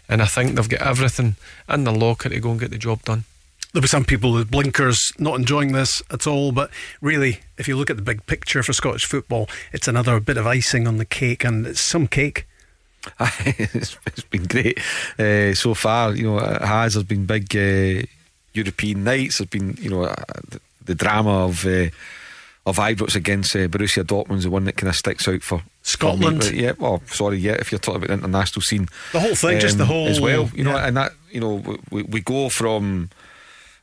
[0.08, 1.36] and I think they've got everything
[1.68, 3.24] in the locker to go and get the job done.
[3.72, 6.70] There'll be some people with blinkers not enjoying this at all, but
[7.00, 10.46] really, if you look at the big picture for Scottish football, it's another bit of
[10.46, 12.46] icing on the cake, and it's some cake.
[13.20, 14.78] it's, it's been great
[15.18, 16.14] uh, so far.
[16.14, 16.94] You know, it has.
[16.94, 18.06] There's been big uh,
[18.54, 19.38] European nights.
[19.38, 20.14] There's been, you know, uh,
[20.48, 21.88] the, the drama of uh,
[22.66, 26.42] of Ibrox against uh, Borussia Dortmund's the one that kind of sticks out for Scotland.
[26.44, 26.62] For me.
[26.64, 27.52] Yeah, well, sorry, yeah.
[27.52, 30.50] If you're talking about the international scene, The whole thing, just the whole- as well.
[30.54, 30.86] You know, yeah.
[30.88, 33.10] and that you know, we, we go from.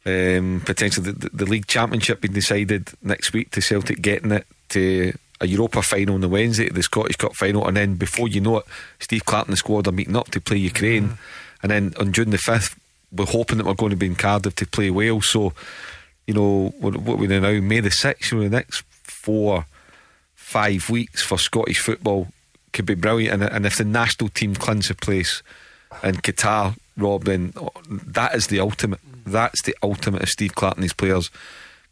[0.06, 5.14] Um, potentially the, the league championship being decided next week to Celtic getting it to
[5.40, 8.58] a Europa final on the Wednesday the Scottish Cup final and then before you know
[8.58, 8.66] it
[9.00, 11.08] Steve Clarke and the squad are meeting up to play Ukraine.
[11.08, 11.18] Mm.
[11.64, 12.78] and then on June the 5th
[13.14, 15.54] we're hoping that we're going to be in Cardiff to play Wales so
[16.28, 19.66] you know what, what we do now May the 6th you know, the next four
[20.36, 22.28] five weeks for Scottish football
[22.74, 23.42] could be brilliant.
[23.42, 25.42] And, and if the national team clinches a place
[26.04, 30.76] in Qatar Rob then oh, that is the ultimate that's the ultimate if Steve Clarke
[30.76, 31.30] and his players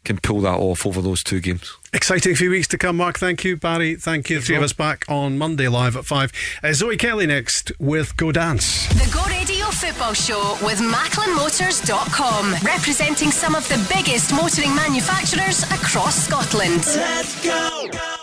[0.04, 3.18] can pull that off over those two games Exciting few weeks to come, Mark.
[3.18, 3.96] Thank you, Barry.
[3.96, 4.38] Thank you.
[4.38, 6.32] The three of us back on Monday live at five.
[6.62, 8.88] Uh, Zoe Kelly next with Go Dance.
[8.88, 16.26] The Go Radio Football Show with MacklinMotors.com, representing some of the biggest motoring manufacturers across
[16.26, 16.82] Scotland.
[16.96, 18.21] Let's go.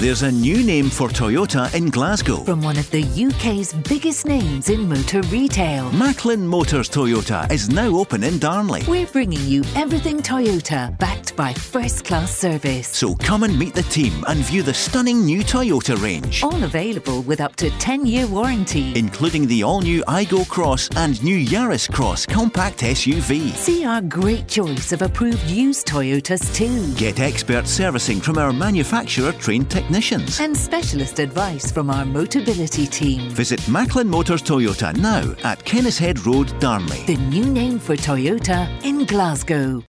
[0.00, 2.36] There's a new name for Toyota in Glasgow.
[2.44, 5.92] From one of the UK's biggest names in motor retail.
[5.92, 8.82] Macklin Motors Toyota is now open in Darnley.
[8.88, 12.88] We're bringing you everything Toyota, backed by first class service.
[12.88, 17.20] So come and meet the team and view the stunning new Toyota range, All available
[17.20, 18.98] with up to 10 year warranty.
[18.98, 23.50] including the all new Aygo Cross and new Yaris Cross compact SUV.
[23.54, 26.90] See our great choice of approved used Toyotas too.
[26.94, 30.40] Get expert servicing from our manufacturer trained technicians.
[30.40, 33.30] And specialist advice from our Motability team.
[33.30, 37.04] Visit Macklin Motors Toyota now at Kennishead Road, Darnley.
[37.06, 39.78] The new name for Toyota in Glasgow.